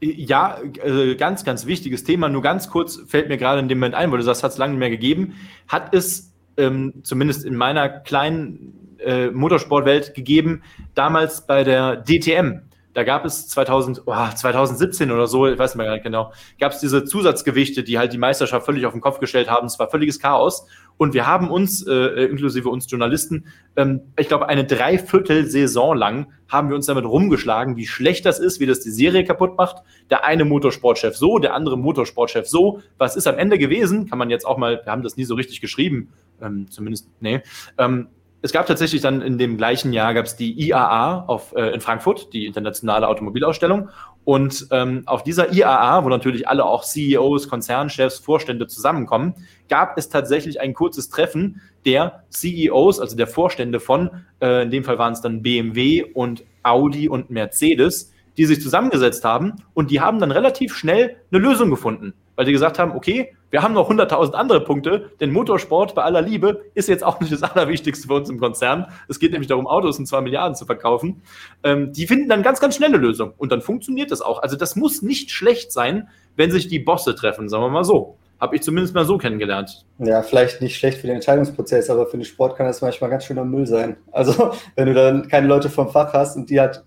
[0.00, 2.28] ja, äh, ganz, ganz wichtiges Thema.
[2.28, 4.58] Nur ganz kurz fällt mir gerade in dem Moment ein, weil du sagst, hat es
[4.58, 5.34] lange nicht mehr gegeben.
[5.66, 10.62] Hat es ähm, zumindest in meiner kleinen äh, Motorsportwelt gegeben,
[10.94, 12.62] damals bei der DTM.
[12.94, 16.32] Da gab es 2000, oh, 2017 oder so, ich weiß nicht mehr gar nicht genau,
[16.60, 19.66] gab es diese Zusatzgewichte, die halt die Meisterschaft völlig auf den Kopf gestellt haben.
[19.66, 20.66] Es war völliges Chaos.
[20.96, 26.68] Und wir haben uns, äh, inklusive uns Journalisten, ähm, ich glaube, eine Dreiviertel-Saison lang haben
[26.68, 29.82] wir uns damit rumgeschlagen, wie schlecht das ist, wie das die Serie kaputt macht.
[30.10, 32.80] Der eine Motorsportchef so, der andere Motorsportchef so.
[32.96, 34.08] Was ist am Ende gewesen?
[34.08, 36.12] Kann man jetzt auch mal, wir haben das nie so richtig geschrieben,
[36.44, 37.40] ähm, zumindest, nee.
[37.78, 38.08] Ähm,
[38.44, 41.80] es gab tatsächlich dann in dem gleichen Jahr gab es die IAA auf, äh, in
[41.80, 43.88] Frankfurt, die internationale Automobilausstellung.
[44.24, 49.34] Und ähm, auf dieser IAA, wo natürlich alle auch CEOs, Konzernchefs, Vorstände zusammenkommen,
[49.70, 54.10] gab es tatsächlich ein kurzes Treffen der CEOs, also der Vorstände von,
[54.42, 59.24] äh, in dem Fall waren es dann BMW und Audi und Mercedes, die sich zusammengesetzt
[59.24, 63.34] haben und die haben dann relativ schnell eine Lösung gefunden, weil die gesagt haben, okay,
[63.50, 67.32] wir haben noch 100.000 andere Punkte, denn Motorsport bei aller Liebe ist jetzt auch nicht
[67.32, 68.86] das Allerwichtigste für uns im Konzern.
[69.08, 71.22] Es geht nämlich darum, Autos in zwei Milliarden zu verkaufen.
[71.62, 74.42] Ähm, die finden dann ganz, ganz schnelle Lösungen und dann funktioniert das auch.
[74.42, 78.16] Also das muss nicht schlecht sein, wenn sich die Bosse treffen, sagen wir mal so.
[78.40, 79.86] Habe ich zumindest mal so kennengelernt.
[79.98, 83.24] Ja, vielleicht nicht schlecht für den Entscheidungsprozess, aber für den Sport kann das manchmal ganz
[83.24, 83.96] schöner Müll sein.
[84.10, 86.84] Also, wenn du dann keine Leute vom Fach hast und die hat,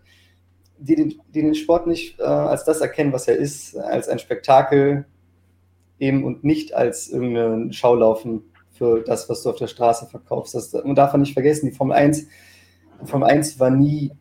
[0.78, 4.20] die den, die den Sport nicht äh, als das erkennen, was er ist, als ein
[4.20, 5.06] Spektakel,
[6.00, 8.44] eben und nicht als irgendein Schaulaufen
[8.78, 10.56] für das, was du auf der Straße verkaufst.
[10.56, 12.28] Das, man darf nicht vergessen, die Formel 1,
[13.02, 14.12] die Formel 1 war nie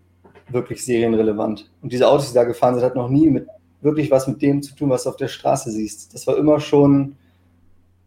[0.48, 1.70] wirklich serienrelevant.
[1.82, 3.47] Und diese Autos, die da gefahren sind, hat noch nie mit,
[3.81, 6.15] wirklich was mit dem zu tun, was du auf der Straße siehst.
[6.15, 7.16] Das war immer schon,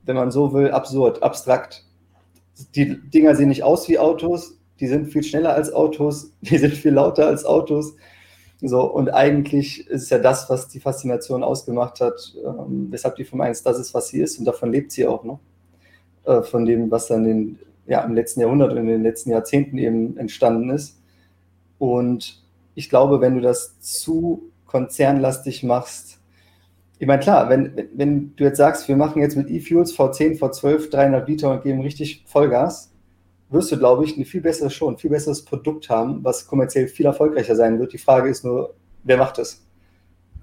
[0.04, 1.86] wenn man so will, absurd, abstrakt.
[2.76, 6.74] Die Dinger sehen nicht aus wie Autos, die sind viel schneller als Autos, die sind
[6.74, 7.96] viel lauter als Autos.
[8.62, 13.24] So, und eigentlich ist es ja das, was die Faszination ausgemacht hat, ähm, weshalb die
[13.24, 14.38] Formel 1 das ist, was sie ist.
[14.38, 15.40] Und davon lebt sie auch noch.
[16.26, 19.78] Äh, von dem, was dann den, ja, im letzten Jahrhundert und in den letzten Jahrzehnten
[19.78, 21.00] eben entstanden ist.
[21.78, 22.44] Und
[22.76, 26.20] ich glaube, wenn du das zu konzernlastig machst,
[27.00, 30.92] ich meine, klar, wenn, wenn du jetzt sagst, wir machen jetzt mit E-Fuels V10, V12
[30.92, 32.92] 300 Liter und geben richtig Vollgas,
[33.50, 36.88] wirst du, glaube ich, ein viel besseres schon, ein viel besseres Produkt haben, was kommerziell
[36.88, 37.94] viel erfolgreicher sein wird.
[37.94, 39.66] Die Frage ist nur, wer macht es?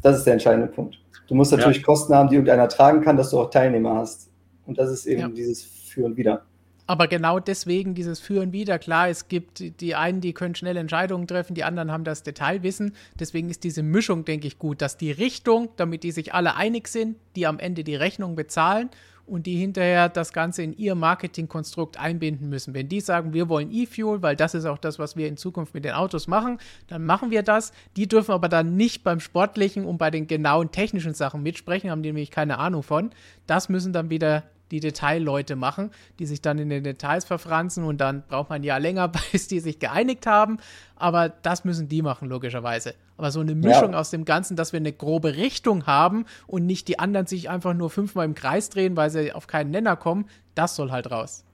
[0.02, 0.98] Das ist der entscheidende Punkt.
[1.28, 1.82] Du musst natürlich ja.
[1.82, 4.30] Kosten haben, die irgendeiner tragen kann, dass du auch Teilnehmer hast.
[4.66, 5.28] Und das ist eben ja.
[5.28, 6.42] dieses Für und Wider.
[6.88, 8.78] Aber genau deswegen dieses Für und Wider.
[8.78, 12.94] Klar, es gibt die einen, die können schnell Entscheidungen treffen, die anderen haben das Detailwissen.
[13.18, 16.86] Deswegen ist diese Mischung, denke ich, gut, dass die Richtung, damit die sich alle einig
[16.86, 18.90] sind, die am Ende die Rechnung bezahlen
[19.26, 22.74] und die hinterher das Ganze in ihr Marketingkonstrukt einbinden müssen.
[22.74, 25.74] Wenn die sagen, wir wollen E-Fuel, weil das ist auch das, was wir in Zukunft
[25.74, 26.58] mit den Autos machen,
[26.88, 27.72] dann machen wir das.
[27.96, 32.02] Die dürfen aber dann nicht beim sportlichen und bei den genauen technischen Sachen mitsprechen, haben
[32.02, 33.10] die nämlich keine Ahnung von.
[33.46, 38.00] Das müssen dann wieder die Detailleute machen, die sich dann in den Details verfranzen und
[38.00, 40.58] dann braucht man ja länger, bis die sich geeinigt haben.
[40.96, 42.94] Aber das müssen die machen, logischerweise.
[43.16, 43.98] Aber so eine Mischung ja.
[43.98, 47.74] aus dem Ganzen, dass wir eine grobe Richtung haben und nicht die anderen sich einfach
[47.74, 51.44] nur fünfmal im Kreis drehen, weil sie auf keinen Nenner kommen, das soll halt raus.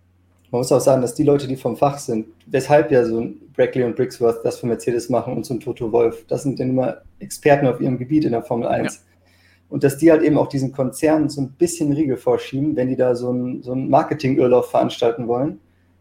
[0.51, 3.41] Man muss auch sagen, dass die Leute, die vom Fach sind, weshalb ja so ein
[3.55, 6.67] Brackley und Brixworth das für Mercedes machen und so ein Toto Wolf, das sind ja
[6.67, 8.95] immer Experten auf ihrem Gebiet in der Formel 1.
[8.95, 9.01] Ja.
[9.73, 12.97] Und dass die halt eben auch diesen Konzernen so ein bisschen Riegel vorschieben, wenn die
[12.97, 15.61] da so einen so Marketing-Urlaub veranstalten wollen,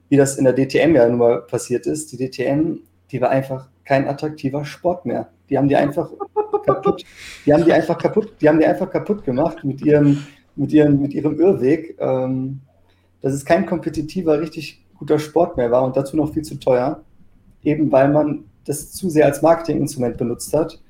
[0.09, 2.11] wie das in der DTM ja nun mal passiert ist.
[2.11, 2.79] Die DTM,
[3.11, 5.29] die war einfach kein attraktiver Sport mehr.
[5.49, 6.11] Die haben die einfach
[6.65, 7.05] kaputt,
[7.45, 10.21] die haben die einfach kaputt, die haben die einfach kaputt gemacht mit ihrem,
[10.57, 11.95] mit ihrem, mit ihrem Irrweg.
[11.97, 12.59] Ähm,
[13.21, 17.05] dass es kein kompetitiver, richtig guter Sport mehr war und dazu noch viel zu teuer,
[17.63, 20.81] eben weil man das zu sehr als Marketinginstrument benutzt hat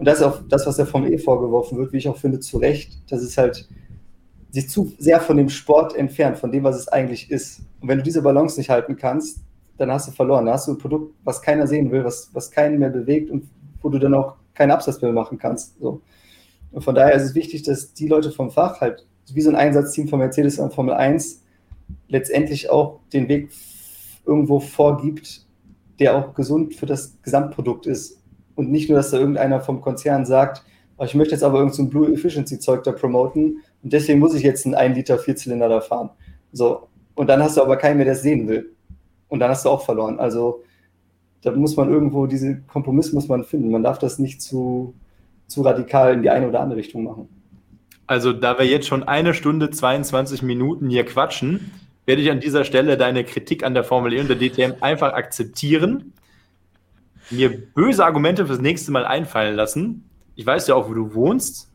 [0.00, 2.40] und das ist auch das, was der Formel E vorgeworfen wird, wie ich auch finde,
[2.40, 3.68] zu Recht, dass es halt
[4.50, 7.60] sich zu sehr von dem Sport entfernt, von dem, was es eigentlich ist.
[7.82, 9.40] Und wenn du diese Balance nicht halten kannst,
[9.76, 10.46] dann hast du verloren.
[10.46, 13.50] Da hast du ein Produkt, was keiner sehen will, was, was keinen mehr bewegt und
[13.82, 15.78] wo du dann auch keinen Absatz mehr machen kannst.
[15.78, 16.00] So.
[16.72, 19.56] Und von daher ist es wichtig, dass die Leute vom Fach halt, wie so ein
[19.56, 21.42] Einsatzteam von Mercedes und Formel 1,
[22.08, 23.50] letztendlich auch den Weg
[24.24, 25.46] irgendwo vorgibt,
[25.98, 28.19] der auch gesund für das Gesamtprodukt ist
[28.54, 30.64] und nicht nur, dass da irgendeiner vom Konzern sagt,
[30.98, 34.34] oh, ich möchte jetzt aber irgendein so Blue Efficiency Zeug da promoten und deswegen muss
[34.34, 36.10] ich jetzt einen 1 Liter Vierzylinder da fahren.
[36.52, 36.88] So.
[37.14, 38.70] Und dann hast du aber keinen mehr, der es sehen will.
[39.28, 40.18] Und dann hast du auch verloren.
[40.18, 40.62] Also
[41.42, 43.70] da muss man irgendwo, diesen Kompromiss muss man finden.
[43.70, 44.94] Man darf das nicht zu,
[45.46, 47.28] zu radikal in die eine oder andere Richtung machen.
[48.06, 51.70] Also da wir jetzt schon eine Stunde 22 Minuten hier quatschen,
[52.06, 55.12] werde ich an dieser Stelle deine Kritik an der Formel E und der DTM einfach
[55.12, 56.12] akzeptieren
[57.30, 60.08] mir böse Argumente fürs nächste Mal einfallen lassen.
[60.34, 61.70] Ich weiß ja auch, wo du wohnst.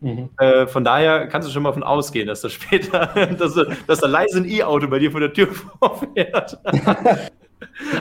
[0.00, 0.30] Mhm.
[0.38, 3.06] Äh, von daher kannst du schon mal davon ausgehen, dass das später,
[3.38, 3.54] dass,
[3.86, 5.48] dass da leise ein E-Auto bei dir vor der Tür
[5.78, 6.58] vorfährt.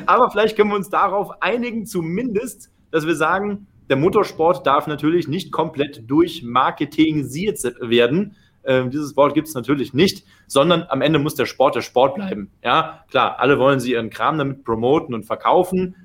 [0.06, 5.28] Aber vielleicht können wir uns darauf einigen, zumindest, dass wir sagen, der Motorsport darf natürlich
[5.28, 8.36] nicht komplett durch Marketing werden.
[8.64, 12.16] Ähm, dieses Wort gibt es natürlich nicht, sondern am Ende muss der Sport der Sport
[12.16, 12.52] bleiben.
[12.64, 15.96] Ja, klar, alle wollen sie ihren Kram damit promoten und verkaufen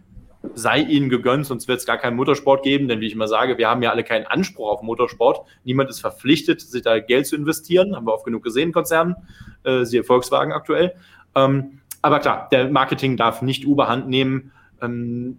[0.54, 3.58] sei ihnen gegönnt, sonst wird es gar keinen Motorsport geben, denn wie ich immer sage,
[3.58, 5.46] wir haben ja alle keinen Anspruch auf Motorsport.
[5.64, 9.16] Niemand ist verpflichtet, sich da Geld zu investieren, haben wir oft genug gesehen, Konzernen,
[9.64, 10.94] äh, siehe Volkswagen aktuell.
[11.34, 14.52] Ähm, aber klar, der Marketing darf nicht Überhand nehmen.
[14.82, 15.38] Ähm,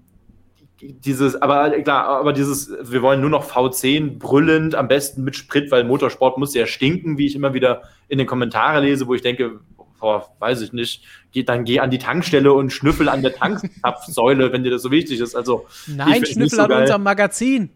[0.82, 5.72] dieses, aber klar, aber dieses, wir wollen nur noch V10 brüllend, am besten mit Sprit,
[5.72, 9.22] weil Motorsport muss ja stinken, wie ich immer wieder in den Kommentaren lese, wo ich
[9.22, 9.60] denke,
[10.00, 14.52] boah, weiß ich nicht, geh, dann geh an die Tankstelle und schnüffel an der Tankzapfsäule,
[14.52, 15.36] wenn dir das so wichtig ist.
[15.36, 16.82] Also, Nein, schnüffel so an geil.
[16.82, 17.70] unserem Magazin.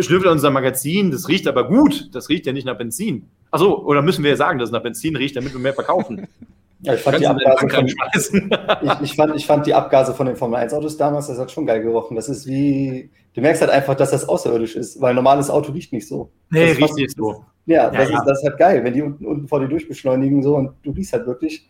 [0.00, 2.10] Schnüffel an unserem Magazin, das riecht aber gut.
[2.12, 3.28] Das riecht ja nicht nach Benzin.
[3.50, 6.26] Achso, oder müssen wir ja sagen, dass es nach Benzin riecht, damit wir mehr verkaufen?
[6.82, 10.36] Ja, ich, fand die Abgase von, ich, ich, fand, ich fand die Abgase von den
[10.36, 12.16] Formel-1-Autos damals, das hat schon geil gerochen.
[12.16, 15.72] Das ist wie, du merkst halt einfach, dass das außerirdisch ist, weil ein normales Auto
[15.72, 16.32] riecht nicht so.
[16.50, 17.44] Nee, riecht nicht so.
[17.66, 18.18] Ja, ja, das, ja.
[18.18, 20.90] Ist, das ist halt geil, wenn die unten, unten vor dir durchbeschleunigen so und du
[20.90, 21.68] riechst halt wirklich.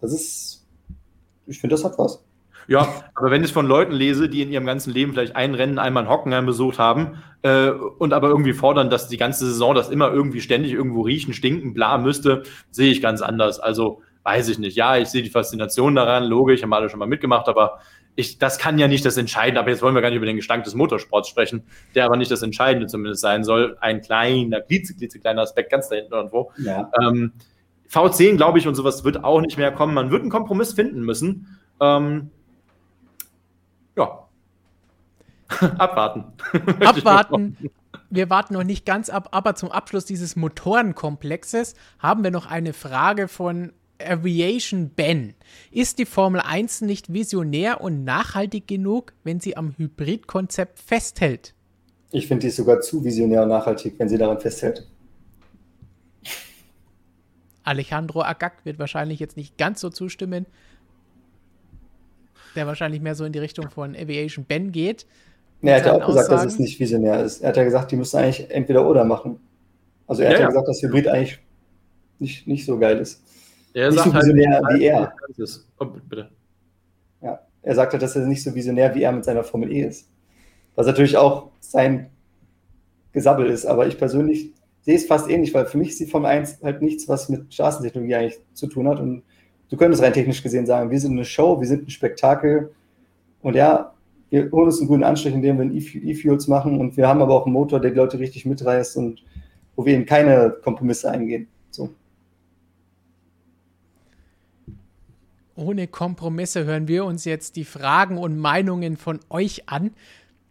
[0.00, 0.66] Das ist,
[1.46, 2.24] ich finde, das hat was.
[2.68, 5.78] Ja, aber wenn ich von Leuten lese, die in ihrem ganzen Leben vielleicht ein Rennen
[5.78, 9.88] einmal in Hockenheim besucht haben äh, und aber irgendwie fordern, dass die ganze Saison das
[9.88, 12.42] immer irgendwie ständig irgendwo riechen, stinken, bla müsste,
[12.72, 13.60] sehe ich ganz anders.
[13.60, 14.76] Also weiß ich nicht.
[14.76, 17.78] Ja, ich sehe die Faszination daran, logisch, haben alle schon mal mitgemacht, aber
[18.16, 20.36] ich, das kann ja nicht das Entscheidende, aber jetzt wollen wir gar nicht über den
[20.36, 21.64] Gestank des Motorsports sprechen,
[21.94, 23.76] der aber nicht das Entscheidende zumindest sein soll.
[23.80, 26.50] Ein kleiner, klitzekleiner Aspekt ganz da hinten irgendwo.
[26.56, 26.90] Ja.
[27.00, 27.32] Ähm,
[27.90, 29.92] V10, glaube ich, und sowas wird auch nicht mehr kommen.
[29.92, 31.58] Man wird einen Kompromiss finden müssen.
[31.78, 32.30] Ähm,
[33.96, 34.26] ja.
[35.78, 36.24] Abwarten.
[36.80, 37.70] Abwarten.
[38.08, 42.72] Wir warten noch nicht ganz ab, aber zum Abschluss dieses Motorenkomplexes haben wir noch eine
[42.72, 45.34] Frage von Aviation Ben.
[45.70, 51.54] Ist die Formel 1 nicht visionär und nachhaltig genug, wenn sie am Hybridkonzept festhält?
[52.10, 54.86] Ich finde die sogar zu visionär und nachhaltig, wenn sie daran festhält.
[57.64, 60.46] Alejandro Agag wird wahrscheinlich jetzt nicht ganz so zustimmen.
[62.54, 65.04] Der wahrscheinlich mehr so in die Richtung von Aviation Ben geht.
[65.62, 67.42] er hat ja auch gesagt, dass es nicht visionär ist.
[67.42, 69.40] Er hat ja gesagt, die müssen eigentlich entweder oder machen.
[70.06, 71.40] Also er ja, hat ja, gesagt, dass Hybrid eigentlich
[72.20, 73.22] nicht, nicht so geil ist.
[73.76, 75.12] Er nicht so halt, visionär halt, wie er.
[75.78, 76.30] Oh, bitte.
[77.20, 79.82] Ja, er sagt halt, dass er nicht so visionär wie er mit seiner Formel E
[79.82, 80.08] ist.
[80.76, 82.08] Was natürlich auch sein
[83.12, 86.30] Gesabbel ist, aber ich persönlich sehe es fast ähnlich, weil für mich ist die Formel
[86.30, 88.98] 1 halt nichts, was mit Straßentechnologie eigentlich zu tun hat.
[88.98, 89.24] Und
[89.68, 92.70] du könntest rein technisch gesehen sagen, wir sind eine Show, wir sind ein Spektakel.
[93.42, 93.92] Und ja,
[94.30, 96.80] wir holen uns einen guten Anstrich, indem wir E-Fuels machen.
[96.80, 99.22] Und wir haben aber auch einen Motor, der die Leute richtig mitreißt und
[99.74, 101.46] wo wir eben keine Kompromisse eingehen.
[101.70, 101.90] So.
[105.56, 109.92] Ohne Kompromisse hören wir uns jetzt die Fragen und Meinungen von euch an.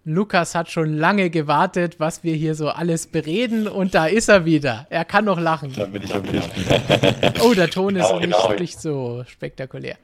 [0.04, 4.46] Lukas hat schon lange gewartet, was wir hier so alles bereden und da ist er
[4.46, 4.88] wieder.
[4.90, 5.74] Er kann noch lachen.
[5.76, 6.44] Da bin ich wieder.
[7.44, 8.54] oh, der Ton ist Genau, nicht, genau.
[8.60, 9.98] nicht so spektakulär.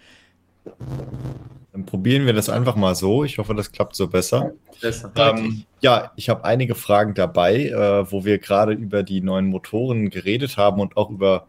[1.71, 3.23] Dann probieren wir das einfach mal so.
[3.23, 4.51] Ich hoffe, das klappt so besser.
[4.81, 5.11] Besser.
[5.15, 10.09] Ähm, ja, ich habe einige Fragen dabei, äh, wo wir gerade über die neuen Motoren
[10.09, 11.47] geredet haben und auch über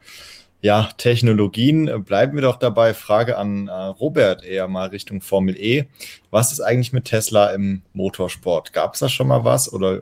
[0.62, 1.89] ja, Technologien.
[1.89, 2.94] Äh, Bleiben wir doch dabei.
[2.94, 5.86] Frage an äh, Robert eher mal Richtung Formel E.
[6.30, 8.72] Was ist eigentlich mit Tesla im Motorsport?
[8.72, 10.01] Gab es da schon mal was oder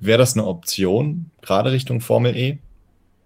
[0.00, 2.58] wäre das eine Option, gerade Richtung Formel E?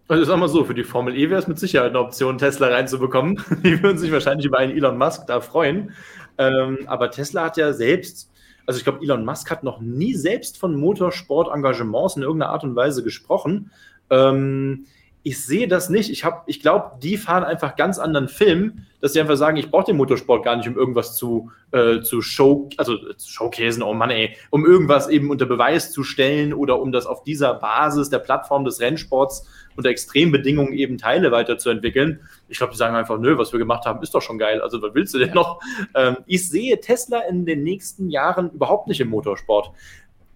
[0.08, 2.68] Also sag mal so, für die Formel E wäre es mit Sicherheit eine Option, Tesla
[2.68, 3.42] reinzubekommen.
[3.64, 5.92] Die würden sich wahrscheinlich über einen Elon Musk da freuen.
[6.36, 8.30] Ähm, aber Tesla hat ja selbst,
[8.66, 12.76] also ich glaube, Elon Musk hat noch nie selbst von Motorsport-Engagements in irgendeiner Art und
[12.76, 13.70] Weise gesprochen.
[14.10, 14.84] Ähm,
[15.26, 16.10] ich sehe das nicht.
[16.10, 19.86] Ich, ich glaube, die fahren einfach ganz anderen Film, dass sie einfach sagen, ich brauche
[19.86, 23.94] den Motorsport gar nicht, um irgendwas zu, äh, zu show, also äh, zu showcasen, oh
[23.94, 28.10] Mann, ey, um irgendwas eben unter Beweis zu stellen oder um das auf dieser Basis
[28.10, 32.20] der Plattform des Rennsports unter Extrembedingungen eben Teile weiterzuentwickeln.
[32.50, 34.60] Ich glaube, die sagen einfach, nö, was wir gemacht haben, ist doch schon geil.
[34.60, 35.60] Also, was willst du denn noch?
[35.96, 39.70] Ähm, ich sehe Tesla in den nächsten Jahren überhaupt nicht im Motorsport.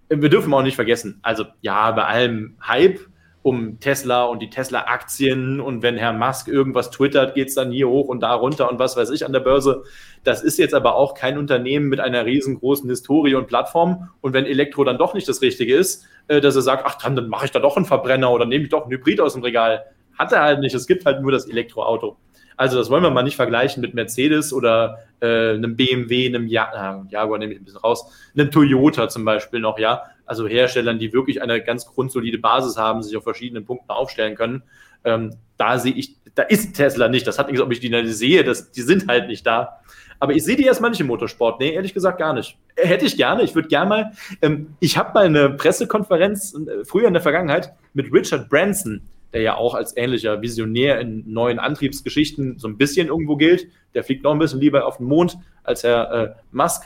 [0.08, 3.00] Wir dürfen auch nicht vergessen, also ja, bei allem Hype
[3.48, 7.88] um Tesla und die Tesla-Aktien und wenn Herr Musk irgendwas twittert, geht es dann hier
[7.88, 9.84] hoch und da runter und was weiß ich an der Börse.
[10.22, 14.10] Das ist jetzt aber auch kein Unternehmen mit einer riesengroßen Historie und Plattform.
[14.20, 17.16] Und wenn Elektro dann doch nicht das Richtige ist, äh, dass er sagt, ach dann,
[17.16, 19.42] dann mache ich da doch einen Verbrenner oder nehme ich doch einen Hybrid aus dem
[19.42, 19.86] Regal.
[20.18, 20.74] Hat er halt nicht.
[20.74, 22.16] Es gibt halt nur das Elektroauto.
[22.58, 27.00] Also das wollen wir mal nicht vergleichen mit Mercedes oder äh, einem BMW, einem ja
[27.00, 30.02] äh, Jaguar nehme ich ein bisschen raus, einem Toyota zum Beispiel noch, ja.
[30.26, 34.64] Also Herstellern, die wirklich eine ganz grundsolide Basis haben, sich auf verschiedenen Punkten aufstellen können.
[35.04, 37.26] Ähm, da sehe ich, da ist Tesla nicht.
[37.26, 39.78] Das hat nichts, ob ich die sehe, das, die sind halt nicht da.
[40.20, 41.60] Aber ich sehe die erstmal nicht im Motorsport.
[41.60, 42.58] Nee, ehrlich gesagt gar nicht.
[42.76, 43.42] Hätte ich gerne.
[43.44, 44.12] Ich würde gerne mal.
[44.42, 49.02] Ähm, ich habe mal eine Pressekonferenz äh, früher in der Vergangenheit mit Richard Branson,
[49.32, 53.68] der ja auch als ähnlicher Visionär in neuen Antriebsgeschichten so ein bisschen irgendwo gilt.
[53.94, 56.84] Der fliegt noch ein bisschen lieber auf den Mond als Herr äh, Musk.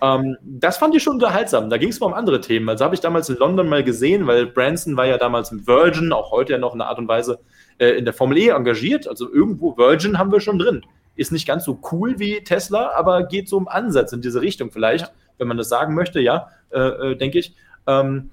[0.00, 1.70] Ähm, das fand ich schon unterhaltsam.
[1.70, 2.68] Da ging es mal um andere Themen.
[2.68, 6.12] Also habe ich damals in London mal gesehen, weil Branson war ja damals im Virgin,
[6.12, 7.38] auch heute ja noch in einer Art und Weise
[7.78, 9.08] äh, in der Formel E engagiert.
[9.08, 10.82] Also irgendwo Virgin haben wir schon drin.
[11.16, 14.70] Ist nicht ganz so cool wie Tesla, aber geht so im Ansatz in diese Richtung
[14.70, 15.12] vielleicht, Ja.
[15.38, 17.54] wenn man das sagen möchte, ja, äh, äh, denke ich.
[17.86, 18.30] Ähm,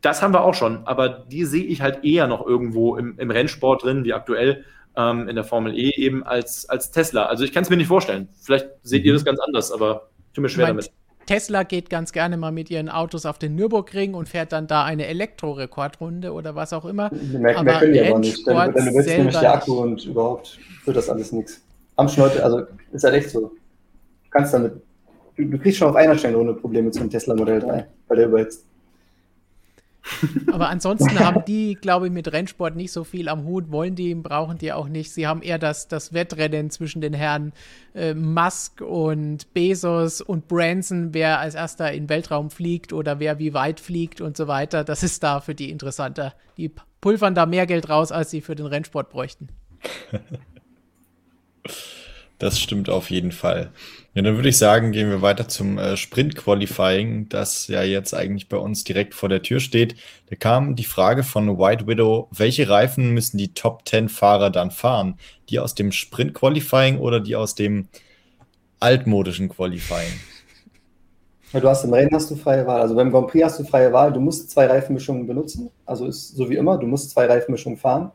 [0.00, 3.30] das haben wir auch schon, aber die sehe ich halt eher noch irgendwo im, im
[3.30, 4.64] Rennsport drin, wie aktuell
[4.96, 7.26] ähm, in der Formel E eben als, als Tesla.
[7.26, 8.28] Also ich kann es mir nicht vorstellen.
[8.40, 10.92] Vielleicht seht ihr das ganz anders, aber ich tue mir schwer Mein damit.
[11.26, 14.84] Tesla geht ganz gerne mal mit ihren Autos auf den Nürburgring und fährt dann da
[14.84, 17.10] eine Elektrorekordrunde oder was auch immer.
[17.12, 18.46] Mehr, Aber mehr können die aber nicht.
[18.46, 21.62] Dann, dann übersetzt nämlich der Akku und überhaupt wird das alles nichts.
[21.96, 23.40] Haben schon Leute, also ist halt echt so.
[23.40, 24.74] Du kannst damit,
[25.36, 28.26] du, du kriegst schon auf einer Stelle ohne Probleme zum Tesla Modell 3, weil der
[28.26, 28.66] überhitzt.
[30.52, 34.14] Aber ansonsten haben die, glaube ich, mit Rennsport nicht so viel am Hut, wollen die,
[34.14, 35.12] brauchen die auch nicht.
[35.12, 37.52] Sie haben eher das, das Wettrennen zwischen den Herren
[37.94, 43.54] äh, Musk und Bezos und Branson, wer als erster in Weltraum fliegt oder wer wie
[43.54, 44.84] weit fliegt und so weiter.
[44.84, 46.34] Das ist da für die interessanter.
[46.56, 46.70] Die
[47.00, 49.48] pulvern da mehr Geld raus, als sie für den Rennsport bräuchten.
[52.38, 53.70] Das stimmt auf jeden Fall.
[54.14, 58.50] Ja, dann würde ich sagen, gehen wir weiter zum äh, Sprint-Qualifying, das ja jetzt eigentlich
[58.50, 59.94] bei uns direkt vor der Tür steht.
[60.28, 64.70] Da kam die Frage von White Widow, welche Reifen müssen die Top 10 Fahrer dann
[64.70, 65.14] fahren?
[65.48, 67.88] Die aus dem Sprint-Qualifying oder die aus dem
[68.80, 70.12] altmodischen Qualifying?
[71.54, 72.82] Ja, du hast im Rennen hast du freie Wahl.
[72.82, 74.12] Also beim Grand Prix hast du freie Wahl.
[74.12, 75.70] Du musst zwei Reifenmischungen benutzen.
[75.86, 78.10] Also ist so wie immer, du musst zwei Reifenmischungen fahren.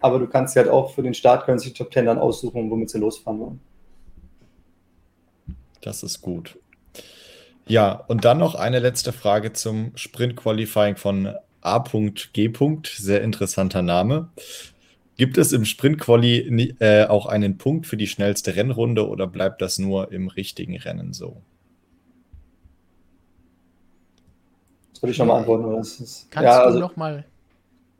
[0.00, 2.18] Aber du kannst sie halt auch für den Start können sich die Top 10 dann
[2.18, 3.60] aussuchen, womit sie losfahren wollen.
[5.86, 6.58] Das ist gut.
[7.68, 12.52] Ja, und dann noch eine letzte Frage zum Sprint-Qualifying von A.G.
[12.86, 14.28] Sehr interessanter Name.
[15.16, 19.78] Gibt es im Sprint-Quali äh, auch einen Punkt für die schnellste Rennrunde oder bleibt das
[19.78, 21.40] nur im richtigen Rennen so?
[24.92, 25.66] Das würde ich nochmal antworten.
[25.66, 25.76] Oder?
[25.76, 27.24] Das ist, Kannst ja, du also, noch mal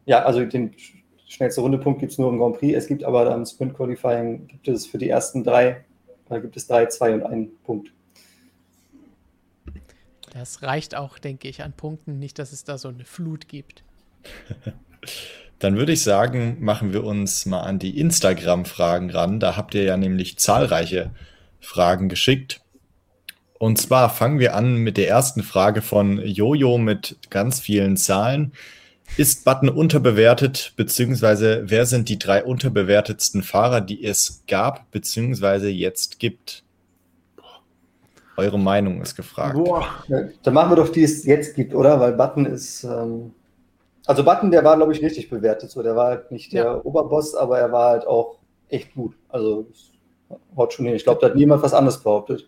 [0.06, 0.94] ja, also den sch-
[1.28, 2.76] schnellste Rundepunkt gibt es nur im Grand Prix.
[2.76, 5.85] Es gibt aber am Sprint Qualifying gibt es für die ersten drei,
[6.28, 7.93] da gibt es drei, zwei und einen Punkt.
[10.32, 12.19] Das reicht auch, denke ich, an Punkten.
[12.19, 13.85] Nicht, dass es da so eine Flut gibt.
[15.59, 19.40] Dann würde ich sagen, machen wir uns mal an die Instagram-Fragen ran.
[19.40, 21.12] Da habt ihr ja nämlich zahlreiche
[21.61, 22.61] Fragen geschickt.
[23.59, 28.53] Und zwar fangen wir an mit der ersten Frage von Jojo mit ganz vielen Zahlen.
[29.16, 36.19] Ist Button unterbewertet, beziehungsweise wer sind die drei unterbewertetsten Fahrer, die es gab, beziehungsweise jetzt
[36.19, 36.65] gibt?
[38.37, 39.57] Eure Meinung ist gefragt.
[39.57, 39.87] Boah.
[40.43, 41.99] Dann machen wir doch, die es jetzt gibt, oder?
[42.01, 42.85] Weil Button ist.
[42.85, 43.33] Ähm,
[44.05, 45.70] also Button, der war, glaube ich, richtig bewertet.
[45.70, 46.81] So, der war halt nicht der ja.
[46.85, 48.39] Oberboss, aber er war halt auch
[48.69, 49.15] echt gut.
[49.31, 49.66] Also
[50.57, 50.95] haut schon hin.
[50.95, 52.47] Ich glaube, da hat niemand was anderes behauptet.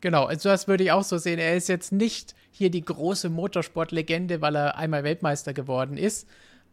[0.00, 1.38] Genau, also das würde ich auch so sehen.
[1.38, 6.28] Er ist jetzt nicht hier die große Motorsportlegende, weil er einmal Weltmeister geworden ist,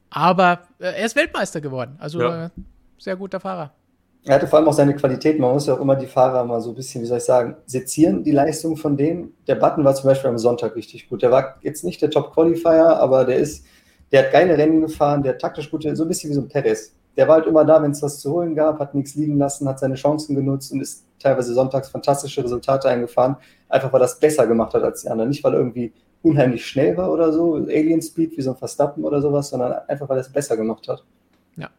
[0.10, 1.96] aber äh, er ist Weltmeister geworden.
[2.00, 2.46] Also ja.
[2.46, 2.50] äh,
[2.98, 3.72] sehr guter Fahrer.
[4.24, 5.40] Er hatte vor allem auch seine Qualität.
[5.40, 7.58] Man muss ja auch immer die Fahrer mal so ein bisschen, wie soll ich sagen,
[7.68, 9.34] sezieren, die Leistung von denen.
[9.48, 11.22] Der Button war zum Beispiel am Sonntag richtig gut.
[11.22, 13.66] Der war jetzt nicht der Top-Qualifier, aber der ist,
[14.12, 16.94] der hat geile Rennen gefahren, der taktisch gut, so ein bisschen wie so ein Perez
[17.18, 19.68] der war halt immer da, wenn es was zu holen gab, hat nichts liegen lassen,
[19.68, 23.38] hat seine Chancen genutzt und ist teilweise sonntags fantastische Resultate eingefahren,
[23.70, 25.30] einfach weil er das besser gemacht hat als die anderen.
[25.30, 29.04] Nicht, weil er irgendwie unheimlich schnell war oder so, Alien Speed wie so ein Verstappen
[29.04, 31.04] oder sowas, sondern einfach, weil er es besser gemacht hat.
[31.56, 31.70] Ja.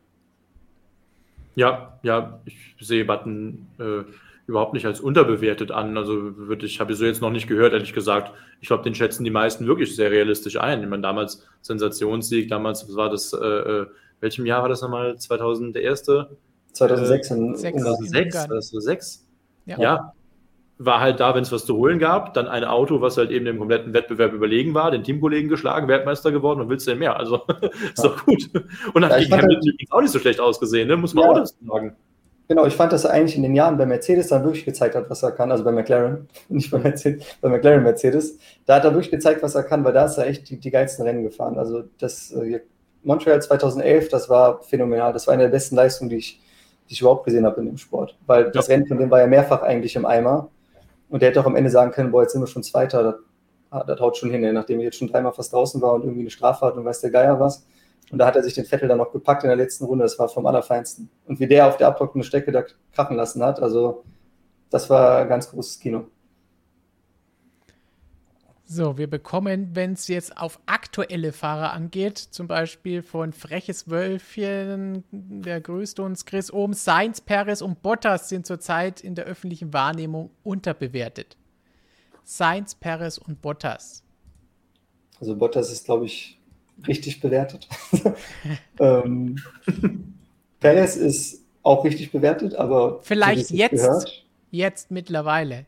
[1.54, 4.04] Ja, ja, ich sehe Button äh,
[4.46, 5.98] überhaupt nicht als unterbewertet an.
[5.98, 8.32] Also würde ich, habe ich so jetzt noch nicht gehört, ehrlich gesagt.
[8.60, 10.82] Ich glaube, den schätzen die meisten wirklich sehr realistisch ein.
[10.82, 13.86] Ich meine, damals Sensationssieg, damals war das äh, äh
[14.20, 15.16] welchem Jahr war das nochmal?
[15.16, 16.36] 2000, der erste?
[16.72, 19.26] 2006 in, 2006, war das so 6?
[19.66, 19.78] Ja.
[19.78, 20.12] ja.
[20.78, 23.46] War halt da, wenn es was zu holen gab, dann ein Auto, was halt eben
[23.46, 27.16] dem kompletten Wettbewerb überlegen war, den Teamkollegen geschlagen, Weltmeister geworden und willst du denn mehr?
[27.16, 28.10] Also ist ja.
[28.10, 28.50] doch gut.
[28.92, 30.98] Und dann ja, gegen Hamilton halt, auch nicht so schlecht ausgesehen, ne?
[30.98, 31.30] muss man ja.
[31.30, 31.96] auch das sagen.
[32.48, 35.10] Genau, ich fand, dass er eigentlich in den Jahren bei Mercedes dann wirklich gezeigt hat,
[35.10, 35.50] was er kann.
[35.50, 38.38] Also bei McLaren, nicht bei Mercedes, bei McLaren Mercedes.
[38.66, 40.70] Da hat er wirklich gezeigt, was er kann, weil da ist er echt die, die
[40.70, 41.58] geilsten Rennen gefahren.
[41.58, 42.60] Also das, äh,
[43.06, 45.12] Montreal 2011, das war phänomenal.
[45.12, 46.40] Das war eine der besten Leistungen, die ich,
[46.88, 48.18] die ich überhaupt gesehen habe in dem Sport.
[48.26, 50.48] Weil das Rennen von dem war ja mehrfach eigentlich im Eimer.
[51.08, 53.02] Und der hätte auch am Ende sagen können, boah, jetzt sind wir schon Zweiter.
[53.02, 53.14] Das,
[53.70, 56.22] ah, das haut schon hin, nachdem er jetzt schon dreimal fast draußen war und irgendwie
[56.22, 57.64] eine Strafe hat und weiß der Geier was.
[58.10, 60.02] Und da hat er sich den Vettel dann noch gepackt in der letzten Runde.
[60.02, 61.08] Das war vom Allerfeinsten.
[61.26, 64.02] Und wie der auf der abdruckenden Strecke da krachen lassen hat, also
[64.70, 66.06] das war ein ganz großes Kino.
[68.68, 75.04] So, wir bekommen, wenn es jetzt auf aktuelle Fahrer angeht, zum Beispiel von Freches Wölfchen,
[75.12, 80.30] der grüßt uns, Chris Ohm, Sainz, Perez und Bottas sind zurzeit in der öffentlichen Wahrnehmung
[80.42, 81.36] unterbewertet.
[82.24, 84.02] Sainz, Perez und Bottas.
[85.20, 86.40] Also Bottas ist, glaube ich,
[86.88, 87.68] richtig bewertet.
[88.80, 89.36] ähm,
[90.58, 95.66] Perez ist auch richtig bewertet, aber vielleicht jetzt, gehört, jetzt mittlerweile.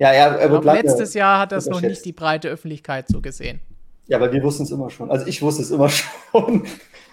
[0.00, 3.20] Ja, ja, er wird lange letztes Jahr hat das noch nicht die breite Öffentlichkeit so
[3.20, 3.60] gesehen.
[4.06, 5.10] Ja, aber wir wussten es immer schon.
[5.10, 6.66] Also ich wusste es immer schon.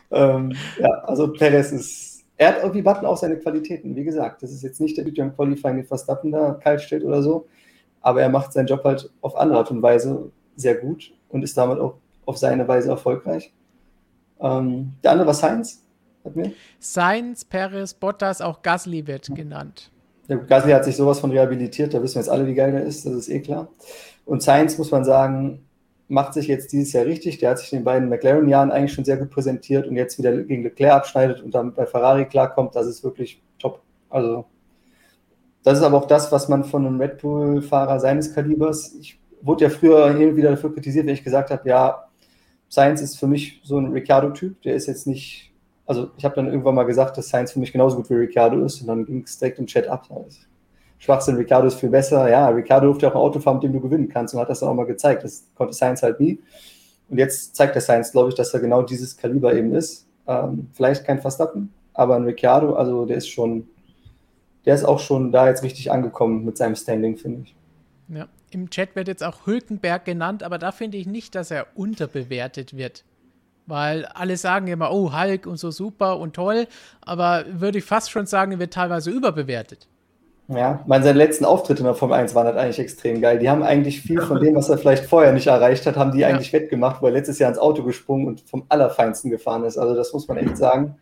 [0.09, 3.93] ähm, ja, also Perez ist, er hat irgendwie Button auch seine Qualitäten.
[3.93, 6.81] Wie gesagt, das ist jetzt nicht der Typ, der im Qualifying mit Verstappen da kalt
[6.81, 7.49] steht oder so,
[8.01, 11.57] aber er macht seinen Job halt auf andere Art und Weise sehr gut und ist
[11.57, 11.95] damit auch
[12.26, 13.53] auf seine Weise erfolgreich.
[14.39, 15.84] Ähm, der andere war Sainz,
[16.23, 16.53] hat mir.
[16.80, 19.91] Sainz, Perez, Bottas, auch Gasly wird genannt.
[20.28, 22.84] Ja, Gasly hat sich sowas von rehabilitiert, da wissen wir jetzt alle, wie geil der
[22.84, 23.70] ist, das ist eh klar.
[24.26, 25.68] Und Sainz, muss man sagen,
[26.10, 27.38] macht sich jetzt dieses Jahr richtig.
[27.40, 30.36] Der hat sich in den beiden McLaren-Jahren eigentlich schon sehr gut präsentiert und jetzt wieder
[30.44, 33.82] gegen Leclerc abschneidet und dann bei Ferrari klarkommt, das ist wirklich top.
[34.10, 34.45] Also,
[35.64, 39.66] das ist aber auch das, was man von einem Red Bull-Fahrer seines Kalibers, ich wurde
[39.66, 42.06] ja früher hin und wieder dafür kritisiert, wenn ich gesagt habe, ja,
[42.70, 45.47] Sainz ist für mich so ein Ricciardo-Typ, der ist jetzt nicht
[45.88, 48.64] also ich habe dann irgendwann mal gesagt, dass Science für mich genauso gut wie Ricardo
[48.64, 50.07] ist und dann ging es direkt im Chat ab.
[50.99, 52.30] Schwachsinn, Ricardo ist viel besser.
[52.30, 54.59] Ja, Ricardo durfte auch ein Auto fahren, mit dem du gewinnen kannst und hat das
[54.59, 55.23] dann auch mal gezeigt.
[55.23, 56.39] Das konnte Science halt nie.
[57.09, 60.07] Und jetzt zeigt der Science, glaube ich, dass er genau dieses Kaliber eben ist.
[60.27, 63.69] Ähm, vielleicht kein Verstappen, aber ein Ricardo, also der ist schon,
[64.65, 67.55] der ist auch schon da jetzt richtig angekommen mit seinem Standing, finde ich.
[68.09, 71.68] Ja, im Chat wird jetzt auch Hülkenberg genannt, aber da finde ich nicht, dass er
[71.76, 73.05] unterbewertet wird.
[73.68, 76.68] Weil alle sagen immer, oh, Hulk und so super und toll,
[77.02, 79.88] aber würde ich fast schon sagen, er wird teilweise überbewertet.
[80.49, 83.38] Ja, meine, seine letzten Auftritte in der Formel 1 waren halt eigentlich extrem geil.
[83.38, 86.19] Die haben eigentlich viel von dem, was er vielleicht vorher nicht erreicht hat, haben die
[86.19, 86.30] ja.
[86.30, 89.77] eigentlich wettgemacht, wo er letztes Jahr ins Auto gesprungen und vom Allerfeinsten gefahren ist.
[89.77, 90.95] Also das muss man echt sagen.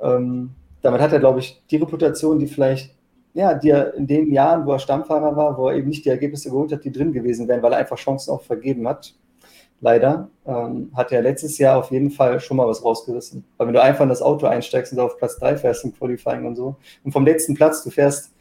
[0.00, 2.94] Ähm, damit hat er, glaube ich, die Reputation, die vielleicht,
[3.34, 6.08] ja, die er in den Jahren, wo er Stammfahrer war, wo er eben nicht die
[6.08, 9.12] Ergebnisse geholt hat, die drin gewesen wären, weil er einfach Chancen auch vergeben hat,
[9.80, 13.44] leider, ähm, hat er letztes Jahr auf jeden Fall schon mal was rausgerissen.
[13.56, 16.46] Weil wenn du einfach in das Auto einsteigst und auf Platz 3 fährst im Qualifying
[16.46, 18.32] und so, und vom letzten Platz, du fährst,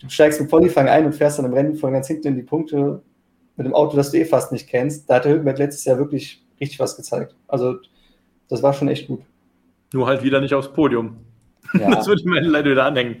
[0.00, 2.42] du steigst im Qualifying ein und fährst dann im Rennen von ganz hinten in die
[2.42, 3.02] Punkte
[3.56, 5.98] mit dem Auto, das du eh fast nicht kennst, da hat der Hülkenberg letztes Jahr
[5.98, 7.36] wirklich richtig was gezeigt.
[7.46, 7.76] Also
[8.48, 9.22] das war schon echt gut.
[9.92, 11.16] Nur halt wieder nicht aufs Podium.
[11.72, 11.90] Ja.
[11.94, 13.16] Das würde ich mir leider wieder anhängen.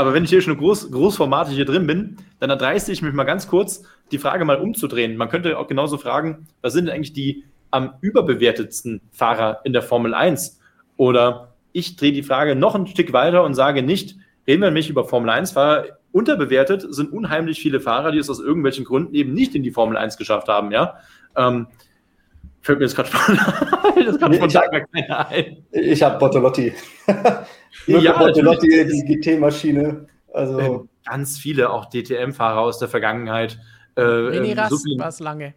[0.00, 3.24] Aber wenn ich hier schon groß, großformatig hier drin bin, dann erdreiste ich mich mal
[3.24, 5.14] ganz kurz, die Frage mal umzudrehen.
[5.18, 9.82] Man könnte auch genauso fragen, was sind denn eigentlich die am überbewertetsten Fahrer in der
[9.82, 10.58] Formel 1?
[10.96, 14.16] Oder ich drehe die Frage noch ein Stück weiter und sage nicht,
[14.46, 15.98] reden wir nämlich über Formel 1-Fahrer.
[16.12, 19.98] Unterbewertet sind unheimlich viele Fahrer, die es aus irgendwelchen Gründen eben nicht in die Formel
[19.98, 20.96] 1 geschafft haben, ja.
[21.36, 21.66] Ähm,
[22.62, 23.10] fällt mir jetzt gerade
[24.34, 25.64] spontan ein.
[25.72, 26.72] Ich habe Bottolotti.
[27.86, 30.06] Ja, Bottolotti, die GT-Maschine.
[30.32, 30.60] Also.
[30.60, 33.58] Ähm, ganz viele, auch DTM-Fahrer aus der Vergangenheit.
[33.96, 35.54] Äh, René ähm, Rast so war es lange.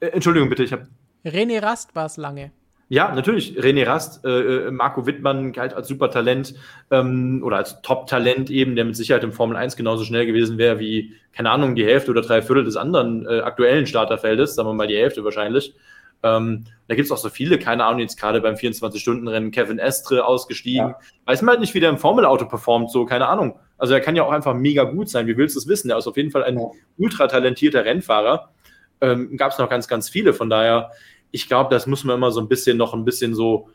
[0.00, 0.88] Äh, Entschuldigung bitte, ich habe.
[1.24, 2.52] René Rast war es lange.
[2.88, 3.56] Ja, natürlich.
[3.58, 6.54] René Rast, äh, äh, Marco Wittmann galt als Supertalent
[6.90, 10.78] ähm, oder als Top-Talent eben, der mit Sicherheit im Formel 1 genauso schnell gewesen wäre
[10.78, 14.74] wie, keine Ahnung, die Hälfte oder drei Viertel des anderen äh, aktuellen Starterfeldes, sagen wir
[14.74, 15.74] mal die Hälfte wahrscheinlich.
[16.24, 20.24] Ähm, da gibt es auch so viele, keine Ahnung, jetzt gerade beim 24-Stunden-Rennen Kevin Estre
[20.24, 20.88] ausgestiegen.
[20.88, 20.98] Ja.
[21.26, 23.58] Weiß man halt nicht, wie der im Formel-Auto performt, so, keine Ahnung.
[23.76, 25.26] Also er kann ja auch einfach mega gut sein.
[25.26, 25.88] Wie willst du es wissen?
[25.88, 26.66] Der ist auf jeden Fall ein ja.
[26.96, 28.50] ultra talentierter Rennfahrer.
[29.02, 30.32] Ähm, Gab es noch ganz, ganz viele.
[30.32, 30.92] Von daher,
[31.30, 33.68] ich glaube, das muss man immer so ein bisschen noch ein bisschen so,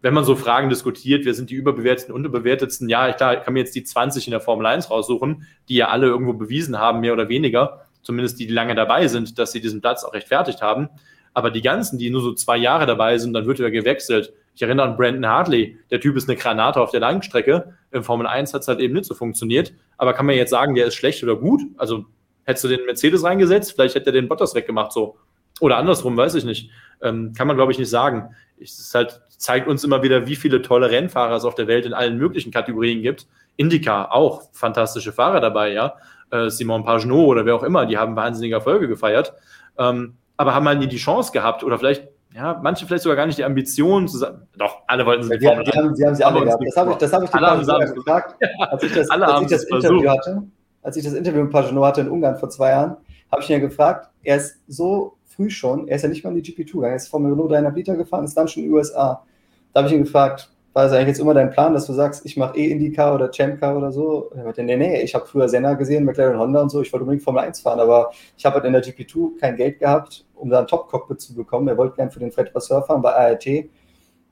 [0.00, 3.60] wenn man so Fragen diskutiert, wer sind die überbewertetsten, unterbewertetsten, ja, ich klar, kann mir
[3.60, 7.12] jetzt die 20 in der Formel 1 raussuchen, die ja alle irgendwo bewiesen haben, mehr
[7.12, 10.88] oder weniger, zumindest die, die lange dabei sind, dass sie diesen Platz auch rechtfertigt haben.
[11.34, 14.32] Aber die ganzen, die nur so zwei Jahre dabei sind, dann wird er gewechselt.
[14.54, 15.78] Ich erinnere an Brandon Hartley.
[15.90, 17.74] Der Typ ist eine Granate auf der Langstrecke.
[17.90, 19.72] Im Formel 1 hat es halt eben nicht so funktioniert.
[19.96, 21.62] Aber kann man jetzt sagen, der ist schlecht oder gut?
[21.78, 22.04] Also
[22.44, 25.16] hättest du den Mercedes reingesetzt, vielleicht hätte er den Bottas weggemacht so.
[25.60, 26.70] Oder andersrum, weiß ich nicht.
[27.00, 28.34] Ähm, kann man, glaube ich, nicht sagen.
[28.60, 31.94] Es halt, zeigt uns immer wieder, wie viele tolle Rennfahrer es auf der Welt in
[31.94, 33.26] allen möglichen Kategorien gibt.
[33.56, 35.94] Indica auch fantastische Fahrer dabei, ja.
[36.30, 39.34] Äh, Simon Pagenaud oder wer auch immer, die haben wahnsinnige Erfolge gefeiert,
[39.78, 43.26] ähm, aber haben halt nie die Chance gehabt oder vielleicht, ja, manche vielleicht sogar gar
[43.26, 46.14] nicht die Ambition zu sagen, doch, alle wollten sie die, Formel die, haben, die haben
[46.16, 46.64] sie alle gehabt.
[46.66, 50.10] Das habe ich, das hab ich alle gefragt, als ich das, als ich das Interview
[50.10, 50.42] hatte.
[50.82, 52.96] Als ich das Interview mit Pagenaud hatte in Ungarn vor zwei Jahren,
[53.30, 56.36] habe ich ihn ja gefragt, er ist so früh schon, er ist ja nicht mal
[56.36, 58.70] in die GP2 gegangen, er ist Formel Renault 300 Liter gefahren, ist dann schon in
[58.70, 59.24] den USA.
[59.72, 62.24] Da habe ich ihn gefragt, war das eigentlich jetzt immer dein Plan, dass du sagst,
[62.24, 64.30] ich mache eh IndyCar oder Champcar oder so?
[64.34, 67.04] Er meinte, nee, nee, ich habe früher Senna gesehen, McLaren Honda und so, ich wollte
[67.04, 70.50] unbedingt Formel 1 fahren, aber ich habe halt in der GP2 kein Geld gehabt, um
[70.50, 71.68] da ein Top-Cockpit zu bekommen.
[71.68, 73.68] Er wollte gern für den Fred Vasseur fahren bei ART und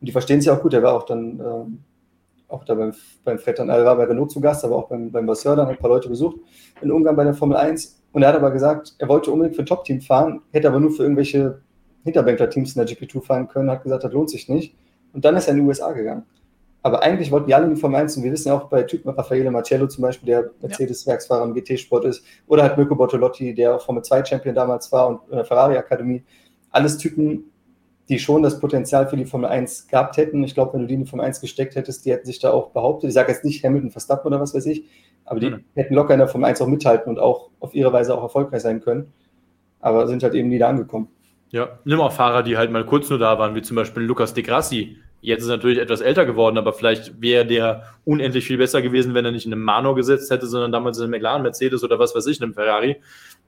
[0.00, 1.78] die verstehen sich auch gut, er war auch dann ähm,
[2.48, 2.92] auch da beim,
[3.24, 5.68] beim Fred dann, er war bei Renault zu Gast, aber auch beim, beim Vasseur dann
[5.68, 6.40] ein paar Leute besucht
[6.80, 9.62] in Ungarn bei der Formel 1 und er hat aber gesagt, er wollte unbedingt für
[9.62, 11.60] ein Top-Team fahren, hätte aber nur für irgendwelche
[12.02, 14.74] Hinterbänkler-Teams in der GP2 fahren können, hat gesagt, das lohnt sich nicht.
[15.12, 16.24] Und dann ist er in die USA gegangen.
[16.82, 18.82] Aber eigentlich wollten wir alle in die Formel 1 und wir wissen ja auch bei
[18.84, 23.76] Typen Raffaele Marcello zum Beispiel, der Mercedes-Werksfahrer im GT-Sport ist, oder halt Mirko Bortolotti, der
[23.76, 26.24] auch Formel 2-Champion damals war und in der Ferrari-Akademie.
[26.70, 27.50] Alles Typen,
[28.08, 30.42] die schon das Potenzial für die Formel 1 gehabt hätten.
[30.42, 32.50] Ich glaube, wenn du die in die Formel 1 gesteckt hättest, die hätten sich da
[32.50, 33.08] auch behauptet.
[33.08, 34.84] Ich sage jetzt nicht Hamilton, Verstappen oder was weiß ich,
[35.26, 35.64] aber die mhm.
[35.74, 38.62] hätten locker in der Formel 1 auch mithalten und auch auf ihre Weise auch erfolgreich
[38.62, 39.12] sein können.
[39.80, 41.08] Aber sind halt eben nie da angekommen.
[41.50, 44.34] Ja, nimm auch Fahrer, die halt mal kurz nur da waren, wie zum Beispiel Lukas
[44.34, 44.96] de Grassi.
[45.22, 49.12] Jetzt ist er natürlich etwas älter geworden, aber vielleicht wäre der unendlich viel besser gewesen,
[49.14, 51.98] wenn er nicht in einem Mano gesetzt hätte, sondern damals in einem McLaren, Mercedes oder
[51.98, 52.96] was weiß ich, in einem Ferrari.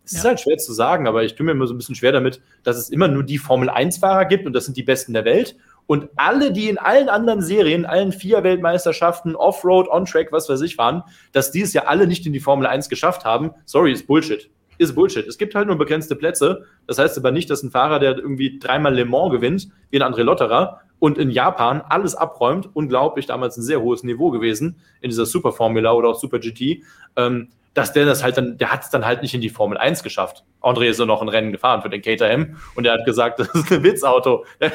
[0.05, 0.19] Es ja.
[0.19, 2.43] ist halt schwer zu sagen, aber ich tue mir immer so ein bisschen schwer damit,
[2.62, 5.57] dass es immer nur die Formel-1-Fahrer gibt und das sind die Besten der Welt.
[5.86, 10.78] Und alle, die in allen anderen Serien, allen vier Weltmeisterschaften, Offroad, On-Track, was weiß ich
[10.78, 14.07] waren, dass die es ja alle nicht in die Formel 1 geschafft haben, sorry, ist
[14.07, 15.27] Bullshit ist Bullshit.
[15.27, 16.66] Es gibt halt nur begrenzte Plätze.
[16.86, 20.12] Das heißt aber nicht, dass ein Fahrer, der irgendwie dreimal Le Mans gewinnt, wie ein
[20.12, 25.11] André Lotterer, und in Japan alles abräumt, unglaublich, damals ein sehr hohes Niveau gewesen, in
[25.11, 26.85] dieser Super Formula oder auch Super GT,
[27.16, 29.77] ähm, dass der das halt dann, der hat es dann halt nicht in die Formel
[29.79, 30.45] 1 geschafft.
[30.61, 33.49] André ist so noch ein Rennen gefahren für den KTM und er hat gesagt, das
[33.53, 34.45] ist ein Witzauto.
[34.61, 34.70] ich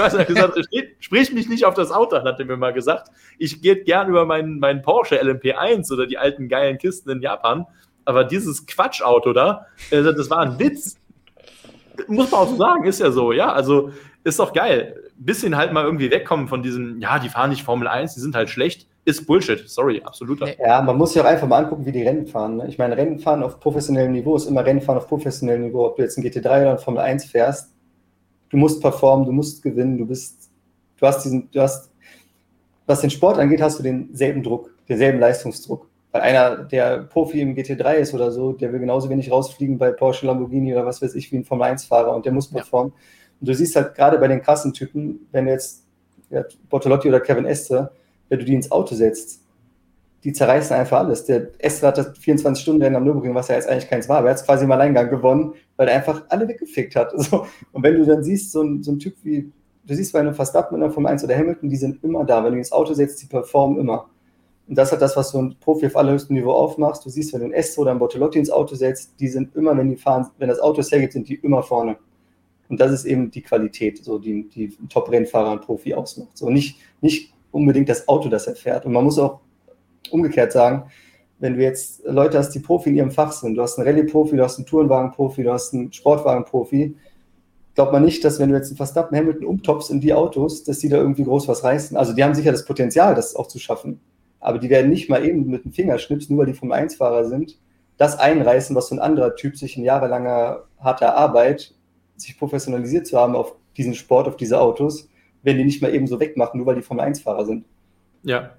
[0.00, 0.58] weiß, er hat gesagt,
[0.98, 3.10] sprich mich nicht auf das Auto, hat er mir mal gesagt.
[3.36, 7.66] Ich gehe gern über meinen, meinen Porsche LMP1 oder die alten geilen Kisten in Japan
[8.06, 10.96] aber dieses Quatschauto da, äh, das war ein Witz.
[12.08, 13.92] Muss man auch so sagen, ist ja so, ja, also
[14.24, 15.10] ist doch geil.
[15.16, 18.34] Bisschen halt mal irgendwie wegkommen von diesem, ja, die fahren nicht Formel 1, die sind
[18.34, 20.48] halt schlecht, ist Bullshit, sorry, absoluter.
[20.58, 22.58] Ja, man muss ja auch einfach mal angucken, wie die Rennen fahren.
[22.58, 22.68] Ne?
[22.68, 25.86] Ich meine, Rennen fahren auf professionellem Niveau ist immer Rennen fahren auf professionellem Niveau.
[25.86, 27.72] Ob du jetzt ein GT3 oder ein Formel 1 fährst,
[28.50, 30.50] du musst performen, du musst gewinnen, du bist,
[30.98, 31.90] du hast diesen, du hast,
[32.86, 35.88] was den Sport angeht, hast du denselben Druck, denselben Leistungsdruck.
[36.12, 39.92] Weil einer, der Profi im GT3 ist oder so, der will genauso wenig rausfliegen bei
[39.92, 42.92] Porsche, Lamborghini oder was weiß ich, wie ein Formel-1-Fahrer und der muss performen.
[42.94, 43.19] Ja.
[43.40, 45.84] Und du siehst halt gerade bei den krassen Typen, wenn jetzt
[46.30, 47.92] ja, Bortolotti oder Kevin Estre,
[48.28, 49.40] wenn du die ins Auto setzt,
[50.22, 51.24] die zerreißen einfach alles.
[51.24, 54.36] Der Estre hat das 24-Stunden-Rennen am Nürburgring, was ja jetzt eigentlich keins war, aber er
[54.36, 57.12] hat quasi im Alleingang gewonnen, weil er einfach alle weggefickt hat.
[57.16, 57.46] So.
[57.72, 59.50] Und wenn du dann siehst, so ein, so ein Typ wie
[59.90, 62.44] du siehst bei einem Verstappen in der Formel 1 oder Hamilton, die sind immer da.
[62.44, 64.08] Wenn du ins Auto setzt, die performen immer.
[64.68, 67.04] Und das hat das, was du ein Profi auf allerhöchstem Niveau aufmachst.
[67.04, 69.76] Du siehst, wenn du ein Esso oder ein Bortolotti ins Auto setzt, die sind immer,
[69.76, 71.96] wenn die fahren, wenn das Auto es hergibt, sind die immer vorne.
[72.70, 76.38] Und das ist eben die Qualität, so die, die Top-Rennfahrer und Profi ausmacht.
[76.38, 78.86] So nicht, nicht unbedingt das Auto, das er fährt.
[78.86, 79.40] Und man muss auch
[80.10, 80.84] umgekehrt sagen,
[81.40, 84.36] wenn du jetzt Leute hast, die Profi in ihrem Fach sind, du hast einen Rallye-Profi,
[84.36, 86.96] du hast einen Tourenwagen-Profi, du hast einen Sportwagen-Profi,
[87.74, 90.78] glaubt man nicht, dass wenn du jetzt einen Verstappen Hamilton umtoppst in die Autos, dass
[90.78, 91.96] die da irgendwie groß was reißen.
[91.96, 94.00] Also die haben sicher das Potenzial, das auch zu schaffen.
[94.38, 97.58] Aber die werden nicht mal eben mit dem Fingerschnips, nur weil die vom 1-Fahrer sind,
[97.96, 101.74] das einreißen, was so ein anderer Typ sich in jahrelanger harter Arbeit,
[102.20, 105.08] sich professionalisiert zu haben auf diesen Sport, auf diese Autos,
[105.42, 107.64] wenn die nicht mal eben so wegmachen, nur weil die Formel 1-Fahrer sind.
[108.22, 108.56] Ja.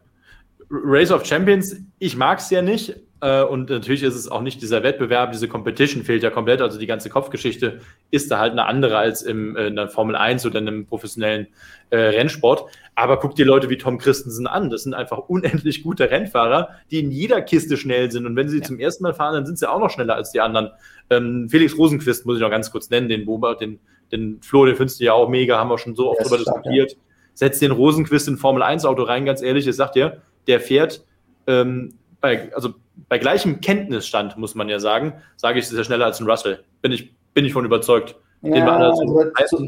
[0.70, 4.62] Race of Champions, ich mag es ja nicht, äh, und natürlich ist es auch nicht
[4.64, 6.60] dieser Wettbewerb, diese Competition fehlt ja komplett.
[6.60, 7.80] Also die ganze Kopfgeschichte
[8.10, 10.86] ist da halt eine andere als im, äh, in der Formel 1 oder in einem
[10.88, 11.48] professionellen
[11.92, 12.66] äh, Rennsport.
[12.96, 14.72] Aber guck dir Leute wie Tom Christensen an.
[14.72, 18.26] Das sind einfach unendlich gute Rennfahrer, die in jeder Kiste schnell sind.
[18.26, 18.64] Und wenn sie ja.
[18.64, 20.72] zum ersten Mal fahren, dann sind sie auch noch schneller als die anderen.
[21.12, 23.28] Ähm, Felix Rosenquist muss ich noch ganz kurz nennen, den
[23.60, 23.80] den,
[24.12, 26.94] den Flo, den findest du ja auch mega, haben wir schon so oft drüber diskutiert.
[26.94, 26.98] Ja.
[27.36, 31.06] Setz den Rosenquist in Formel 1 Auto rein, ganz ehrlich, ich sag dir, der fährt
[31.48, 32.74] ähm, bei, also
[33.10, 36.64] bei gleichem Kenntnisstand, muss man ja sagen, sage ich, ist er schneller als ein Russell.
[36.82, 38.16] Bin ich, bin ich von überzeugt.
[38.44, 39.06] Ja, also,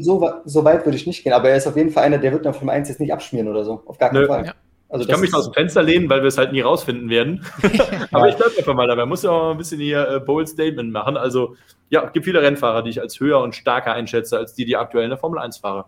[0.00, 2.32] so, so, weit würde ich nicht gehen, aber er ist auf jeden Fall einer, der
[2.32, 3.82] wird nach Formel 1 jetzt nicht abschmieren oder so.
[3.86, 4.26] Auf gar keinen Nö.
[4.26, 4.46] Fall.
[4.46, 4.54] Ja.
[4.88, 7.44] Also ich kann mich aus dem Fenster lehnen, weil wir es halt nie rausfinden werden.
[8.12, 9.06] aber ich bleibe einfach mal dabei.
[9.06, 11.16] Muss ja auch ein bisschen hier äh, bold Statement machen.
[11.16, 11.56] Also,
[11.88, 14.76] ja, es gibt viele Rennfahrer, die ich als höher und stärker einschätze, als die, die
[14.76, 15.84] aktuell in der Formel 1 fahren.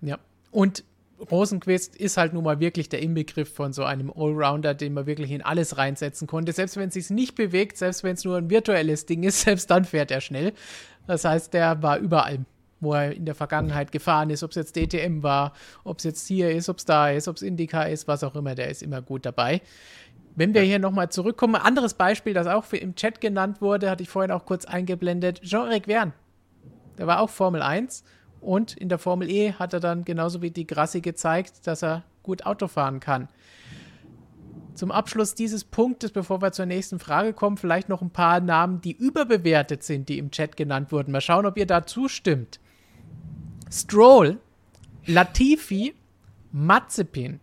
[0.00, 0.18] Ja.
[0.50, 0.84] Und
[1.30, 5.30] Rosenquist ist halt nun mal wirklich der Inbegriff von so einem Allrounder, den man wirklich
[5.30, 6.52] in alles reinsetzen konnte.
[6.52, 9.70] Selbst wenn es sich nicht bewegt, selbst wenn es nur ein virtuelles Ding ist, selbst
[9.70, 10.52] dann fährt er schnell.
[11.06, 12.40] Das heißt, der war überall,
[12.80, 15.52] wo er in der Vergangenheit gefahren ist, ob es jetzt DTM war,
[15.84, 18.34] ob es jetzt hier ist, ob es da ist, ob es Indica ist, was auch
[18.34, 19.62] immer, der ist immer gut dabei.
[20.34, 24.08] Wenn wir hier nochmal zurückkommen, anderes Beispiel, das auch im Chat genannt wurde, hatte ich
[24.08, 26.12] vorhin auch kurz eingeblendet, Jean-Eric Verne.
[26.98, 28.02] Der war auch Formel 1
[28.42, 32.04] und in der Formel E hat er dann genauso wie die Grassi gezeigt, dass er
[32.22, 33.28] gut Auto fahren kann.
[34.74, 38.80] Zum Abschluss dieses Punktes, bevor wir zur nächsten Frage kommen, vielleicht noch ein paar Namen,
[38.80, 41.12] die überbewertet sind, die im Chat genannt wurden.
[41.12, 42.58] Mal schauen, ob ihr da zustimmt.
[43.70, 44.38] Stroll,
[45.06, 45.94] Latifi,
[46.52, 47.40] Mazepin,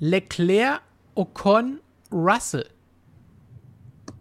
[0.00, 0.82] Leclerc,
[1.14, 1.80] Ocon,
[2.12, 2.66] Russell.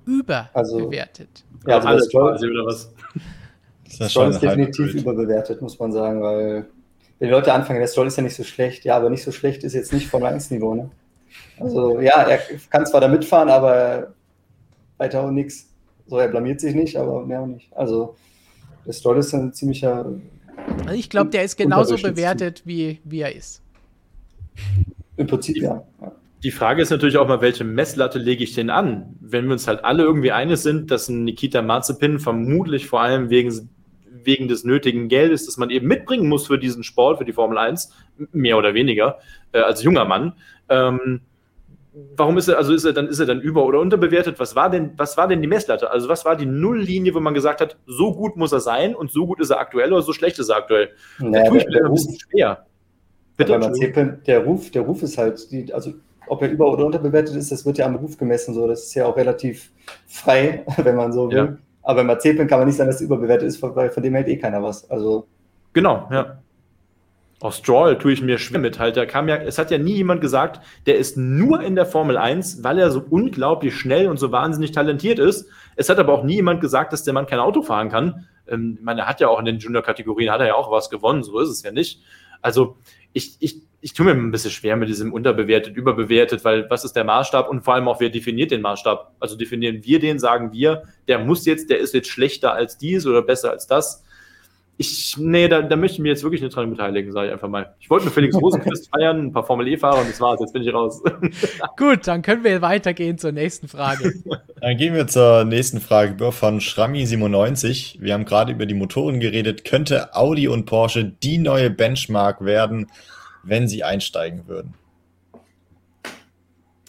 [0.05, 0.49] Überbewertet.
[0.53, 2.93] Also, ja, also alles quasi oder was?
[3.85, 5.01] Das ist Stroll ist definitiv Halbbild.
[5.03, 6.65] überbewertet, muss man sagen, weil
[7.19, 9.31] wenn die Leute anfangen, der Stroll ist ja nicht so schlecht, ja, aber nicht so
[9.31, 10.89] schlecht ist jetzt nicht Formel 1 Niveau, ne?
[11.59, 12.39] Also ja, er
[12.69, 14.13] kann zwar da mitfahren, aber
[14.97, 15.69] weiter auch nichts.
[16.07, 17.75] So, er blamiert sich nicht, aber mehr auch nicht.
[17.75, 18.15] Also
[18.85, 20.05] der Stroll ist ein ziemlicher.
[20.83, 23.61] Also ich glaube, der ist genauso bewertet, wie, wie er ist.
[25.17, 25.83] Im Prinzip, ja.
[26.43, 29.15] Die Frage ist natürlich auch mal, welche Messlatte lege ich denn an?
[29.19, 33.29] Wenn wir uns halt alle irgendwie einig sind, dass ein Nikita Mazepin vermutlich vor allem
[33.29, 33.69] wegen
[34.25, 37.57] wegen des nötigen Geldes, das man eben mitbringen muss für diesen Sport, für die Formel
[37.57, 37.91] 1,
[38.31, 39.19] mehr oder weniger,
[39.51, 40.33] äh, als junger Mann.
[40.69, 41.21] Ähm,
[42.15, 44.39] warum ist er, also ist er dann, ist er dann über- oder unterbewertet?
[44.39, 45.91] Was war denn, was war denn die Messlatte?
[45.91, 49.11] Also was war die Nulllinie, wo man gesagt hat, so gut muss er sein und
[49.11, 50.89] so gut ist er aktuell oder so schlecht ist er aktuell?
[51.19, 52.65] Naja, der, der, ein bisschen schwer.
[53.37, 55.93] Bitte, der Ruf, der Ruf ist halt, die, also
[56.27, 58.53] ob er über- oder unterbewertet ist, das wird ja am Ruf gemessen.
[58.53, 59.71] So, das ist ja auch relativ
[60.07, 61.37] frei, wenn man so will.
[61.37, 61.57] Ja.
[61.85, 64.27] Aber bei Mazepin kann man nicht sagen, dass es überbewertet ist, weil von dem hält
[64.27, 64.89] eh keiner was.
[64.89, 65.27] Also
[65.73, 66.39] genau, ja.
[67.41, 68.97] Auch Stroll tue ich mir schwer mit halt.
[68.97, 72.17] Da kam ja, es hat ja nie jemand gesagt, der ist nur in der Formel
[72.17, 75.47] 1, weil er so unglaublich schnell und so wahnsinnig talentiert ist.
[75.75, 78.25] Es hat aber auch nie jemand gesagt, dass der Mann kein Auto fahren kann.
[78.47, 80.89] Ähm, ich meine, er hat ja auch in den Junior-Kategorien, hat er ja auch was
[80.89, 82.01] gewonnen, so ist es ja nicht.
[82.41, 82.77] Also
[83.13, 86.93] ich, ich, ich tue mir ein bisschen schwer mit diesem unterbewertet, überbewertet, weil was ist
[86.93, 89.15] der Maßstab und vor allem auch, wer definiert den Maßstab?
[89.19, 93.05] Also definieren wir den, sagen wir, der muss jetzt, der ist jetzt schlechter als dies
[93.05, 94.03] oder besser als das.
[94.77, 97.47] Ich, nee, da, da möchte ich mir jetzt wirklich nicht dran beteiligen, sage ich einfach
[97.47, 97.75] mal.
[97.79, 100.63] Ich wollte mit Felix Rosenquist feiern, ein paar Formel E-Fahrer und das war's, jetzt bin
[100.63, 101.01] ich raus.
[101.77, 104.13] Gut, dann können wir weitergehen zur nächsten Frage.
[104.61, 108.01] Dann gehen wir zur nächsten Frage von Schrammi97.
[108.01, 109.63] Wir haben gerade über die Motoren geredet.
[109.63, 112.87] Könnte Audi und Porsche die neue Benchmark werden,
[113.45, 114.73] wenn sie einsteigen würden?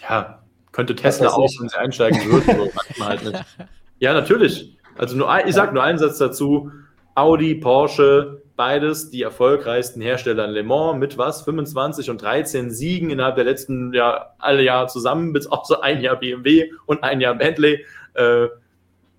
[0.01, 0.43] Ja,
[0.73, 2.71] könnte Tesla auch, wenn sie einsteigen würden.
[3.01, 3.45] halt
[3.99, 4.77] Ja, natürlich.
[4.97, 6.71] Also nur ein, ich sage nur einen Satz dazu.
[7.15, 11.43] Audi, Porsche, beides die erfolgreichsten Hersteller in Le Mans mit was?
[11.43, 16.01] 25 und 13 Siegen innerhalb der letzten ja, alle Jahre zusammen, bis auch so ein
[16.01, 17.85] Jahr BMW und ein Jahr Bentley.
[18.15, 18.49] Äh,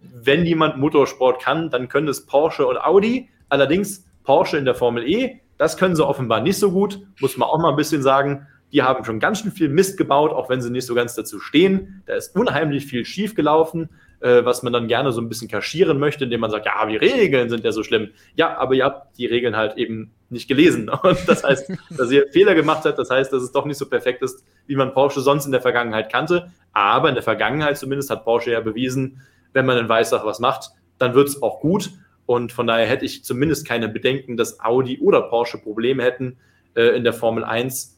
[0.01, 3.29] wenn jemand Motorsport kann, dann können es Porsche und Audi.
[3.49, 7.49] Allerdings Porsche in der Formel E, Das können sie offenbar nicht so gut, muss man
[7.49, 8.47] auch mal ein bisschen sagen.
[8.71, 11.39] Die haben schon ganz schön viel Mist gebaut, auch wenn sie nicht so ganz dazu
[11.39, 12.03] stehen.
[12.05, 13.89] Da ist unheimlich viel schief gelaufen,
[14.19, 16.97] äh, was man dann gerne so ein bisschen kaschieren möchte, indem man sagt, ja, die
[16.97, 18.09] Regeln sind ja so schlimm.
[18.35, 20.89] Ja, aber ihr habt die Regeln halt eben nicht gelesen.
[21.03, 23.87] Und das heißt, dass ihr Fehler gemacht habt, das heißt, dass es doch nicht so
[23.87, 26.51] perfekt ist, wie man Porsche sonst in der Vergangenheit kannte.
[26.73, 29.21] Aber in der Vergangenheit zumindest hat Porsche ja bewiesen,
[29.53, 31.91] wenn man in Weissach was macht, dann wird es auch gut.
[32.27, 36.37] Und von daher hätte ich zumindest keine Bedenken, dass Audi oder Porsche Probleme hätten,
[36.75, 37.97] äh, in der Formel 1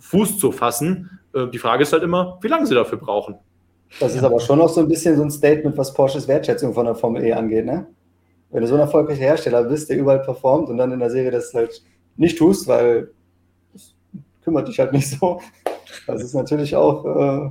[0.00, 1.18] Fuß zu fassen.
[1.32, 3.36] Äh, die Frage ist halt immer, wie lange sie dafür brauchen.
[4.00, 6.84] Das ist aber schon noch so ein bisschen so ein Statement, was Porsches Wertschätzung von
[6.84, 7.86] der Formel E angeht, ne?
[8.50, 11.30] Wenn du so ein erfolgreicher Hersteller bist, der überall performt und dann in der Serie
[11.30, 11.82] das halt
[12.16, 13.10] nicht tust, weil
[13.72, 13.94] das
[14.42, 15.40] kümmert dich halt nicht so.
[16.06, 17.04] Das ist natürlich auch.
[17.04, 17.50] Äh,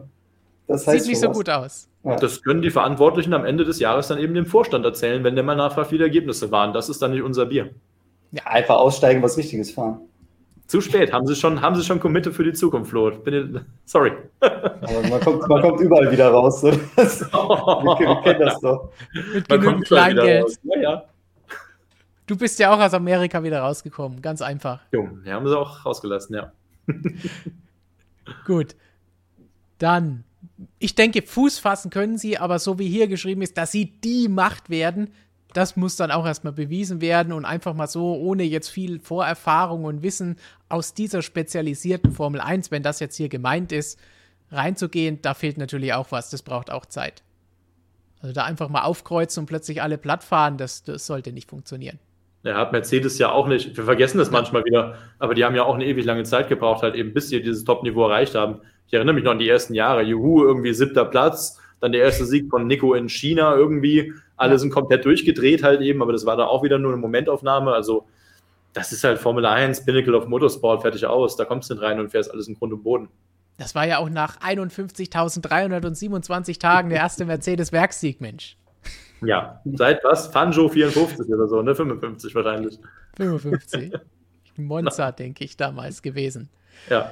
[0.68, 1.88] das heißt Sieht nicht so gut aus.
[2.08, 2.16] Ja.
[2.16, 5.44] Das können die Verantwortlichen am Ende des Jahres dann eben dem Vorstand erzählen, wenn der
[5.44, 6.74] mal nachfragt, wie die Ergebnisse waren.
[6.74, 7.72] Das ist dann nicht unser Bier.
[8.32, 10.00] Ja, einfach aussteigen, was Richtiges fahren.
[10.68, 13.12] Zu spät, haben sie schon, haben sie schon committed für die Zukunft, Flo.
[13.12, 14.12] Bin, sorry.
[14.40, 16.62] Aber man, kommt, man kommt überall wieder raus.
[16.62, 16.72] So.
[16.96, 18.92] Das, wir, wir, kennen das doch.
[19.34, 20.60] Mit genügend Kleingeld.
[20.64, 21.04] Ja, ja.
[22.26, 24.82] Du bist ja auch aus Amerika wieder rausgekommen, ganz einfach.
[24.92, 26.52] Jo, die haben sie auch rausgelassen, ja.
[28.46, 28.76] Gut.
[29.78, 30.26] Dann,
[30.80, 34.28] ich denke, Fuß fassen können sie, aber so wie hier geschrieben ist, dass sie die
[34.28, 35.12] Macht werden,
[35.54, 39.86] das muss dann auch erstmal bewiesen werden und einfach mal so, ohne jetzt viel Vorerfahrung
[39.86, 40.36] und Wissen
[40.70, 44.00] aus dieser spezialisierten Formel 1, wenn das jetzt hier gemeint ist,
[44.52, 46.30] reinzugehen, da fehlt natürlich auch was.
[46.30, 47.24] Das braucht auch Zeit.
[48.20, 52.00] Also da einfach mal aufkreuzen und plötzlich alle platt fahren, das, das sollte nicht funktionieren.
[52.48, 53.76] Ja, hat Mercedes ja auch nicht.
[53.76, 56.82] Wir vergessen das manchmal wieder, aber die haben ja auch eine ewig lange Zeit gebraucht,
[56.82, 58.62] halt eben bis sie dieses Top-Niveau erreicht haben.
[58.88, 60.02] Ich erinnere mich noch an die ersten Jahre.
[60.02, 64.14] Juhu, irgendwie siebter Platz, dann der erste Sieg von Nico in China irgendwie.
[64.38, 64.60] Alle ja.
[64.60, 67.74] sind komplett durchgedreht halt eben, aber das war da auch wieder nur eine Momentaufnahme.
[67.74, 68.06] Also
[68.72, 71.36] das ist halt Formel 1, Pinnacle of Motorsport, fertig aus.
[71.36, 73.10] Da kommst du nicht rein und fährst alles im Grund und Boden.
[73.58, 78.56] Das war ja auch nach 51.327 Tagen der erste Mercedes-Werkssieg, Mensch.
[79.22, 80.28] Ja, seit was?
[80.28, 81.74] Fanjo 54 oder so, ne?
[81.74, 82.80] 55 wahrscheinlich.
[83.18, 83.94] 55.
[84.58, 86.50] Monza, denke ich, damals gewesen.
[86.90, 87.12] Ja.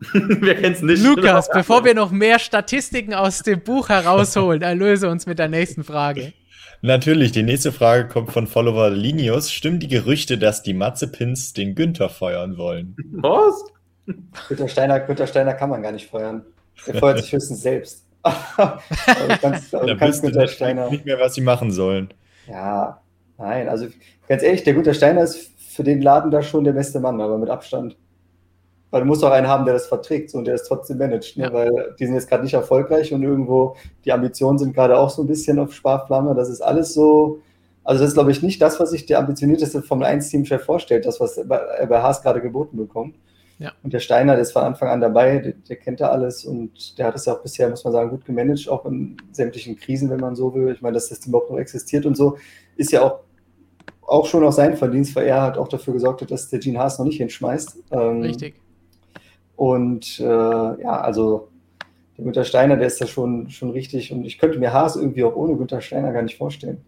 [0.12, 1.02] Wer kennt's nicht?
[1.02, 5.84] Lukas, bevor wir noch mehr Statistiken aus dem Buch herausholen, erlöse uns mit der nächsten
[5.84, 6.32] Frage.
[6.82, 9.50] Natürlich, die nächste Frage kommt von Follower Linius.
[9.50, 12.94] Stimmen die Gerüchte, dass die Matzepins den Günther feuern wollen?
[13.12, 13.64] Was?
[14.48, 16.44] Günther Steiner, Günther Steiner kann man gar nicht feuern.
[16.86, 18.03] Er feuert sich höchstens selbst.
[18.24, 22.08] Du kannst, aber du kannst Günther Steiner nicht mehr, was sie machen sollen.
[22.48, 23.00] Ja,
[23.38, 23.86] nein, also
[24.28, 27.36] ganz ehrlich, der Günther Steiner ist für den Laden da schon der beste Mann, aber
[27.38, 27.96] mit Abstand.
[28.90, 31.36] Weil du musst auch einen haben, der das verträgt so, und der es trotzdem managt.
[31.36, 31.44] Ne?
[31.44, 31.52] Ja.
[31.52, 33.74] Weil die sind jetzt gerade nicht erfolgreich und irgendwo
[34.04, 36.34] die Ambitionen sind gerade auch so ein bisschen auf Sparflamme.
[36.36, 37.40] Das ist alles so.
[37.82, 41.18] Also, das ist, glaube ich, nicht das, was sich der ambitionierteste Formel 1-Teamchef vorstellt, das,
[41.18, 43.16] was er bei Haas gerade geboten bekommt.
[43.64, 43.72] Ja.
[43.82, 46.98] Und der Steiner, der ist von Anfang an dabei, der, der kennt da alles und
[46.98, 50.10] der hat es ja auch bisher, muss man sagen, gut gemanagt, auch in sämtlichen Krisen,
[50.10, 50.70] wenn man so will.
[50.74, 52.36] Ich meine, dass das überhaupt noch existiert und so,
[52.76, 53.20] ist ja auch,
[54.02, 56.98] auch schon auch sein Verdienst, weil er hat auch dafür gesorgt dass der Gene Haas
[56.98, 57.78] noch nicht hinschmeißt.
[57.90, 58.54] Ähm, Richtig.
[59.56, 61.48] Und äh, ja, also
[62.18, 64.12] der Günther Steiner, der ist da schon, schon richtig.
[64.12, 66.84] Und ich könnte mir Haas irgendwie auch ohne Günther Steiner gar nicht vorstellen.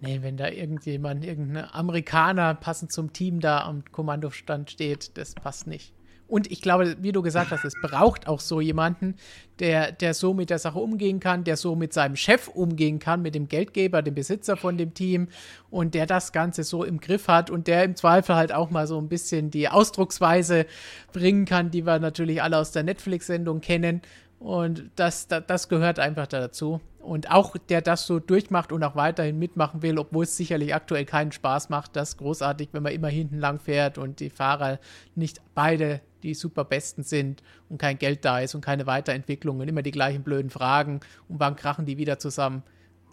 [0.00, 5.66] Nee, wenn da irgendjemand, irgendein Amerikaner passend zum Team da am Kommandostand steht, das passt
[5.66, 5.92] nicht.
[6.28, 9.16] Und ich glaube, wie du gesagt hast, es braucht auch so jemanden,
[9.60, 13.22] der, der so mit der Sache umgehen kann, der so mit seinem Chef umgehen kann,
[13.22, 15.28] mit dem Geldgeber, dem Besitzer von dem Team
[15.70, 18.86] und der das Ganze so im Griff hat und der im Zweifel halt auch mal
[18.86, 20.66] so ein bisschen die Ausdrucksweise
[21.14, 24.02] bringen kann, die wir natürlich alle aus der Netflix-Sendung kennen.
[24.38, 26.80] Und das, das, das gehört einfach dazu.
[27.08, 31.06] Und auch der das so durchmacht und auch weiterhin mitmachen will, obwohl es sicherlich aktuell
[31.06, 34.78] keinen Spaß macht, das ist großartig, wenn man immer hinten lang fährt und die Fahrer
[35.14, 39.68] nicht beide die super besten sind und kein Geld da ist und keine Weiterentwicklung und
[39.68, 42.62] immer die gleichen blöden Fragen und wann krachen die wieder zusammen.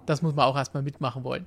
[0.05, 1.45] Das muss man auch erstmal mitmachen wollen.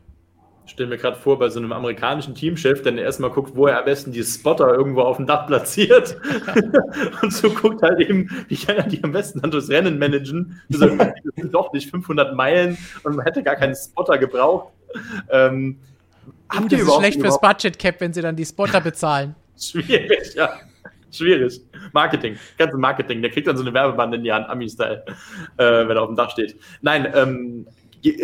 [0.69, 3.85] Stelle mir gerade vor, bei so einem amerikanischen Teamchef, der erstmal guckt, wo er am
[3.85, 6.17] besten die Spotter irgendwo auf dem Dach platziert
[7.23, 10.61] und so guckt halt eben, wie kann er die am besten dann durchs Rennen managen.
[10.69, 10.81] Das
[11.37, 14.69] sind doch nicht 500 Meilen und man hätte gar keinen Spotter gebraucht.
[15.31, 15.79] Ähm,
[16.49, 19.35] das ist schlecht fürs Budget Cap, wenn sie dann die Spotter bezahlen.
[19.59, 20.51] Schwierig, ja.
[21.11, 21.61] Schwierig.
[21.93, 22.37] Marketing.
[22.59, 23.23] Ganze Marketing.
[23.23, 25.05] Der kriegt dann so eine Werbebande in die Hand, Ami-Style,
[25.57, 26.57] äh, wenn er auf dem Dach steht.
[26.83, 27.67] Nein, ähm,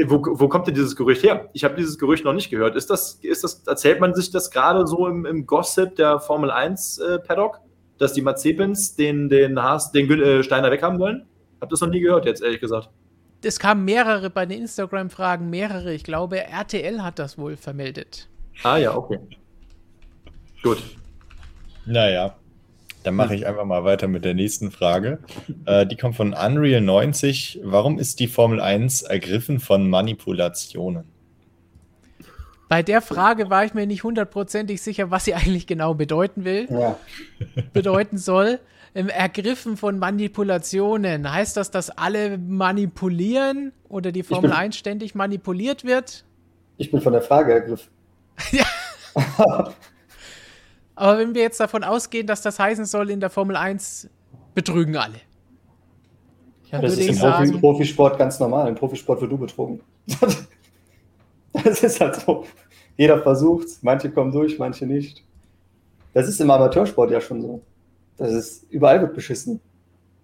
[0.07, 1.49] wo, wo, kommt denn dieses Gerücht her?
[1.53, 2.77] Ich habe dieses Gerücht noch nicht gehört.
[2.77, 6.51] Ist das, ist das, erzählt man sich das gerade so im, im, Gossip der Formel
[6.51, 7.61] 1 äh, Paddock,
[7.99, 11.27] dass die Mazepins den, den, Haas, den äh, Steiner weghaben wollen?
[11.61, 12.91] Hab das noch nie gehört, jetzt ehrlich gesagt.
[13.43, 15.93] Es kamen mehrere bei den Instagram-Fragen, mehrere.
[15.93, 18.29] Ich glaube, RTL hat das wohl vermeldet.
[18.63, 19.19] Ah ja, okay.
[20.63, 20.83] Gut.
[21.85, 22.35] Naja,
[23.05, 25.19] dann mache ich einfach mal weiter mit der nächsten Frage.
[25.67, 27.61] Äh, die kommt von Unreal 90.
[27.63, 31.05] Warum ist die Formel 1 ergriffen von Manipulationen?
[32.69, 36.67] Bei der Frage war ich mir nicht hundertprozentig sicher, was sie eigentlich genau bedeuten will,
[36.71, 36.97] ja.
[37.73, 38.59] bedeuten soll.
[38.95, 45.15] Im Ergriffen von Manipulationen, heißt das, dass alle manipulieren oder die Formel bin, 1 ständig
[45.15, 46.25] manipuliert wird?
[46.79, 47.91] Ich bin von der Frage ergriffen.
[48.53, 48.65] ja.
[50.97, 54.09] Aber wenn wir jetzt davon ausgehen, dass das heißen soll, in der Formel 1
[54.55, 55.21] betrügen alle.
[56.71, 58.69] Ja, das ist im sagen, Profisport ganz normal.
[58.69, 59.81] Im Profisport wird du betrogen.
[61.53, 62.45] das ist halt so.
[62.97, 65.25] Jeder versucht manche kommen durch, manche nicht.
[66.13, 67.63] Das ist im Amateursport ja schon so.
[68.17, 69.61] Das ist, überall wird beschissen.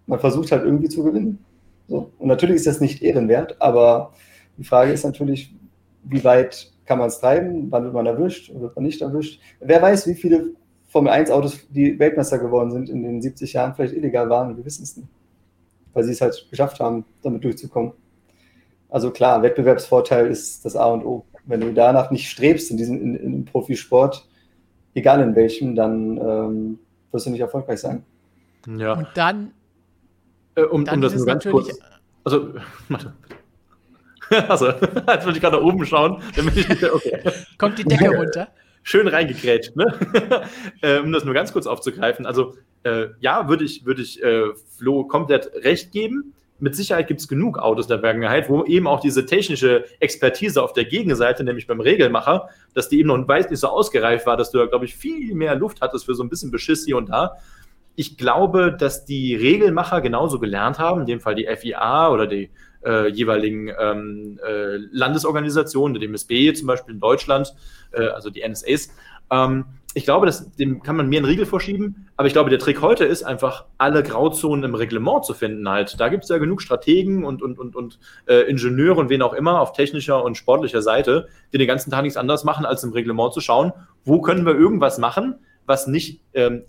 [0.07, 1.45] Man versucht halt irgendwie zu gewinnen.
[1.89, 2.11] So.
[2.19, 4.13] Und natürlich ist das nicht ehrenwert, aber
[4.57, 5.53] die Frage ist natürlich,
[6.05, 9.41] wie weit kann man es treiben, wann wird man erwischt, wird man nicht erwischt.
[9.61, 10.51] Wer weiß, wie viele
[10.91, 14.65] Formel 1 Autos, die Weltmeister geworden sind in den 70 Jahren, vielleicht illegal waren, wir
[14.65, 15.09] wissen es nicht.
[15.95, 17.93] Weil sie es halt geschafft haben, damit durchzukommen.
[18.89, 21.25] Also klar, Wettbewerbsvorteil ist das A und O.
[21.47, 24.27] Wenn du danach nicht strebst in diesem in, in Profisport,
[24.95, 26.79] egal in welchem, dann ähm,
[27.13, 28.05] wirst du nicht erfolgreich sein.
[28.67, 28.95] Ja.
[28.95, 29.53] Und dann,
[30.57, 31.79] äh, um, dann um das nur ganz kurz.
[32.25, 32.55] Also,
[32.89, 33.15] warte.
[34.49, 37.23] also, jetzt wollte ich gerade oben schauen, damit ich nicht, okay.
[37.59, 38.49] Kommt die Decke runter?
[38.83, 39.87] Schön reingekrätscht, ne?
[40.83, 42.27] äh, um das nur ganz kurz aufzugreifen.
[42.27, 46.35] Also äh, ja, würde ich, würde ich äh, Flo komplett recht geben.
[46.59, 50.75] Mit Sicherheit gibt es genug Autos der Vergangenheit, wo eben auch diese technische Expertise auf
[50.75, 54.51] der Gegenseite, nämlich beim Regelmacher, dass die eben noch weit nicht so ausgereift war, dass
[54.51, 57.09] du da, glaube ich, viel mehr Luft hattest für so ein bisschen Beschiss hier und
[57.09, 57.37] da.
[57.97, 62.51] Ich glaube, dass die Regelmacher genauso gelernt haben, in dem Fall die FIA oder die
[62.85, 67.55] äh, jeweiligen ähm, äh, Landesorganisationen, der DMSB zum Beispiel in Deutschland,
[67.93, 68.91] äh, also die NSAs.
[69.31, 72.61] Ähm, ich glaube, das, dem kann man mir einen Riegel vorschieben, aber ich glaube, der
[72.61, 75.99] Trick heute ist einfach, alle Grauzonen im Reglement zu finden halt.
[75.99, 79.33] Da gibt es ja genug Strategen und, und, und, und äh, Ingenieure und wen auch
[79.33, 82.93] immer auf technischer und sportlicher Seite, die den ganzen Tag nichts anderes machen, als im
[82.93, 83.73] Reglement zu schauen,
[84.05, 86.63] wo können wir irgendwas machen, was nicht ähm,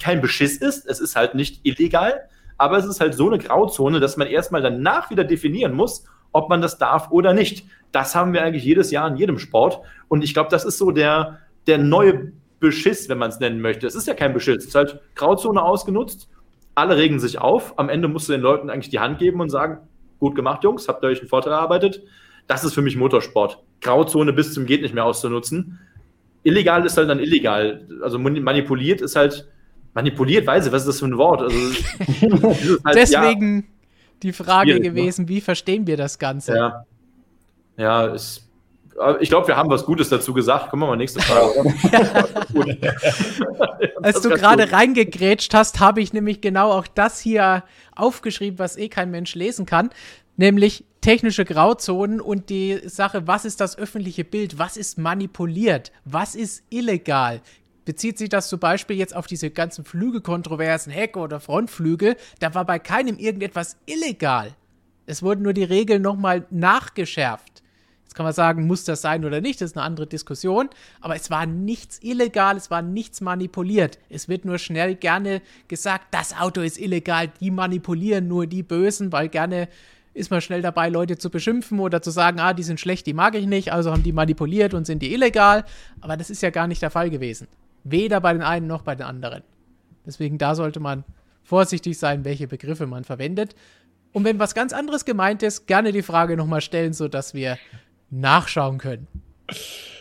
[0.00, 2.28] kein Beschiss ist, es ist halt nicht illegal,
[2.58, 6.48] aber es ist halt so eine Grauzone, dass man erstmal danach wieder definieren muss, ob
[6.48, 7.66] man das darf oder nicht.
[7.92, 9.80] Das haben wir eigentlich jedes Jahr in jedem Sport.
[10.08, 13.86] Und ich glaube, das ist so der, der neue Beschiss, wenn man es nennen möchte.
[13.86, 16.28] Es ist ja kein Beschiss, es ist halt Grauzone ausgenutzt.
[16.74, 17.78] Alle regen sich auf.
[17.78, 19.78] Am Ende musst du den Leuten eigentlich die Hand geben und sagen,
[20.18, 22.02] gut gemacht, Jungs, habt ihr euch einen Vorteil erarbeitet.
[22.46, 23.62] Das ist für mich Motorsport.
[23.80, 25.80] Grauzone bis zum geht nicht mehr auszunutzen.
[26.42, 27.88] Illegal ist halt dann illegal.
[28.02, 29.48] Also manipuliert ist halt
[29.96, 31.40] manipuliert, weiß ich, was ist das für ein Wort?
[31.40, 31.58] Also,
[32.84, 33.62] halt, Deswegen ja,
[34.22, 34.80] die Frage ne?
[34.80, 35.28] gewesen, ne?
[35.28, 36.54] wie verstehen wir das Ganze?
[36.54, 36.84] Ja,
[37.78, 38.46] ja ist,
[39.20, 40.68] ich glaube, wir haben was Gutes dazu gesagt.
[40.68, 41.74] Kommen wir mal nächste Frage.
[44.02, 47.64] Als du gerade reingegrätscht hast, habe ich nämlich genau auch das hier
[47.94, 49.88] aufgeschrieben, was eh kein Mensch lesen kann,
[50.36, 56.34] nämlich technische Grauzonen und die Sache, was ist das öffentliche Bild, was ist manipuliert, was
[56.34, 57.40] ist illegal,
[57.86, 62.66] bezieht sich das zum Beispiel jetzt auf diese ganzen Flügelkontroversen, Heck- oder Frontflügel, da war
[62.66, 64.54] bei keinem irgendetwas illegal.
[65.06, 67.62] Es wurden nur die Regeln nochmal nachgeschärft.
[68.02, 70.68] Jetzt kann man sagen, muss das sein oder nicht, das ist eine andere Diskussion.
[71.00, 73.98] Aber es war nichts illegal, es war nichts manipuliert.
[74.10, 79.12] Es wird nur schnell gerne gesagt, das Auto ist illegal, die manipulieren nur die Bösen,
[79.12, 79.68] weil gerne
[80.12, 83.12] ist man schnell dabei, Leute zu beschimpfen oder zu sagen, ah, die sind schlecht, die
[83.12, 85.64] mag ich nicht, also haben die manipuliert und sind die illegal.
[86.00, 87.46] Aber das ist ja gar nicht der Fall gewesen.
[87.88, 89.42] Weder bei den einen noch bei den anderen.
[90.04, 91.04] Deswegen da sollte man
[91.44, 93.54] vorsichtig sein, welche Begriffe man verwendet.
[94.12, 97.58] Und wenn was ganz anderes gemeint ist, gerne die Frage nochmal stellen, sodass wir
[98.10, 99.06] nachschauen können.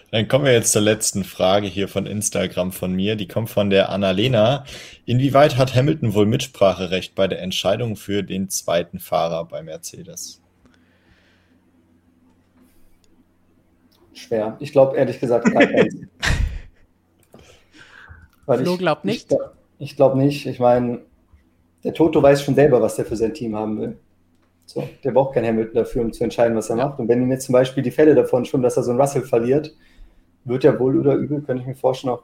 [0.09, 3.15] Dann kommen wir jetzt zur letzten Frage hier von Instagram von mir.
[3.15, 4.63] Die kommt von der Annalena.
[5.05, 10.41] Inwieweit hat Hamilton wohl Mitspracherecht bei der Entscheidung für den zweiten Fahrer bei Mercedes?
[14.13, 14.55] Schwer.
[14.59, 15.95] Ich glaube ehrlich gesagt gar keins.
[18.45, 19.31] Weil Flo glaubt nicht?
[19.31, 20.45] Ich, ich glaube nicht.
[20.45, 21.01] Ich meine,
[21.83, 23.97] der Toto weiß schon selber, was er für sein Team haben will.
[24.65, 26.87] So, der braucht kein Hamilton dafür, um zu entscheiden, was er ja.
[26.87, 26.99] macht.
[26.99, 29.21] Und wenn ihm jetzt zum Beispiel die Fälle davon schon, dass er so einen Russell
[29.21, 29.75] verliert,
[30.43, 32.23] wird er wohl oder übel, könnte ich mir vorstellen, auch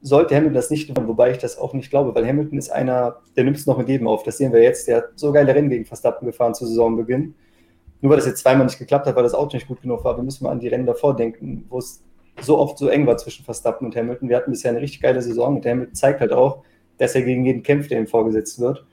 [0.00, 3.16] sollte Hamilton das nicht tun, wobei ich das auch nicht glaube, weil Hamilton ist einer,
[3.36, 4.22] der nimmt es noch mit jedem auf.
[4.22, 4.86] Das sehen wir jetzt.
[4.86, 7.34] Der hat so geile Rennen gegen Verstappen gefahren zu Saisonbeginn.
[8.02, 10.16] Nur weil das jetzt zweimal nicht geklappt hat, weil das Auto nicht gut genug war,
[10.16, 12.02] wir müssen mal an die Rennen davor denken, wo es
[12.40, 14.28] so oft so eng war zwischen Verstappen und Hamilton.
[14.28, 16.64] Wir hatten bisher eine richtig geile Saison und Hamilton zeigt halt auch,
[16.98, 18.84] dass er gegen jeden kämpft, der ihm vorgesetzt wird.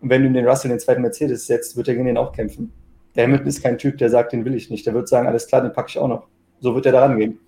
[0.00, 2.32] Und wenn du den Russell in den zweiten Mercedes setzt, wird er gegen den auch
[2.32, 2.72] kämpfen.
[3.14, 4.86] Der Hamilton ist kein Typ, der sagt, den will ich nicht.
[4.86, 6.26] Der wird sagen, alles klar, den packe ich auch noch.
[6.60, 7.38] So wird er da rangehen.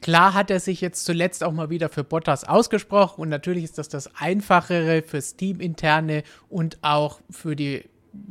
[0.00, 3.78] Klar hat er sich jetzt zuletzt auch mal wieder für Bottas ausgesprochen und natürlich ist
[3.78, 7.84] das das Einfachere fürs Team interne und auch für die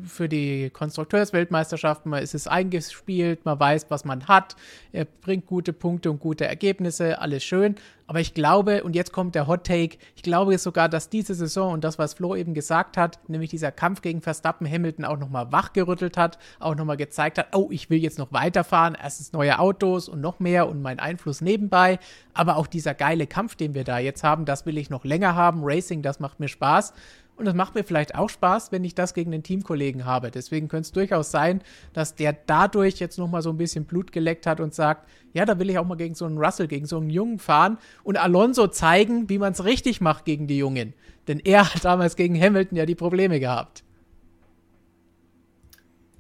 [0.03, 4.55] für die Konstrukteursweltmeisterschaften, man ist es eingespielt, man weiß, was man hat,
[4.91, 7.75] er bringt gute Punkte und gute Ergebnisse, alles schön.
[8.09, 11.73] Aber ich glaube, und jetzt kommt der Hot Take, ich glaube sogar, dass diese Saison
[11.73, 15.51] und das, was Flo eben gesagt hat, nämlich dieser Kampf gegen Verstappen Hamilton auch nochmal
[15.51, 20.07] wachgerüttelt hat, auch nochmal gezeigt hat, oh, ich will jetzt noch weiterfahren, erstens neue Autos
[20.07, 21.99] und noch mehr und mein Einfluss nebenbei,
[22.33, 25.35] aber auch dieser geile Kampf, den wir da jetzt haben, das will ich noch länger
[25.35, 26.93] haben, Racing, das macht mir Spaß.
[27.37, 30.31] Und das macht mir vielleicht auch Spaß, wenn ich das gegen den Teamkollegen habe.
[30.31, 31.61] Deswegen könnte es durchaus sein,
[31.93, 35.59] dass der dadurch jetzt nochmal so ein bisschen Blut geleckt hat und sagt, ja, da
[35.59, 38.67] will ich auch mal gegen so einen Russell, gegen so einen Jungen fahren und Alonso
[38.67, 40.95] zeigen, wie man es richtig macht gegen die Jungen.
[41.27, 43.83] Denn er hat damals gegen Hamilton ja die Probleme gehabt.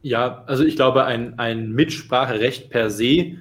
[0.03, 3.37] Ja, also ich glaube, ein, ein Mitspracherecht per se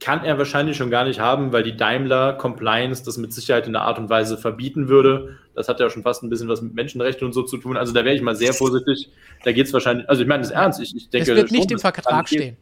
[0.00, 3.72] kann er wahrscheinlich schon gar nicht haben, weil die Daimler Compliance das mit Sicherheit in
[3.72, 5.38] der Art und Weise verbieten würde.
[5.58, 7.76] Das hat ja schon fast ein bisschen was mit Menschenrechten und so zu tun.
[7.76, 9.10] Also da wäre ich mal sehr vorsichtig.
[9.44, 10.80] Da geht es wahrscheinlich, also ich meine das ernst.
[10.80, 12.56] Ich, ich denke, es wird nicht im Vertrag stehen.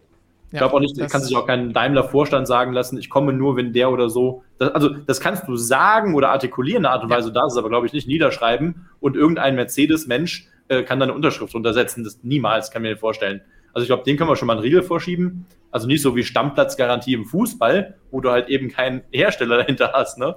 [0.53, 3.73] Ich glaube auch nicht, kann sich auch kein Daimler-Vorstand sagen lassen, ich komme nur, wenn
[3.73, 4.45] der oder so.
[4.59, 7.35] Das, also, das kannst du sagen oder artikulieren in einer Art und Weise, ja.
[7.35, 11.55] darfst es aber, glaube ich, nicht niederschreiben und irgendein Mercedes-Mensch äh, kann dann eine Unterschrift
[11.55, 12.05] untersetzen.
[12.05, 13.41] Das niemals, kann mir vorstellen.
[13.75, 15.47] Also, ich glaube, den können wir schon mal einen Riegel vorschieben.
[15.77, 20.17] Also nicht so wie Stammplatzgarantie im Fußball, wo du halt eben keinen Hersteller dahinter hast.
[20.17, 20.37] Ne?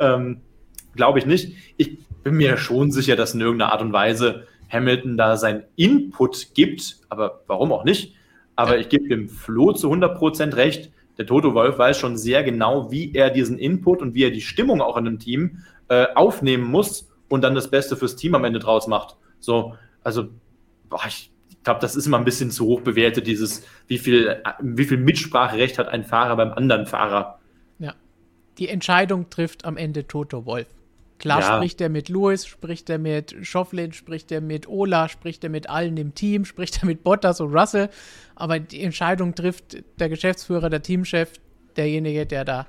[0.00, 0.40] Ähm,
[0.96, 1.54] Glaube ich nicht.
[1.76, 6.54] Ich bin mir schon sicher, dass in irgendeiner Art und Weise Hamilton da seinen Input
[6.54, 8.14] gibt, aber warum auch nicht?
[8.56, 10.90] Aber ich gebe dem Flo zu 100% recht.
[11.16, 14.40] Der Toto Wolf weiß schon sehr genau, wie er diesen Input und wie er die
[14.40, 18.44] Stimmung auch in einem Team äh, aufnehmen muss und dann das Beste fürs Team am
[18.44, 19.16] Ende draus macht.
[19.40, 20.28] So, also,
[20.88, 21.30] boah, ich
[21.64, 25.78] glaube, das ist immer ein bisschen zu hoch bewertet, dieses, wie viel, wie viel Mitspracherecht
[25.78, 27.38] hat ein Fahrer beim anderen Fahrer.
[27.78, 27.94] Ja.
[28.58, 30.68] Die Entscheidung trifft am Ende Toto Wolf.
[31.18, 31.56] Klar ja.
[31.56, 35.68] spricht er mit Lewis, spricht er mit Schofflin, spricht er mit Ola, spricht er mit
[35.68, 37.88] allen im Team, spricht er mit Bottas und Russell.
[38.36, 41.32] Aber die Entscheidung trifft der Geschäftsführer, der Teamchef,
[41.76, 42.66] derjenige, der da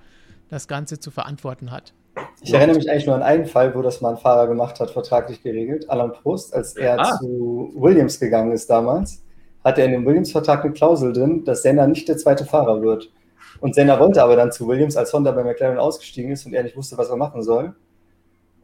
[0.49, 1.93] das Ganze zu verantworten hat.
[2.41, 4.91] Ich erinnere mich eigentlich nur an einen Fall, wo das mal ein Fahrer gemacht hat,
[4.91, 5.89] vertraglich geregelt.
[5.89, 7.17] Alan Prost, als er ah.
[7.19, 9.23] zu Williams gegangen ist damals,
[9.63, 13.11] hatte er in dem Williams-Vertrag eine Klausel drin, dass Senna nicht der zweite Fahrer wird.
[13.59, 16.63] Und Senna wollte aber dann zu Williams, als Honda bei McLaren ausgestiegen ist und er
[16.63, 17.75] nicht wusste, was er machen soll.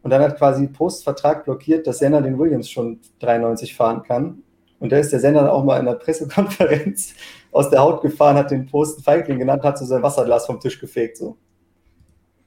[0.06, 4.44] Und dann hat quasi Prost Vertrag blockiert, dass Senna den Williams schon 93 fahren kann.
[4.80, 7.16] Und da ist der Senna dann auch mal in der Pressekonferenz
[7.52, 10.80] aus der Haut gefahren, hat den Post Feigling genannt, hat so sein Wasserglas vom Tisch
[10.80, 11.18] gefegt.
[11.18, 11.38] So.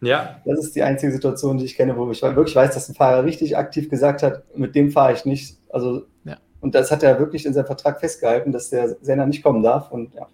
[0.00, 0.40] Ja.
[0.44, 3.24] Das ist die einzige Situation, die ich kenne, wo ich wirklich weiß, dass ein Fahrer
[3.24, 5.58] richtig aktiv gesagt hat, mit dem fahre ich nicht.
[5.70, 6.36] Also, ja.
[6.60, 9.90] und das hat er wirklich in seinem Vertrag festgehalten, dass der Senna nicht kommen darf.
[9.90, 10.28] Und ja,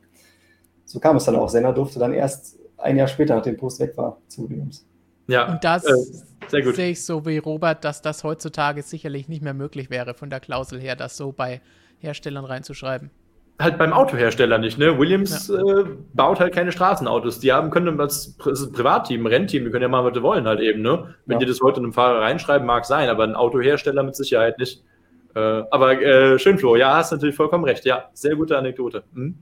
[0.85, 1.49] so kam es dann auch.
[1.49, 4.85] Senna durfte dann erst ein Jahr später, nachdem Post weg war, zu Williams.
[5.27, 9.55] Ja, und das äh, sehe ich so wie Robert, dass das heutzutage sicherlich nicht mehr
[9.55, 11.61] möglich wäre, von der Klausel her, das so bei
[11.99, 13.11] Herstellern reinzuschreiben
[13.59, 14.79] halt beim Autohersteller nicht.
[14.79, 14.99] Ne?
[14.99, 15.57] Williams ja.
[15.57, 17.41] äh, baut halt keine Straßenautos.
[17.41, 20.83] Die haben können als Privatteam, Rennteam, die können ja mal, was sie wollen halt eben.
[20.83, 21.15] Ne?
[21.27, 21.41] Wenn ja.
[21.41, 24.83] die das heute einem Fahrer reinschreiben, mag sein, aber ein Autohersteller mit Sicherheit nicht.
[25.35, 26.77] Äh, aber äh, schön, Flo.
[26.77, 27.85] Ja, hast natürlich vollkommen recht.
[27.85, 29.05] Ja, sehr gute Anekdote.
[29.15, 29.39] Hm?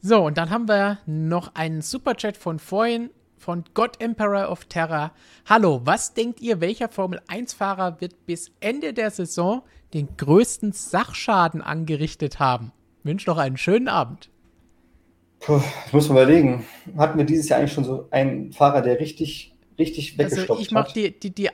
[0.00, 3.10] So, und dann haben wir noch einen Superchat von vorhin
[3.42, 5.10] von God Emperor of Terror.
[5.46, 9.62] Hallo, was denkt ihr, welcher Formel 1-Fahrer wird bis Ende der Saison
[9.92, 12.72] den größten Sachschaden angerichtet haben?
[13.02, 14.30] Wünsche noch einen schönen Abend.
[15.40, 16.64] Puh, ich muss mal überlegen.
[16.96, 20.70] Hatten wir dieses Jahr eigentlich schon so einen Fahrer, der richtig, richtig weggestoppt also ich
[20.70, 21.50] mach Die, die, die,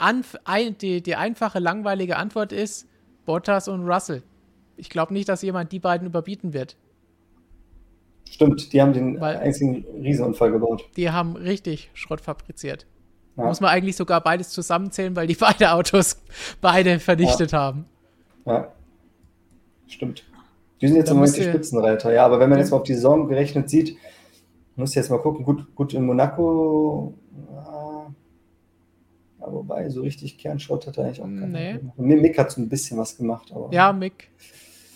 [0.81, 2.86] die, die einfache, langweilige Antwort ist
[3.24, 4.23] Bottas und Russell.
[4.77, 6.77] Ich glaube nicht, dass jemand die beiden überbieten wird.
[8.31, 10.89] Stimmt, die haben den Weil einzigen Riesenunfall gebaut.
[10.97, 12.87] Die haben richtig Schrott fabriziert.
[13.37, 13.45] Ja.
[13.45, 16.21] Muss man eigentlich sogar beides zusammenzählen, weil die beide Autos
[16.61, 17.59] beide vernichtet ja.
[17.59, 17.87] haben.
[18.47, 18.73] Ja.
[19.87, 20.25] Stimmt.
[20.81, 22.95] Die sind jetzt im Moment die Spitzenreiter, ja, aber wenn man jetzt mal auf die
[22.95, 23.97] Saison gerechnet sieht,
[24.77, 27.15] muss ich jetzt mal gucken, gut, gut in Monaco,
[29.41, 31.93] ja, wobei, so richtig Kernschrott hat er eigentlich auch keinen.
[31.97, 32.17] Nee.
[32.17, 33.53] Mick hat so ein bisschen was gemacht.
[33.53, 34.31] Aber, ja, Mick.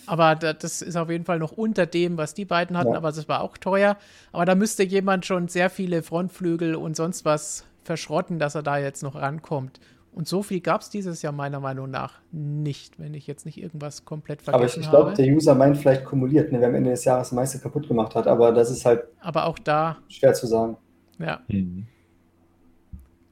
[0.05, 2.97] Aber das ist auf jeden Fall noch unter dem, was die beiden hatten, ja.
[2.97, 3.97] aber das war auch teuer.
[4.31, 8.77] Aber da müsste jemand schon sehr viele Frontflügel und sonst was verschrotten, dass er da
[8.77, 9.79] jetzt noch rankommt.
[10.13, 13.57] Und so viel gab es dieses Jahr meiner Meinung nach nicht, wenn ich jetzt nicht
[13.57, 14.97] irgendwas komplett vergessen habe.
[14.97, 17.29] Aber ich, ich glaube, der User meint vielleicht kumuliert, ne, wer am Ende des Jahres
[17.29, 18.27] das meiste kaputt gemacht hat.
[18.27, 20.77] Aber das ist halt aber auch da schwer zu sagen.
[21.17, 21.41] Ja.
[21.47, 21.87] Mhm.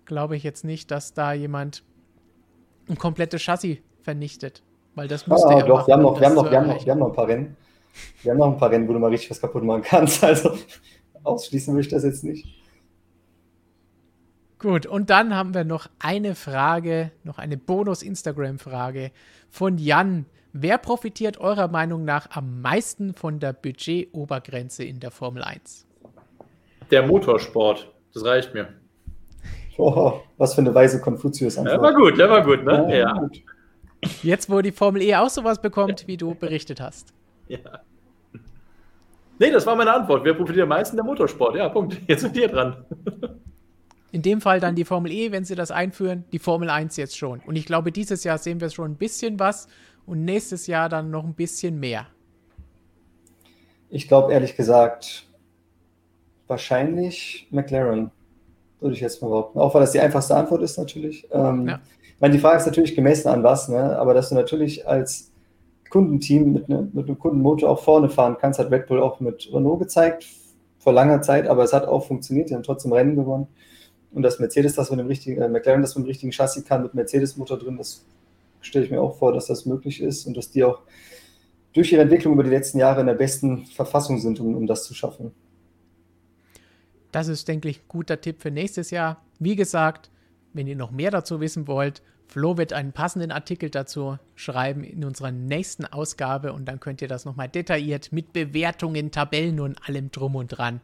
[0.06, 1.84] Glaube ich jetzt nicht, dass da jemand
[2.90, 4.64] ein komplettes Chassis vernichtet.
[4.96, 6.68] Weil das müsste ah, ja doch, machen, wir haben, noch, wir, haben noch, wir, haben
[6.68, 7.58] noch, wir haben noch ein paar Rennen.
[8.24, 10.24] Wir haben noch ein paar Rennen, wo du mal richtig was kaputt machen kannst.
[10.32, 10.58] Also
[11.24, 12.48] ausschließen will ich das jetzt nicht.
[14.60, 19.12] Gut, und dann haben wir noch eine Frage, noch eine Bonus-Instagram-Frage
[19.50, 20.26] von Jan.
[20.54, 25.88] Wer profitiert eurer Meinung nach am meisten von der Budget-Obergrenze in der Formel 1?
[26.92, 28.68] Der Motorsport, das reicht mir.
[29.78, 31.72] Oh, was für eine weise konfuzius -Antwort.
[31.72, 32.88] Ja, war gut, der war gut, ne?
[32.90, 32.98] Ja.
[32.98, 33.14] ja.
[33.14, 33.42] Gut.
[34.24, 37.14] Jetzt, wo die Formel E auch sowas bekommt, wie du berichtet hast.
[37.48, 37.60] Ja.
[39.40, 40.24] Nee, das war meine Antwort.
[40.24, 40.96] Wer profitiert am meisten?
[40.96, 41.56] Der Motorsport.
[41.56, 41.98] Ja, Punkt.
[42.08, 42.86] Jetzt sind wir dran.
[44.12, 47.18] In dem Fall dann die Formel E, wenn sie das einführen, die Formel 1 jetzt
[47.18, 47.40] schon.
[47.40, 49.68] Und ich glaube, dieses Jahr sehen wir schon ein bisschen was
[50.06, 52.08] und nächstes Jahr dann noch ein bisschen mehr.
[53.90, 55.28] Ich glaube ehrlich gesagt,
[56.48, 58.12] wahrscheinlich McLaren,
[58.80, 59.60] würde ich jetzt mal behaupten.
[59.60, 61.28] Auch weil das die einfachste Antwort ist natürlich.
[61.32, 61.80] Ähm, ja.
[62.22, 63.98] Meine, die Frage ist natürlich gemessen an was, ne?
[63.98, 65.32] aber dass du natürlich als
[65.90, 69.50] Kundenteam mit, ne, mit einem Kundenmotor auch vorne fahren kannst, hat Red Bull auch mit
[69.52, 70.28] Renault gezeigt,
[70.78, 73.48] vor langer Zeit, aber es hat auch funktioniert, die haben trotzdem Rennen gewonnen.
[74.12, 76.84] Und dass Mercedes das mit dem richtigen, äh, McLaren das mit dem richtigen Chassis kann,
[76.84, 78.06] mit Mercedes-Motor drin, das
[78.62, 80.82] stelle ich mir auch vor, dass das möglich ist und dass die auch
[81.74, 84.84] durch ihre Entwicklung über die letzten Jahre in der besten Verfassung sind, um, um das
[84.84, 85.32] zu schaffen.
[87.12, 89.24] Das ist, denke ich, ein guter Tipp für nächstes Jahr.
[89.40, 90.12] Wie gesagt,
[90.54, 95.04] wenn ihr noch mehr dazu wissen wollt, Flo wird einen passenden Artikel dazu schreiben in
[95.04, 100.12] unserer nächsten Ausgabe und dann könnt ihr das nochmal detailliert mit Bewertungen, Tabellen und allem
[100.12, 100.80] drum und dran.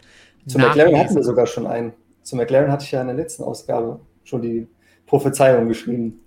[0.46, 1.94] Zu McLaren hatten wir sogar schon einen.
[2.22, 4.68] Zu McLaren hatte ich ja in der letzten Ausgabe schon die
[5.06, 6.20] Prophezeiung geschrieben.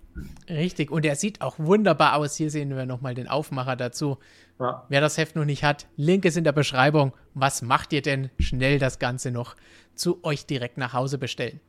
[0.48, 2.36] Richtig, und er sieht auch wunderbar aus.
[2.36, 4.16] Hier sehen wir nochmal den Aufmacher dazu.
[4.58, 4.86] Ja.
[4.88, 7.12] Wer das Heft noch nicht hat, Link ist in der Beschreibung.
[7.34, 8.30] Was macht ihr denn?
[8.38, 9.54] Schnell das Ganze noch
[9.94, 11.60] zu euch direkt nach Hause bestellen.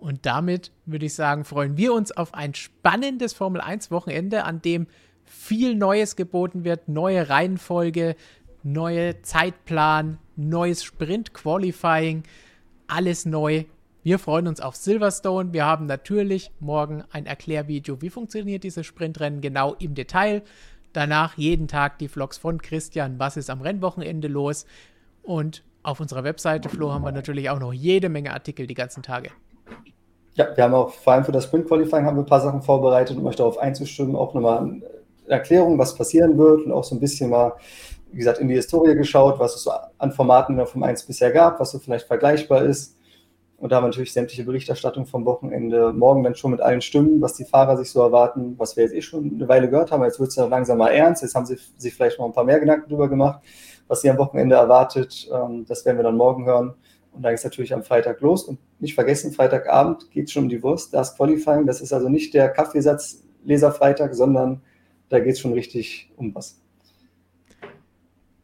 [0.00, 4.62] Und damit würde ich sagen, freuen wir uns auf ein spannendes Formel 1 Wochenende, an
[4.62, 4.86] dem
[5.24, 8.16] viel Neues geboten wird, neue Reihenfolge,
[8.62, 12.24] neue Zeitplan, neues Sprint Qualifying,
[12.86, 13.64] alles neu.
[14.02, 15.52] Wir freuen uns auf Silverstone.
[15.52, 20.42] Wir haben natürlich morgen ein Erklärvideo, wie funktioniert dieses Sprintrennen genau im Detail.
[20.94, 24.64] Danach jeden Tag die Vlogs von Christian, was ist am Rennwochenende los.
[25.22, 29.02] Und auf unserer Webseite, Flo, haben wir natürlich auch noch jede Menge Artikel die ganzen
[29.02, 29.30] Tage.
[30.34, 32.62] Ja, wir haben auch vor allem für das Sprint Qualifying haben wir ein paar Sachen
[32.62, 34.16] vorbereitet, um euch darauf einzustimmen.
[34.16, 34.82] Auch nochmal eine
[35.26, 37.54] Erklärung, was passieren wird und auch so ein bisschen mal,
[38.10, 41.04] wie gesagt, in die Historie geschaut, was es so an Formaten in der Form 1
[41.04, 42.96] bisher gab, was so vielleicht vergleichbar ist.
[43.60, 45.92] Und da haben wir natürlich sämtliche Berichterstattung vom Wochenende.
[45.92, 48.94] Morgen dann schon mit allen Stimmen, was die Fahrer sich so erwarten, was wir jetzt
[48.94, 50.02] eh schon eine Weile gehört haben.
[50.02, 51.22] Jetzt wird es ja langsam mal ernst.
[51.22, 53.42] Jetzt haben sie sich vielleicht noch ein paar mehr Gedanken darüber gemacht,
[53.86, 55.28] was sie am Wochenende erwartet.
[55.30, 56.72] Ähm, das werden wir dann morgen hören.
[57.12, 58.44] Und dann geht es natürlich am Freitag los.
[58.44, 60.94] Und nicht vergessen, Freitagabend geht es schon um die Wurst.
[60.94, 64.62] Das Qualifying, das ist also nicht der Kaffeesatz Leserfreitag, sondern
[65.08, 66.60] da geht es schon richtig um was.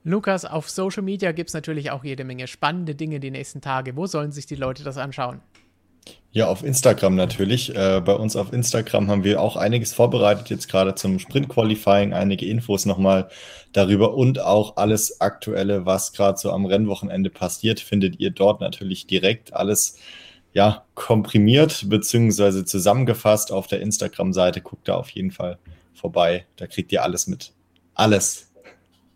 [0.04, 3.96] Lukas, auf Social Media gibt es natürlich auch jede Menge spannende Dinge die nächsten Tage.
[3.96, 5.40] Wo sollen sich die Leute das anschauen?
[6.32, 7.74] Ja, auf Instagram natürlich.
[7.74, 12.46] Äh, bei uns auf Instagram haben wir auch einiges vorbereitet, jetzt gerade zum Sprint-Qualifying, einige
[12.46, 13.30] Infos nochmal
[13.72, 19.06] darüber und auch alles Aktuelle, was gerade so am Rennwochenende passiert, findet ihr dort natürlich
[19.06, 19.98] direkt alles
[20.52, 22.64] ja, komprimiert bzw.
[22.64, 24.60] zusammengefasst auf der Instagram-Seite.
[24.60, 25.58] Guckt da auf jeden Fall
[25.94, 26.44] vorbei.
[26.56, 27.52] Da kriegt ihr alles mit.
[27.94, 28.46] Alles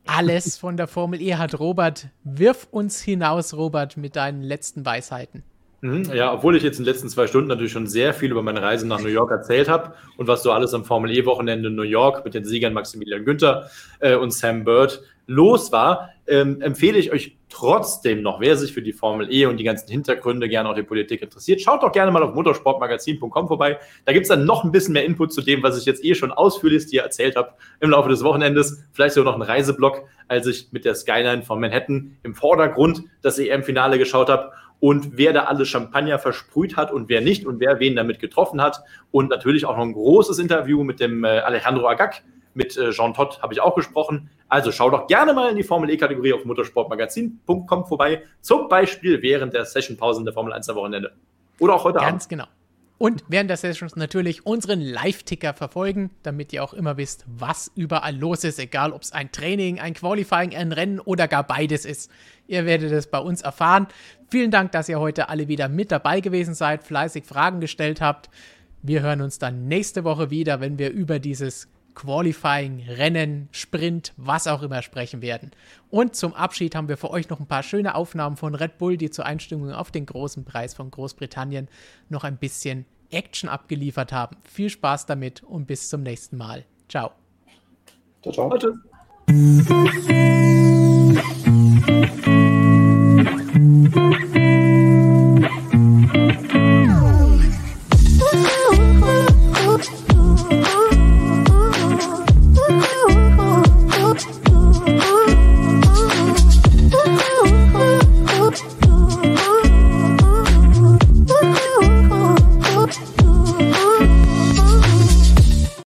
[0.07, 1.59] alles von der Formel E hat.
[1.59, 5.45] Robert, wirf uns hinaus, Robert, mit deinen letzten Weisheiten.
[5.83, 8.43] Mhm, ja, obwohl ich jetzt in den letzten zwei Stunden natürlich schon sehr viel über
[8.43, 11.75] meine Reise nach New York erzählt habe und was so alles am Formel E-Wochenende in
[11.75, 13.71] New York mit den Siegern Maximilian Günther
[14.01, 18.83] äh, und Sam Bird los war, ähm, empfehle ich euch trotzdem noch, wer sich für
[18.83, 22.11] die Formel E und die ganzen Hintergründe, gerne auch die Politik interessiert, schaut doch gerne
[22.11, 23.79] mal auf motorsportmagazin.com vorbei.
[24.05, 26.15] Da gibt es dann noch ein bisschen mehr Input zu dem, was ich jetzt eh
[26.15, 28.83] schon ausführlich dir erzählt habe im Laufe des Wochenendes.
[28.93, 33.39] Vielleicht sogar noch ein Reiseblock, als ich mit der Skyline von Manhattan im Vordergrund das
[33.39, 34.51] EM-Finale geschaut habe
[34.81, 38.61] und wer da alle Champagner versprüht hat und wer nicht und wer wen damit getroffen
[38.61, 38.83] hat.
[39.11, 42.23] Und natürlich auch noch ein großes Interview mit dem äh, Alejandro Agag,
[42.55, 44.31] mit äh, Jean Todt habe ich auch gesprochen.
[44.49, 48.25] Also schau doch gerne mal in die Formel E-Kategorie auf motorsportmagazin.com vorbei.
[48.41, 51.13] Zum Beispiel während der Sessionpausen der Formel 1 am Wochenende.
[51.61, 52.13] Oder auch heute Ganz Abend.
[52.15, 52.47] Ganz genau.
[53.03, 58.15] Und während der Sessions natürlich unseren Live-Ticker verfolgen, damit ihr auch immer wisst, was überall
[58.15, 62.11] los ist, egal ob es ein Training, ein Qualifying, ein Rennen oder gar beides ist.
[62.47, 63.87] Ihr werdet es bei uns erfahren.
[64.29, 68.29] Vielen Dank, dass ihr heute alle wieder mit dabei gewesen seid, fleißig Fragen gestellt habt.
[68.83, 74.47] Wir hören uns dann nächste Woche wieder, wenn wir über dieses Qualifying, Rennen, Sprint, was
[74.47, 75.51] auch immer sprechen werden.
[75.91, 78.97] Und zum Abschied haben wir für euch noch ein paar schöne Aufnahmen von Red Bull,
[78.97, 81.69] die zur Einstimmung auf den großen Preis von Großbritannien
[82.09, 84.37] noch ein bisschen Action abgeliefert haben.
[84.45, 86.65] Viel Spaß damit und bis zum nächsten Mal.
[86.89, 87.13] Ciao.
[88.23, 88.59] Ciao, ciao.
[88.59, 90.40] Ciao.